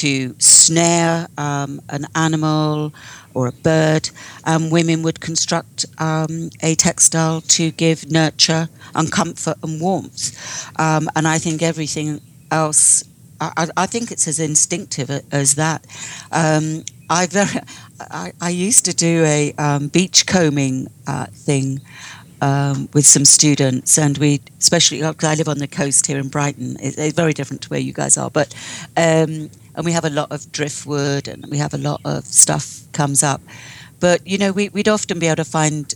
to 0.00 0.34
snare 0.38 1.28
um, 1.36 1.80
an 1.88 2.06
animal 2.14 2.92
or 3.34 3.46
a 3.46 3.52
bird, 3.52 4.10
and 4.44 4.70
women 4.70 5.02
would 5.02 5.20
construct 5.20 5.86
um, 5.98 6.50
a 6.62 6.74
textile 6.74 7.40
to 7.40 7.70
give 7.72 8.10
nurture 8.10 8.68
and 8.94 9.10
comfort 9.10 9.56
and 9.62 9.80
warmth. 9.80 10.70
Um, 10.78 11.08
and 11.16 11.26
I 11.26 11.38
think 11.38 11.62
everything 11.62 12.20
else, 12.50 13.04
I, 13.40 13.68
I, 13.76 13.86
think 13.86 14.10
it's 14.10 14.28
as 14.28 14.38
instinctive 14.38 15.10
as 15.32 15.54
that. 15.54 15.86
Um, 16.30 16.84
I 17.08 17.26
very, 17.26 17.60
I, 18.00 18.32
I, 18.40 18.50
used 18.50 18.84
to 18.84 18.94
do 18.94 19.24
a 19.24 19.52
um, 19.54 19.88
beach 19.88 20.26
combing 20.26 20.88
uh, 21.06 21.26
thing 21.26 21.80
um, 22.42 22.88
with 22.92 23.06
some 23.06 23.24
students, 23.24 23.96
and 23.96 24.18
we, 24.18 24.40
especially 24.58 24.98
because 24.98 25.28
I 25.28 25.34
live 25.34 25.48
on 25.48 25.58
the 25.58 25.68
coast 25.68 26.06
here 26.06 26.18
in 26.18 26.28
Brighton, 26.28 26.76
it's, 26.80 26.98
it's, 26.98 27.14
very 27.14 27.32
different 27.32 27.62
to 27.62 27.68
where 27.68 27.80
you 27.80 27.92
guys 27.92 28.18
are, 28.18 28.30
but 28.30 28.52
um, 28.96 29.48
and 29.74 29.84
we 29.84 29.92
have 29.92 30.04
a 30.04 30.10
lot 30.10 30.32
of 30.32 30.50
driftwood, 30.50 31.28
and 31.28 31.46
we 31.46 31.58
have 31.58 31.72
a 31.72 31.78
lot 31.78 32.00
of 32.04 32.24
stuff 32.26 32.80
comes 32.92 33.22
up, 33.22 33.40
but 34.00 34.26
you 34.26 34.38
know 34.38 34.50
we, 34.50 34.68
would 34.70 34.88
often 34.88 35.20
be 35.20 35.28
able 35.28 35.36
to 35.36 35.44
find 35.44 35.94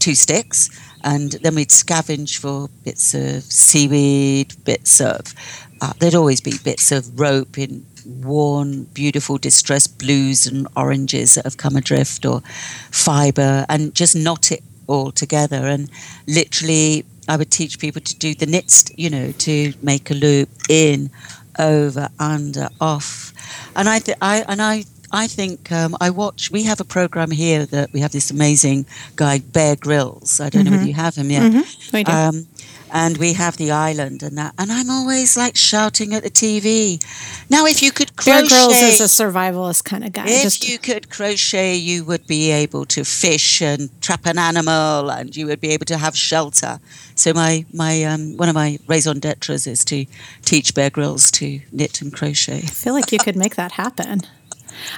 two 0.00 0.16
sticks, 0.16 0.68
and 1.04 1.32
then 1.42 1.54
we'd 1.54 1.68
scavenge 1.68 2.38
for 2.38 2.68
bits 2.84 3.14
of 3.14 3.44
seaweed, 3.44 4.52
bits 4.64 5.00
of 5.00 5.32
uh, 5.80 5.92
there'd 6.00 6.16
always 6.16 6.40
be 6.40 6.54
bits 6.64 6.90
of 6.90 7.20
rope 7.20 7.56
in 7.56 7.86
worn, 8.04 8.84
beautiful, 8.94 9.38
distressed 9.38 9.98
blues 9.98 10.46
and 10.46 10.66
oranges 10.76 11.36
that 11.36 11.44
have 11.44 11.56
come 11.56 11.76
adrift, 11.76 12.26
or 12.26 12.42
fibre, 12.90 13.64
and 13.68 13.94
just 13.94 14.16
knot 14.16 14.50
it 14.50 14.62
all 14.86 15.12
together. 15.12 15.66
And 15.66 15.90
literally, 16.26 17.04
I 17.28 17.36
would 17.36 17.50
teach 17.50 17.78
people 17.78 18.00
to 18.02 18.16
do 18.16 18.34
the 18.34 18.46
knits, 18.46 18.90
you 18.96 19.10
know, 19.10 19.32
to 19.32 19.72
make 19.82 20.10
a 20.10 20.14
loop 20.14 20.48
in, 20.68 21.10
over, 21.58 22.08
under, 22.18 22.68
off. 22.80 23.32
And 23.76 23.88
I, 23.88 23.98
th- 23.98 24.18
I 24.20 24.44
and 24.48 24.60
I 24.60 24.84
I 25.14 25.28
think 25.28 25.70
um, 25.70 25.96
I 26.00 26.10
watch. 26.10 26.50
We 26.50 26.64
have 26.64 26.80
a 26.80 26.84
program 26.84 27.30
here 27.30 27.66
that 27.66 27.92
we 27.92 28.00
have 28.00 28.10
this 28.10 28.32
amazing 28.32 28.84
guy 29.14 29.38
Bear 29.38 29.76
Grylls. 29.76 30.40
I 30.40 30.50
don't 30.50 30.62
mm-hmm. 30.62 30.64
know 30.64 30.70
whether 30.72 30.80
mm-hmm. 30.80 30.88
you 30.88 30.94
have 30.94 31.14
him 31.14 31.30
yet. 31.30 31.52
Mm-hmm. 31.52 32.10
Um, 32.10 32.48
and 32.94 33.18
we 33.18 33.32
have 33.32 33.56
the 33.56 33.72
island 33.72 34.22
and 34.22 34.38
that. 34.38 34.54
And 34.56 34.70
I'm 34.70 34.88
always 34.88 35.36
like 35.36 35.56
shouting 35.56 36.14
at 36.14 36.22
the 36.22 36.30
TV. 36.30 37.04
Now, 37.50 37.66
if 37.66 37.82
you 37.82 37.90
could 37.90 38.16
crochet, 38.16 38.30
Bear 38.30 38.48
Grylls 38.48 38.80
is 38.80 39.00
a 39.00 39.24
survivalist 39.24 39.84
kind 39.84 40.04
of 40.04 40.12
guy. 40.12 40.26
If 40.28 40.42
just 40.44 40.68
you 40.68 40.78
could 40.78 41.10
crochet, 41.10 41.74
you 41.74 42.04
would 42.04 42.24
be 42.28 42.52
able 42.52 42.86
to 42.86 43.04
fish 43.04 43.60
and 43.60 43.90
trap 44.00 44.26
an 44.26 44.38
animal, 44.38 45.10
and 45.10 45.36
you 45.36 45.46
would 45.48 45.60
be 45.60 45.70
able 45.70 45.86
to 45.86 45.98
have 45.98 46.16
shelter. 46.16 46.78
So 47.16 47.32
my 47.32 47.66
my 47.72 48.04
um, 48.04 48.36
one 48.36 48.48
of 48.48 48.54
my 48.54 48.78
raison 48.86 49.18
d'être 49.18 49.50
is 49.50 49.84
to 49.86 50.06
teach 50.42 50.72
Bear 50.72 50.90
Grylls 50.90 51.32
to 51.32 51.60
knit 51.72 52.00
and 52.00 52.12
crochet. 52.12 52.58
I 52.58 52.70
feel 52.82 52.94
like 52.94 53.10
you 53.10 53.18
could 53.18 53.36
make 53.36 53.56
that 53.56 53.72
happen. 53.72 54.20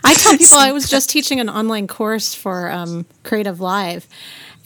I 0.05 0.15
tell 0.15 0.37
people 0.39 0.59
I 0.59 0.73
was 0.73 0.89
just 0.89 1.11
teaching 1.11 1.41
an 1.41 1.49
online 1.49 1.87
course 1.87 2.35
for 2.35 2.71
um, 2.71 3.07
Creative 3.23 3.61
Live, 3.61 4.07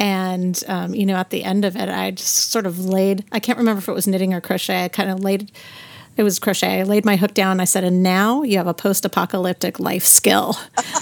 and 0.00 0.64
um, 0.66 0.94
you 0.94 1.06
know 1.06 1.14
at 1.16 1.30
the 1.30 1.44
end 1.44 1.64
of 1.64 1.76
it 1.76 1.88
i 1.88 2.10
just 2.10 2.50
sort 2.50 2.66
of 2.66 2.84
laid 2.84 3.24
i 3.30 3.38
can't 3.38 3.58
remember 3.58 3.78
if 3.78 3.88
it 3.88 3.92
was 3.92 4.08
knitting 4.08 4.34
or 4.34 4.40
crochet. 4.40 4.84
I 4.84 4.88
kind 4.88 5.10
of 5.10 5.20
laid 5.20 5.52
it 6.16 6.24
was 6.24 6.38
crochet. 6.38 6.80
I 6.80 6.82
laid 6.82 7.04
my 7.04 7.16
hook 7.16 7.32
down. 7.34 7.60
I 7.60 7.64
said 7.64 7.84
and 7.84 8.02
now 8.02 8.42
you 8.42 8.58
have 8.58 8.66
a 8.66 8.74
post-apocalyptic 8.74 9.78
life 9.78 10.04
skill. 10.04 10.56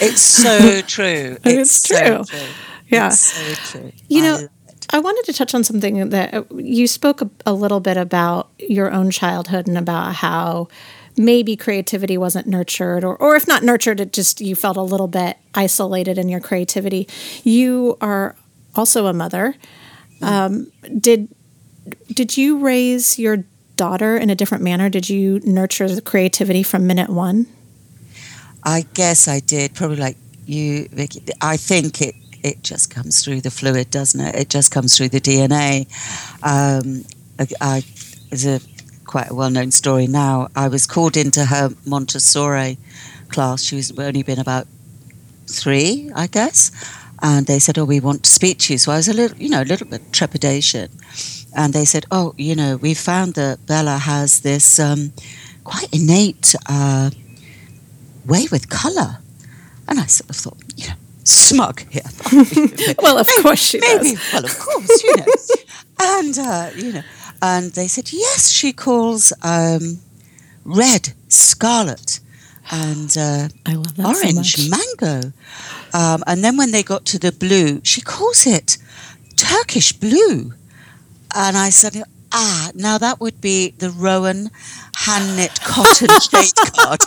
It's 0.00 0.20
so 0.20 0.82
true. 0.82 1.38
It's, 1.44 1.44
it's 1.44 1.88
true. 1.88 1.96
So 1.96 2.24
true. 2.24 2.46
yeah. 2.88 3.08
So 3.08 3.54
true. 3.78 3.92
you 4.08 4.22
know 4.22 4.48
I 4.90 4.98
wanted 4.98 5.24
to 5.24 5.32
touch 5.32 5.54
on 5.54 5.64
something 5.64 6.10
that 6.10 6.34
uh, 6.34 6.44
you 6.54 6.86
spoke 6.86 7.22
a, 7.22 7.30
a 7.46 7.54
little 7.54 7.80
bit 7.80 7.96
about 7.96 8.50
your 8.58 8.92
own 8.92 9.10
childhood 9.10 9.66
and 9.66 9.78
about 9.78 10.14
how 10.14 10.68
maybe 11.16 11.56
creativity 11.56 12.18
wasn't 12.18 12.46
nurtured 12.46 13.04
or, 13.04 13.16
or 13.16 13.36
if 13.36 13.46
not 13.46 13.62
nurtured 13.62 14.00
it 14.00 14.12
just 14.12 14.40
you 14.40 14.54
felt 14.56 14.76
a 14.76 14.82
little 14.82 15.06
bit 15.06 15.36
isolated 15.54 16.18
in 16.18 16.28
your 16.28 16.40
creativity. 16.40 17.08
You 17.42 17.96
are 18.00 18.36
also 18.74 19.06
a 19.06 19.12
mother. 19.12 19.54
Um, 20.22 20.72
did 20.98 21.28
did 22.08 22.36
you 22.36 22.58
raise 22.58 23.18
your 23.18 23.44
daughter 23.76 24.16
in 24.16 24.30
a 24.30 24.34
different 24.34 24.64
manner? 24.64 24.88
Did 24.88 25.08
you 25.08 25.40
nurture 25.44 25.88
the 25.88 26.00
creativity 26.00 26.62
from 26.62 26.86
minute 26.86 27.10
one? 27.10 27.46
I 28.62 28.86
guess 28.94 29.28
i 29.28 29.40
did. 29.40 29.74
Probably 29.74 29.96
like 29.96 30.16
you 30.46 30.88
Vickie. 30.90 31.30
i 31.40 31.56
think 31.56 32.00
it 32.00 32.14
it 32.42 32.62
just 32.62 32.90
comes 32.90 33.24
through 33.24 33.40
the 33.40 33.50
fluid 33.50 33.90
doesn't 33.90 34.20
it? 34.20 34.34
It 34.34 34.48
just 34.50 34.70
comes 34.70 34.96
through 34.96 35.08
the 35.10 35.20
dna 35.20 35.86
um, 36.42 37.04
I, 37.38 37.46
I 37.60 37.84
a 38.42 38.60
quite 39.14 39.30
a 39.30 39.34
well 39.34 39.48
known 39.48 39.70
story 39.70 40.08
now. 40.08 40.48
I 40.56 40.66
was 40.66 40.88
called 40.88 41.16
into 41.16 41.44
her 41.44 41.70
Montessori 41.86 42.78
class. 43.28 43.62
She 43.62 43.76
was 43.76 43.96
only 43.96 44.24
been 44.24 44.40
about 44.40 44.66
three, 45.46 46.10
I 46.16 46.26
guess. 46.26 46.72
And 47.22 47.46
they 47.46 47.60
said, 47.60 47.78
Oh, 47.78 47.84
we 47.84 48.00
want 48.00 48.24
to 48.24 48.30
speak 48.30 48.58
to 48.58 48.72
you. 48.72 48.78
So 48.78 48.90
I 48.90 48.96
was 48.96 49.06
a 49.06 49.12
little, 49.12 49.38
you 49.38 49.48
know, 49.48 49.62
a 49.62 49.70
little 49.72 49.86
bit 49.86 50.12
trepidation. 50.12 50.88
And 51.56 51.72
they 51.72 51.84
said, 51.84 52.06
Oh, 52.10 52.34
you 52.36 52.56
know, 52.56 52.76
we 52.76 52.92
found 52.92 53.34
that 53.34 53.64
Bella 53.66 53.98
has 53.98 54.40
this 54.40 54.80
um, 54.80 55.12
quite 55.62 55.94
innate 55.94 56.56
uh, 56.68 57.10
way 58.26 58.48
with 58.50 58.68
colour. 58.68 59.18
And 59.86 60.00
I 60.00 60.06
sort 60.06 60.30
of 60.30 60.34
thought, 60.34 60.58
you 60.74 60.88
know, 60.88 60.98
smug 61.22 61.84
here. 61.88 62.10
well, 62.98 63.18
of 63.18 63.28
course 63.42 63.60
she 63.60 63.78
maybe, 63.86 64.16
does. 64.16 64.32
Well, 64.32 64.44
of 64.44 64.58
course, 64.58 65.04
you 65.04 65.16
know. 65.18 65.26
and, 66.00 66.38
uh, 66.38 66.70
you 66.74 66.92
know, 66.94 67.02
and 67.44 67.72
they 67.72 67.88
said, 67.88 68.10
yes, 68.10 68.48
she 68.48 68.72
calls 68.72 69.30
um, 69.42 70.00
red 70.64 71.12
scarlet 71.28 72.20
and 72.70 73.14
uh, 73.18 73.48
orange 74.02 74.56
so 74.56 74.70
mango. 74.70 75.32
Um, 75.92 76.24
and 76.26 76.42
then 76.42 76.56
when 76.56 76.70
they 76.70 76.82
got 76.82 77.04
to 77.04 77.18
the 77.18 77.32
blue, 77.32 77.82
she 77.84 78.00
calls 78.00 78.46
it 78.46 78.78
Turkish 79.36 79.92
blue. 79.92 80.54
And 81.34 81.58
I 81.58 81.68
said, 81.68 82.02
ah, 82.32 82.70
now 82.74 82.96
that 82.96 83.20
would 83.20 83.42
be 83.42 83.74
the 83.76 83.90
Rowan 83.90 84.50
hand 84.96 85.36
knit 85.36 85.60
cotton 85.60 86.08
shade 86.30 86.54
card. 86.72 87.02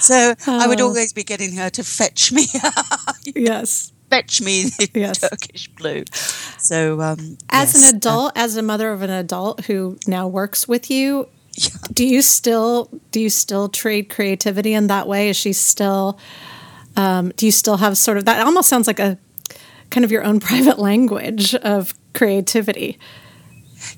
so 0.00 0.34
I 0.48 0.66
would 0.66 0.80
oh. 0.80 0.88
always 0.88 1.12
be 1.12 1.22
getting 1.22 1.52
her 1.52 1.70
to 1.70 1.84
fetch 1.84 2.32
me. 2.32 2.46
yes 3.36 3.92
fetch 4.12 4.40
me 4.40 4.64
the 4.78 4.90
yes. 4.94 5.20
Turkish 5.20 5.68
blue. 5.68 6.04
So, 6.58 7.00
um, 7.00 7.38
as 7.50 7.74
yes. 7.74 7.90
an 7.90 7.96
adult, 7.96 8.32
as 8.36 8.56
a 8.56 8.62
mother 8.62 8.92
of 8.92 9.02
an 9.02 9.10
adult 9.10 9.64
who 9.66 9.98
now 10.06 10.28
works 10.28 10.68
with 10.68 10.90
you, 10.90 11.28
yeah. 11.54 11.70
do 11.92 12.06
you 12.06 12.22
still 12.22 12.88
do 13.10 13.20
you 13.20 13.30
still 13.30 13.68
trade 13.68 14.08
creativity 14.08 14.74
in 14.74 14.86
that 14.88 15.08
way? 15.08 15.28
Is 15.28 15.36
she 15.36 15.52
still? 15.52 16.18
Um, 16.94 17.32
do 17.36 17.46
you 17.46 17.52
still 17.52 17.78
have 17.78 17.96
sort 17.96 18.18
of 18.18 18.26
that? 18.26 18.44
Almost 18.44 18.68
sounds 18.68 18.86
like 18.86 18.98
a 18.98 19.18
kind 19.90 20.04
of 20.04 20.12
your 20.12 20.24
own 20.24 20.40
private 20.48 20.78
language 20.78 21.54
of 21.54 21.94
creativity. 22.12 22.98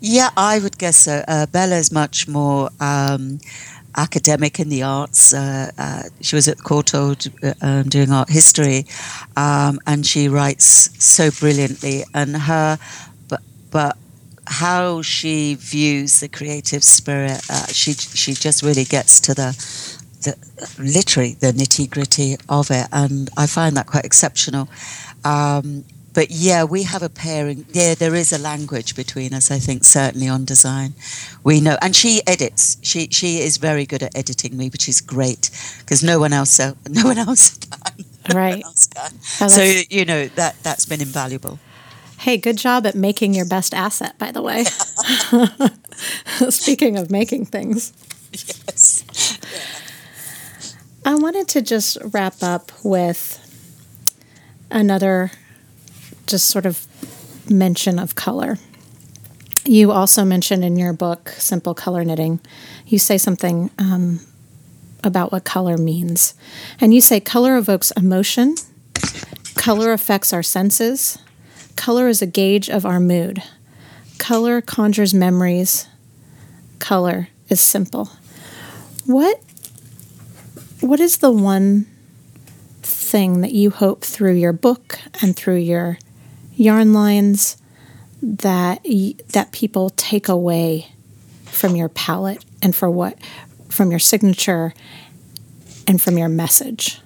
Yeah, 0.00 0.30
I 0.36 0.60
would 0.60 0.78
guess 0.78 0.96
so. 0.96 1.22
Uh, 1.28 1.46
Bella's 1.46 1.92
much 1.92 2.26
more. 2.26 2.70
Um, 2.80 3.38
academic 3.96 4.60
in 4.60 4.68
the 4.68 4.82
arts. 4.82 5.32
Uh, 5.32 5.70
uh, 5.78 6.02
she 6.20 6.36
was 6.36 6.48
at 6.48 6.58
Courtauld 6.58 7.32
uh, 7.42 7.54
um, 7.62 7.84
doing 7.84 8.10
art 8.10 8.28
history, 8.28 8.86
um, 9.36 9.78
and 9.86 10.06
she 10.06 10.28
writes 10.28 10.90
so 11.04 11.30
brilliantly. 11.30 12.04
And 12.14 12.36
her, 12.36 12.78
but 13.28 13.42
but 13.70 13.96
how 14.46 15.02
she 15.02 15.54
views 15.54 16.20
the 16.20 16.28
creative 16.28 16.84
spirit, 16.84 17.40
uh, 17.50 17.66
she 17.66 17.92
she 17.92 18.34
just 18.34 18.62
really 18.62 18.84
gets 18.84 19.20
to 19.20 19.34
the. 19.34 19.50
The, 20.24 20.34
literally 20.78 21.34
the 21.34 21.52
nitty 21.52 21.90
gritty 21.90 22.36
of 22.48 22.70
it, 22.70 22.86
and 22.92 23.28
I 23.36 23.46
find 23.46 23.76
that 23.76 23.86
quite 23.86 24.06
exceptional. 24.06 24.70
Um, 25.22 25.84
but 26.14 26.30
yeah, 26.30 26.64
we 26.64 26.84
have 26.84 27.02
a 27.02 27.08
pairing. 27.08 27.66
Yeah, 27.72 27.94
there 27.94 28.14
is 28.14 28.32
a 28.32 28.38
language 28.38 28.94
between 28.94 29.34
us. 29.34 29.50
I 29.50 29.58
think 29.58 29.84
certainly 29.84 30.28
on 30.28 30.44
design, 30.44 30.94
we 31.42 31.60
know. 31.60 31.76
And 31.82 31.94
she 31.94 32.22
edits. 32.26 32.78
She 32.82 33.08
she 33.10 33.40
is 33.40 33.58
very 33.58 33.84
good 33.84 34.02
at 34.02 34.16
editing 34.16 34.56
me, 34.56 34.68
which 34.68 34.88
is 34.88 35.00
great 35.00 35.50
because 35.80 36.02
no 36.02 36.20
one 36.20 36.32
else 36.32 36.60
uh, 36.60 36.74
no 36.88 37.04
one 37.04 37.18
else 37.18 37.58
can. 37.58 38.04
Right. 38.34 38.64
Oh, 39.40 39.48
so 39.48 39.62
you 39.90 40.04
know 40.04 40.28
that 40.28 40.62
that's 40.62 40.86
been 40.86 41.02
invaluable. 41.02 41.58
Hey, 42.18 42.38
good 42.38 42.56
job 42.56 42.86
at 42.86 42.94
making 42.94 43.34
your 43.34 43.44
best 43.44 43.74
asset, 43.74 44.18
by 44.18 44.32
the 44.32 44.40
way. 44.40 44.64
Speaking 46.48 46.96
of 46.96 47.10
making 47.10 47.46
things. 47.46 47.92
Yes. 48.32 49.04
Yeah. 49.12 49.36
I 51.06 51.16
wanted 51.16 51.48
to 51.48 51.60
just 51.60 51.98
wrap 52.02 52.42
up 52.42 52.72
with 52.82 53.38
another 54.70 55.32
just 56.26 56.48
sort 56.48 56.66
of 56.66 56.86
mention 57.50 57.98
of 57.98 58.14
color. 58.14 58.58
You 59.66 59.92
also 59.92 60.24
mention 60.24 60.62
in 60.62 60.76
your 60.76 60.92
book, 60.92 61.30
Simple 61.38 61.74
Color 61.74 62.04
Knitting, 62.04 62.40
you 62.86 62.98
say 62.98 63.16
something 63.16 63.70
um, 63.78 64.20
about 65.02 65.32
what 65.32 65.44
color 65.44 65.78
means. 65.78 66.34
And 66.80 66.92
you 66.92 67.00
say 67.00 67.20
color 67.20 67.56
evokes 67.56 67.90
emotion, 67.92 68.56
color 69.54 69.92
affects 69.92 70.32
our 70.32 70.42
senses, 70.42 71.18
color 71.76 72.08
is 72.08 72.20
a 72.20 72.26
gauge 72.26 72.68
of 72.68 72.84
our 72.84 73.00
mood, 73.00 73.42
color 74.18 74.60
conjures 74.60 75.14
memories, 75.14 75.88
color 76.78 77.28
is 77.48 77.60
simple. 77.60 78.10
What 79.06 79.40
what 80.80 81.00
is 81.00 81.18
the 81.18 81.32
one 81.32 81.86
thing 82.82 83.40
that 83.40 83.52
you 83.52 83.70
hope 83.70 84.04
through 84.04 84.34
your 84.34 84.52
book 84.52 84.98
and 85.22 85.34
through 85.34 85.56
your 85.56 85.98
yarn 86.56 86.92
lines 86.92 87.56
that 88.22 88.84
that 89.32 89.52
people 89.52 89.90
take 89.90 90.28
away 90.28 90.88
from 91.44 91.76
your 91.76 91.88
palette 91.88 92.44
and 92.62 92.74
for 92.74 92.90
what 92.90 93.18
from 93.68 93.90
your 93.90 93.98
signature 93.98 94.72
and 95.86 96.00
from 96.00 96.16
your 96.16 96.28
message? 96.28 97.00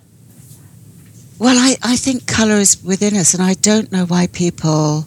Well, 1.38 1.57
I, 1.57 1.76
I 1.82 1.96
think 1.96 2.26
colour 2.26 2.57
is 2.57 2.82
within 2.82 3.14
us, 3.14 3.32
and 3.34 3.42
I 3.42 3.55
don't 3.55 3.92
know 3.92 4.05
why 4.07 4.26
people 4.28 5.07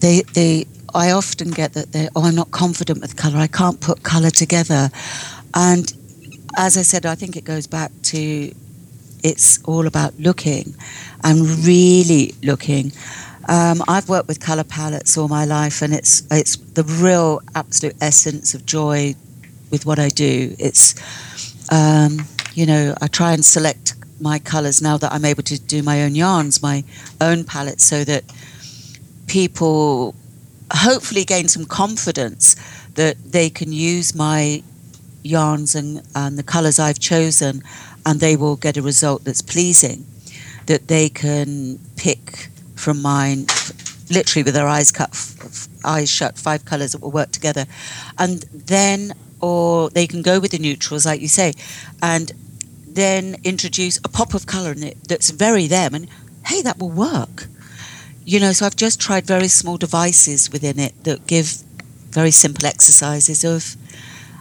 they 0.00 0.22
they. 0.34 0.66
I 0.92 1.12
often 1.12 1.52
get 1.52 1.74
that 1.74 1.92
they 1.92 2.08
oh 2.16 2.24
I'm 2.24 2.34
not 2.34 2.50
confident 2.50 3.00
with 3.00 3.16
colour. 3.16 3.38
I 3.38 3.46
can't 3.46 3.80
put 3.80 4.02
colour 4.02 4.30
together, 4.30 4.90
and 5.54 5.92
as 6.56 6.76
I 6.76 6.82
said, 6.82 7.06
I 7.06 7.14
think 7.14 7.36
it 7.36 7.44
goes 7.44 7.66
back 7.66 7.92
to 8.04 8.52
it's 9.22 9.62
all 9.64 9.86
about 9.86 10.18
looking 10.18 10.74
and 11.22 11.46
really 11.64 12.34
looking 12.42 12.92
um, 13.48 13.82
I've 13.88 14.08
worked 14.08 14.28
with 14.28 14.40
color 14.40 14.64
palettes 14.64 15.16
all 15.16 15.28
my 15.28 15.44
life, 15.44 15.82
and 15.82 15.94
it's 15.94 16.22
it's 16.30 16.56
the 16.56 16.84
real 16.84 17.40
absolute 17.54 17.96
essence 18.00 18.54
of 18.54 18.66
joy 18.66 19.14
with 19.70 19.86
what 19.86 19.98
I 19.98 20.08
do. 20.08 20.54
It's 20.58 20.94
um, 21.72 22.26
you 22.54 22.66
know 22.66 22.94
I 23.00 23.06
try 23.06 23.32
and 23.32 23.44
select 23.44 23.94
my 24.20 24.38
colors 24.38 24.82
now 24.82 24.98
that 24.98 25.12
I'm 25.12 25.24
able 25.24 25.42
to 25.44 25.58
do 25.58 25.82
my 25.82 26.02
own 26.02 26.14
yarns, 26.14 26.62
my 26.62 26.84
own 27.20 27.44
palettes, 27.44 27.84
so 27.84 28.04
that 28.04 28.24
people 29.26 30.14
hopefully 30.72 31.24
gain 31.24 31.48
some 31.48 31.64
confidence 31.64 32.56
that 32.94 33.16
they 33.32 33.48
can 33.50 33.72
use 33.72 34.14
my 34.14 34.62
yarns 35.22 35.74
and, 35.74 36.02
and 36.14 36.38
the 36.38 36.42
colors 36.42 36.78
I've 36.78 36.98
chosen 36.98 37.62
and 38.06 38.20
they 38.20 38.36
will 38.36 38.56
get 38.56 38.76
a 38.76 38.82
result 38.82 39.24
that's 39.24 39.42
pleasing. 39.42 40.06
That 40.66 40.88
they 40.88 41.08
can 41.08 41.78
pick 41.96 42.48
from 42.80 43.02
mine 43.02 43.46
literally 44.10 44.42
with 44.42 44.54
their 44.54 44.66
eyes 44.66 44.90
cut, 44.90 45.10
eyes 45.84 46.10
shut, 46.10 46.36
five 46.38 46.64
colors 46.64 46.92
that 46.92 47.00
will 47.00 47.12
work 47.12 47.30
together. 47.30 47.66
And 48.18 48.42
then, 48.52 49.12
or 49.40 49.90
they 49.90 50.06
can 50.06 50.22
go 50.22 50.40
with 50.40 50.50
the 50.50 50.58
neutrals, 50.58 51.06
like 51.06 51.20
you 51.20 51.28
say, 51.28 51.52
and 52.02 52.32
then 52.86 53.36
introduce 53.44 53.98
a 53.98 54.08
pop 54.08 54.34
of 54.34 54.46
color 54.46 54.72
in 54.72 54.82
it 54.82 54.96
that's 55.08 55.30
very 55.30 55.66
them. 55.66 55.94
And 55.94 56.08
hey, 56.46 56.62
that 56.62 56.78
will 56.78 56.90
work. 56.90 57.46
You 58.24 58.40
know, 58.40 58.52
so 58.52 58.66
I've 58.66 58.76
just 58.76 59.00
tried 59.00 59.26
very 59.26 59.48
small 59.48 59.76
devices 59.76 60.50
within 60.50 60.78
it 60.78 61.04
that 61.04 61.26
give 61.26 61.62
very 62.10 62.30
simple 62.30 62.66
exercises 62.66 63.44
of 63.44 63.76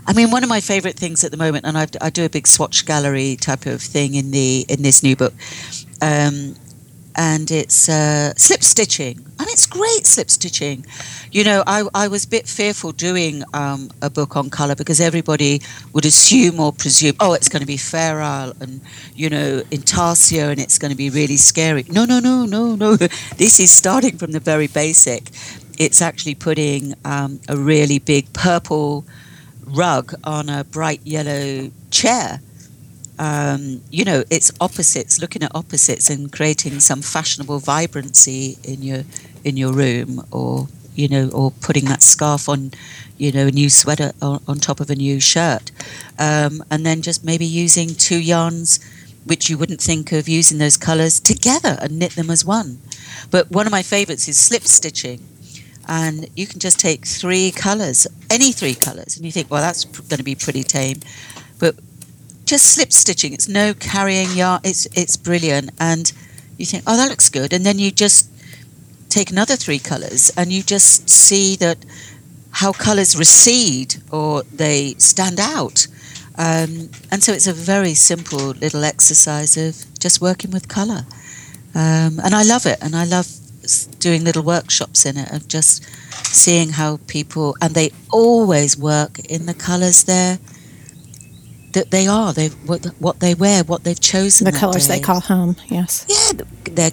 I 0.07 0.13
mean, 0.13 0.31
one 0.31 0.41
of 0.41 0.49
my 0.49 0.59
favourite 0.59 0.95
things 0.95 1.23
at 1.23 1.29
the 1.29 1.37
moment, 1.37 1.67
and 1.67 1.77
I, 1.77 1.85
I, 2.01 2.09
do 2.09 2.25
a 2.25 2.29
big 2.29 2.47
swatch 2.47 2.83
gallery 2.87 3.35
type 3.35 3.67
of 3.67 3.79
thing 3.79 4.15
in 4.15 4.31
the 4.31 4.65
in 4.67 4.81
this 4.81 5.03
new 5.03 5.15
book, 5.15 5.35
um, 6.01 6.55
and 7.20 7.51
it's 7.51 7.89
uh, 7.89 8.34
slip 8.38 8.63
stitching, 8.63 9.17
and 9.39 9.47
it's 9.49 9.65
great 9.65 10.07
slip 10.07 10.30
stitching. 10.30 10.86
You 11.34 11.43
know, 11.43 11.63
I, 11.67 11.84
I 11.93 12.07
was 12.07 12.24
a 12.24 12.30
bit 12.30 12.47
fearful 12.47 12.93
doing 12.93 13.43
um, 13.53 13.89
a 14.01 14.09
book 14.09 14.38
on 14.38 14.49
colour 14.49 14.74
because 14.74 15.01
everybody 15.01 15.61
would 15.91 16.05
assume 16.05 16.61
or 16.61 16.72
presume, 16.72 17.15
oh, 17.20 17.34
it's 17.34 17.49
going 17.49 17.59
to 17.59 17.67
be 17.67 17.76
Fair 17.76 18.22
Isle 18.22 18.53
and 18.61 18.80
you 19.15 19.30
know 19.30 19.61
intarsia, 19.70 20.49
and 20.49 20.61
it's 20.61 20.78
going 20.80 20.91
to 20.91 20.97
be 20.97 21.09
really 21.09 21.36
scary. 21.36 21.84
No, 21.89 22.05
no, 22.05 22.22
no, 22.22 22.45
no, 22.45 22.76
no. 22.76 22.95
this 23.36 23.59
is 23.59 23.70
starting 23.70 24.17
from 24.17 24.32
the 24.32 24.39
very 24.39 24.67
basic. 24.67 25.30
It's 25.78 26.01
actually 26.01 26.36
putting 26.36 26.93
um, 27.03 27.41
a 27.49 27.57
really 27.57 27.99
big 27.99 28.32
purple 28.32 29.03
rug 29.65 30.13
on 30.24 30.47
a 30.47 30.63
bright 30.63 31.01
yellow 31.03 31.70
chair. 31.91 32.39
Um, 33.20 33.82
you 33.91 34.05
know, 34.05 34.24
it's 34.30 34.49
opposites, 34.61 35.20
looking 35.20 35.43
at 35.43 35.53
opposites 35.53 36.09
and 36.09 36.32
creating 36.32 36.80
some 36.80 37.01
fashionable 37.01 37.59
vibrancy 37.59 38.57
in 38.63 38.82
your 38.82 39.03
in 39.43 39.57
your 39.57 39.74
room, 39.74 40.24
or 40.32 40.67
you 40.95 41.07
know, 41.09 41.30
or 41.30 41.51
putting 41.51 41.86
that 41.86 42.01
scarf 42.01 42.47
on, 42.49 42.72
you 43.17 43.32
know, 43.32 43.47
a 43.47 43.51
new 43.51 43.70
sweater 43.70 44.11
on, 44.22 44.41
on 44.47 44.57
top 44.57 44.80
of 44.80 44.89
a 44.89 44.95
new 44.95 45.20
shirt, 45.20 45.72
um, 46.17 46.63
and 46.72 46.86
then 46.86 47.01
just 47.01 47.24
maybe 47.24 47.45
using 47.45 47.89
two 47.93 48.20
yarns, 48.20 48.80
which 49.26 49.49
you 49.49 49.57
wouldn't 49.57 49.82
think 49.82 50.11
of 50.13 50.30
using 50.30 50.57
those 50.57 50.78
colours 50.78 51.20
together 51.20 51.78
and 51.82 51.99
knit 51.99 52.13
them 52.13 52.30
as 52.30 52.45
one. 52.45 52.80
But 53.30 53.51
one 53.51 53.65
of 53.65 53.72
my 53.72 53.84
favourites 53.84 54.28
is 54.28 54.39
slip 54.39 54.63
stitching. 54.63 55.22
And 55.91 56.28
you 56.36 56.45
can 56.45 56.59
just 56.59 56.80
take 56.80 57.03
three 57.07 57.49
colors, 57.49 58.05
any 58.30 58.51
three 58.51 58.76
colors, 58.76 59.17
and 59.17 59.26
you 59.26 59.32
think, 59.32 59.49
well, 59.49 59.61
that's 59.61 59.86
pr- 59.86 60.03
going 60.03 60.20
to 60.20 60.24
be 60.24 60.36
pretty 60.36 60.61
tame, 60.61 60.99
but 61.57 61.74
just 62.49 62.73
slip 62.73 62.91
stitching. 62.91 63.31
It's 63.31 63.47
no 63.47 63.75
carrying 63.75 64.31
yarn. 64.31 64.61
It's 64.63 64.87
it's 64.87 65.15
brilliant, 65.15 65.69
and 65.79 66.11
you 66.57 66.65
think, 66.65 66.83
oh, 66.87 66.97
that 66.97 67.09
looks 67.09 67.29
good, 67.29 67.53
and 67.53 67.63
then 67.63 67.77
you 67.77 67.91
just 67.91 68.27
take 69.09 69.29
another 69.29 69.55
three 69.55 69.77
colors, 69.77 70.31
and 70.35 70.51
you 70.51 70.63
just 70.63 71.09
see 71.09 71.55
that 71.57 71.77
how 72.51 72.71
colors 72.71 73.15
recede 73.15 73.97
or 74.11 74.41
they 74.43 74.95
stand 74.97 75.39
out. 75.39 75.87
Um, 76.37 76.89
and 77.11 77.21
so 77.21 77.33
it's 77.33 77.47
a 77.47 77.53
very 77.53 77.93
simple 77.93 78.47
little 78.63 78.83
exercise 78.83 79.55
of 79.55 79.85
just 79.99 80.19
working 80.19 80.49
with 80.49 80.67
color. 80.67 81.05
Um, 81.75 82.19
and 82.23 82.33
I 82.33 82.43
love 82.43 82.65
it, 82.65 82.79
and 82.81 82.95
I 82.95 83.05
love 83.05 83.27
doing 83.99 84.23
little 84.23 84.41
workshops 84.41 85.05
in 85.05 85.17
it 85.17 85.31
of 85.31 85.47
just 85.47 85.83
seeing 86.25 86.69
how 86.69 86.97
people 87.05 87.55
and 87.61 87.75
they 87.75 87.91
always 88.11 88.75
work 88.75 89.19
in 89.19 89.45
the 89.45 89.53
colours 89.53 90.05
there 90.05 90.39
that 91.74 91.91
they 91.91 92.07
are. 92.07 92.34
They 92.34 92.47
what, 92.47 92.86
what 92.99 93.20
they 93.20 93.36
wear 93.36 93.63
what 93.63 93.84
they've 93.84 93.99
chosen 93.99 94.45
the 94.45 94.51
colours 94.51 94.88
they 94.88 94.99
call 94.99 95.20
home 95.20 95.55
yes. 95.67 96.05
Yeah 96.07 96.43
they're 96.72 96.91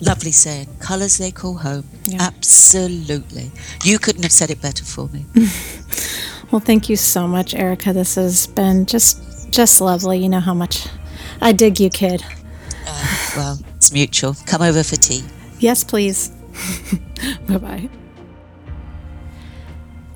lovely 0.00 0.32
saying 0.32 0.68
colours 0.80 1.18
they 1.18 1.30
call 1.30 1.54
home. 1.54 1.84
Yeah. 2.04 2.22
absolutely. 2.22 3.50
You 3.84 3.98
couldn't 3.98 4.22
have 4.22 4.32
said 4.32 4.50
it 4.50 4.60
better 4.60 4.84
for 4.84 5.08
me. 5.08 5.24
Well 6.52 6.60
thank 6.60 6.88
you 6.88 6.94
so 6.94 7.26
much 7.26 7.54
Erika. 7.54 7.92
This 7.92 8.14
has 8.14 8.46
been 8.46 8.86
just 8.86 9.50
just 9.50 9.80
lovely. 9.80 10.20
You 10.20 10.28
know 10.28 10.38
how 10.38 10.54
much 10.54 10.86
i 11.40 11.50
dig 11.50 11.80
you 11.80 11.90
kid. 11.90 12.24
Uh, 12.86 13.16
well 13.36 13.58
it's 13.74 13.90
mutual. 13.92 14.36
Come 14.46 14.62
over 14.62 14.84
for 14.84 14.94
tea. 14.94 15.24
Yes, 15.58 15.82
please. 15.82 16.28
bye 17.48 17.58
bye. 17.58 17.88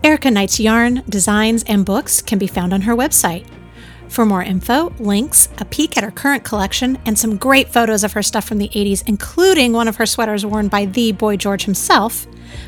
Erika 0.03 0.31
Knight's 0.31 0.59
yarn, 0.59 1.03
designs, 1.09 1.63
and 1.65 1.85
books 1.85 2.23
can 2.23 2.39
be 2.39 2.47
found 2.47 2.73
on 2.73 2.83
her 2.83 2.95
website. 2.97 3.47
For 4.11 4.27
more 4.27 4.43
info, 4.43 4.93
links, 4.99 5.49
a 5.59 5.65
peek 5.65 5.97
at 5.97 6.03
her 6.03 6.11
current 6.11 6.43
collection, 6.43 6.99
and 7.07 7.17
some 7.17 7.37
great 7.37 7.73
photos 7.73 8.03
of 8.03 8.13
her 8.15 8.25
stuff 8.25 8.45
from 8.45 8.59
the 8.59 8.69
80s, 8.71 9.05
including 9.07 9.73
one 9.73 9.87
of 9.87 9.97
her 9.97 10.05
sweaters 10.05 10.45
worn 10.45 10.67
by 10.67 10.87
the 10.87 11.13
Boy 11.13 11.37
George 11.37 11.65
himself, 11.65 12.27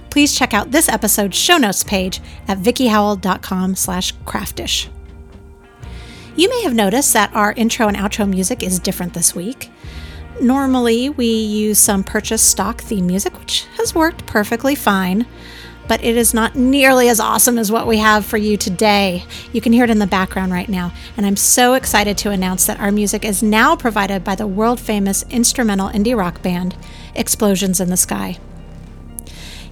please 0.09 0.39
check 0.39 0.55
out 0.55 0.71
this 0.71 0.89
episode's 0.89 1.37
show 1.37 1.57
notes 1.57 1.83
page 1.83 2.21
at 2.47 2.59
vickiehowell.com 2.59 3.75
slash 3.75 4.13
craftish. 4.25 4.89
You 6.37 6.49
may 6.49 6.63
have 6.63 6.75
noticed 6.75 7.13
that 7.15 7.35
our 7.35 7.53
intro 7.55 7.89
and 7.89 7.97
outro 7.97 8.27
music 8.29 8.63
is 8.63 8.79
different 8.79 9.13
this 9.13 9.35
week. 9.35 9.69
Normally, 10.41 11.11
we 11.11 11.27
use 11.27 11.79
some 11.79 12.05
purchased 12.05 12.51
stock 12.51 12.81
theme 12.81 13.09
music, 13.09 13.37
which 13.41 13.67
has 13.79 13.97
worked 13.97 14.27
perfectly 14.27 14.77
fine, 14.77 15.27
but 15.89 16.03
it 16.05 16.17
is 16.17 16.33
not 16.33 16.55
nearly 16.55 17.09
as 17.09 17.21
awesome 17.21 17.59
as 17.59 17.73
what 17.73 17.87
we 17.87 17.99
have 17.99 18.25
for 18.25 18.37
you 18.37 18.57
today. 18.57 19.25
You 19.53 19.61
can 19.61 19.73
hear 19.73 19.85
it 19.85 19.91
in 19.91 19.99
the 19.99 20.07
background 20.07 20.53
right 20.53 20.69
now, 20.69 20.93
and 21.17 21.27
I'm 21.27 21.37
so 21.37 21.75
excited 21.75 22.17
to 22.19 22.31
announce 22.31 22.67
that 22.67 22.81
our 22.81 22.93
music 22.93 23.25
is 23.25 23.43
now 23.43 23.77
provided 23.77 24.25
by 24.25 24.35
the 24.35 24.47
world 24.47 24.81
famous 24.81 25.25
instrumental 25.31 25.89
indie 25.89 26.17
rock 26.17 26.43
band 26.43 26.77
Explosions 27.15 27.81
in 27.81 27.91
the 27.91 27.97
Sky. 27.97 28.39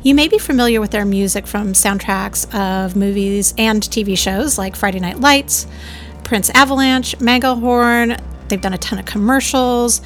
You 0.03 0.15
may 0.15 0.29
be 0.29 0.39
familiar 0.39 0.81
with 0.81 0.93
their 0.93 1.05
music 1.05 1.47
from 1.47 1.75
soundtracks 1.75 2.47
of 2.55 2.97
movies 2.97 3.53
and 3.59 3.83
TV 3.83 4.17
shows 4.17 4.57
like 4.57 4.75
Friday 4.75 4.99
Night 4.99 5.21
Lights, 5.21 5.67
Prince 6.25 6.49
Avalanche, 6.51 7.15
Horn. 7.19 8.17
They've 8.49 8.61
done 8.61 8.73
a 8.73 8.79
ton 8.79 8.99
of 8.99 9.05
commercials, 9.05 10.01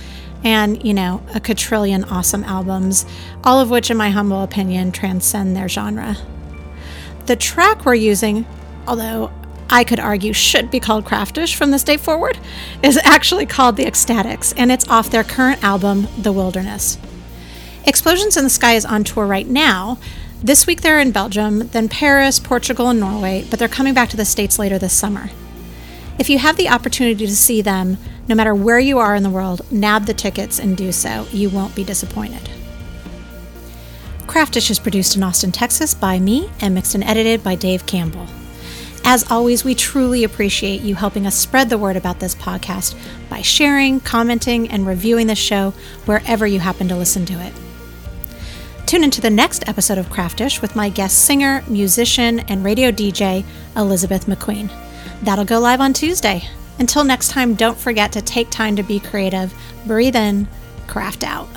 and, 0.44 0.84
you 0.84 0.94
know, 0.94 1.22
a 1.34 1.40
quadrillion 1.40 2.04
awesome 2.04 2.44
albums, 2.44 3.06
all 3.42 3.60
of 3.60 3.70
which, 3.70 3.90
in 3.90 3.96
my 3.96 4.10
humble 4.10 4.42
opinion, 4.42 4.92
transcend 4.92 5.56
their 5.56 5.68
genre. 5.68 6.16
The 7.26 7.36
track 7.36 7.86
we're 7.86 7.94
using, 7.94 8.46
although 8.86 9.32
I 9.70 9.82
could 9.82 9.98
argue 9.98 10.34
should 10.34 10.70
be 10.70 10.78
called 10.78 11.06
Craftish 11.06 11.56
from 11.56 11.70
this 11.70 11.82
day 11.82 11.96
forward, 11.96 12.38
is 12.82 13.00
actually 13.02 13.46
called 13.46 13.76
The 13.76 13.86
Ecstatics, 13.86 14.52
and 14.56 14.70
it's 14.70 14.88
off 14.88 15.10
their 15.10 15.24
current 15.24 15.64
album, 15.64 16.06
The 16.18 16.32
Wilderness. 16.32 16.98
Explosions 17.86 18.36
in 18.36 18.44
the 18.44 18.50
Sky 18.50 18.74
is 18.74 18.84
on 18.84 19.04
tour 19.04 19.26
right 19.26 19.48
now. 19.48 19.98
This 20.42 20.66
week 20.66 20.82
they're 20.82 21.00
in 21.00 21.12
Belgium, 21.12 21.68
then 21.68 21.88
Paris, 21.88 22.38
Portugal, 22.38 22.90
and 22.90 23.00
Norway, 23.00 23.46
but 23.48 23.58
they're 23.58 23.68
coming 23.68 23.94
back 23.94 24.10
to 24.10 24.16
the 24.16 24.26
States 24.26 24.58
later 24.58 24.78
this 24.78 24.92
summer. 24.92 25.30
If 26.18 26.28
you 26.28 26.38
have 26.38 26.56
the 26.56 26.68
opportunity 26.68 27.26
to 27.26 27.34
see 27.34 27.62
them, 27.62 27.96
no 28.28 28.34
matter 28.34 28.54
where 28.54 28.78
you 28.78 28.98
are 28.98 29.14
in 29.14 29.22
the 29.22 29.30
world, 29.30 29.60
nab 29.70 30.06
the 30.06 30.14
tickets 30.14 30.58
and 30.58 30.76
do 30.76 30.92
so. 30.92 31.26
You 31.30 31.50
won't 31.50 31.74
be 31.74 31.84
disappointed. 31.84 32.48
Craftish 34.26 34.70
is 34.70 34.78
produced 34.78 35.16
in 35.16 35.22
Austin, 35.22 35.52
Texas 35.52 35.94
by 35.94 36.18
me 36.18 36.50
and 36.60 36.74
mixed 36.74 36.94
and 36.94 37.04
edited 37.04 37.44
by 37.44 37.54
Dave 37.54 37.86
Campbell. 37.86 38.26
As 39.04 39.30
always, 39.30 39.64
we 39.64 39.74
truly 39.74 40.24
appreciate 40.24 40.80
you 40.80 40.94
helping 40.94 41.26
us 41.26 41.34
spread 41.34 41.68
the 41.68 41.76
word 41.76 41.96
about 41.96 42.20
this 42.20 42.34
podcast 42.34 42.98
by 43.28 43.42
sharing, 43.42 44.00
commenting, 44.00 44.68
and 44.70 44.86
reviewing 44.86 45.26
the 45.26 45.34
show 45.34 45.72
wherever 46.06 46.46
you 46.46 46.58
happen 46.58 46.88
to 46.88 46.96
listen 46.96 47.26
to 47.26 47.34
it. 47.34 47.52
Tune 48.86 49.04
into 49.04 49.20
the 49.20 49.30
next 49.30 49.68
episode 49.68 49.98
of 49.98 50.08
Craftish 50.08 50.62
with 50.62 50.74
my 50.74 50.88
guest 50.88 51.26
singer, 51.26 51.62
musician, 51.68 52.40
and 52.40 52.64
radio 52.64 52.90
DJ, 52.90 53.44
Elizabeth 53.76 54.24
McQueen. 54.24 54.70
That'll 55.22 55.44
go 55.44 55.60
live 55.60 55.80
on 55.80 55.92
Tuesday. 55.92 56.48
Until 56.78 57.04
next 57.04 57.30
time, 57.30 57.54
don't 57.54 57.78
forget 57.78 58.12
to 58.12 58.22
take 58.22 58.50
time 58.50 58.76
to 58.76 58.82
be 58.82 58.98
creative, 58.98 59.54
breathe 59.86 60.16
in, 60.16 60.48
craft 60.86 61.24
out. 61.24 61.48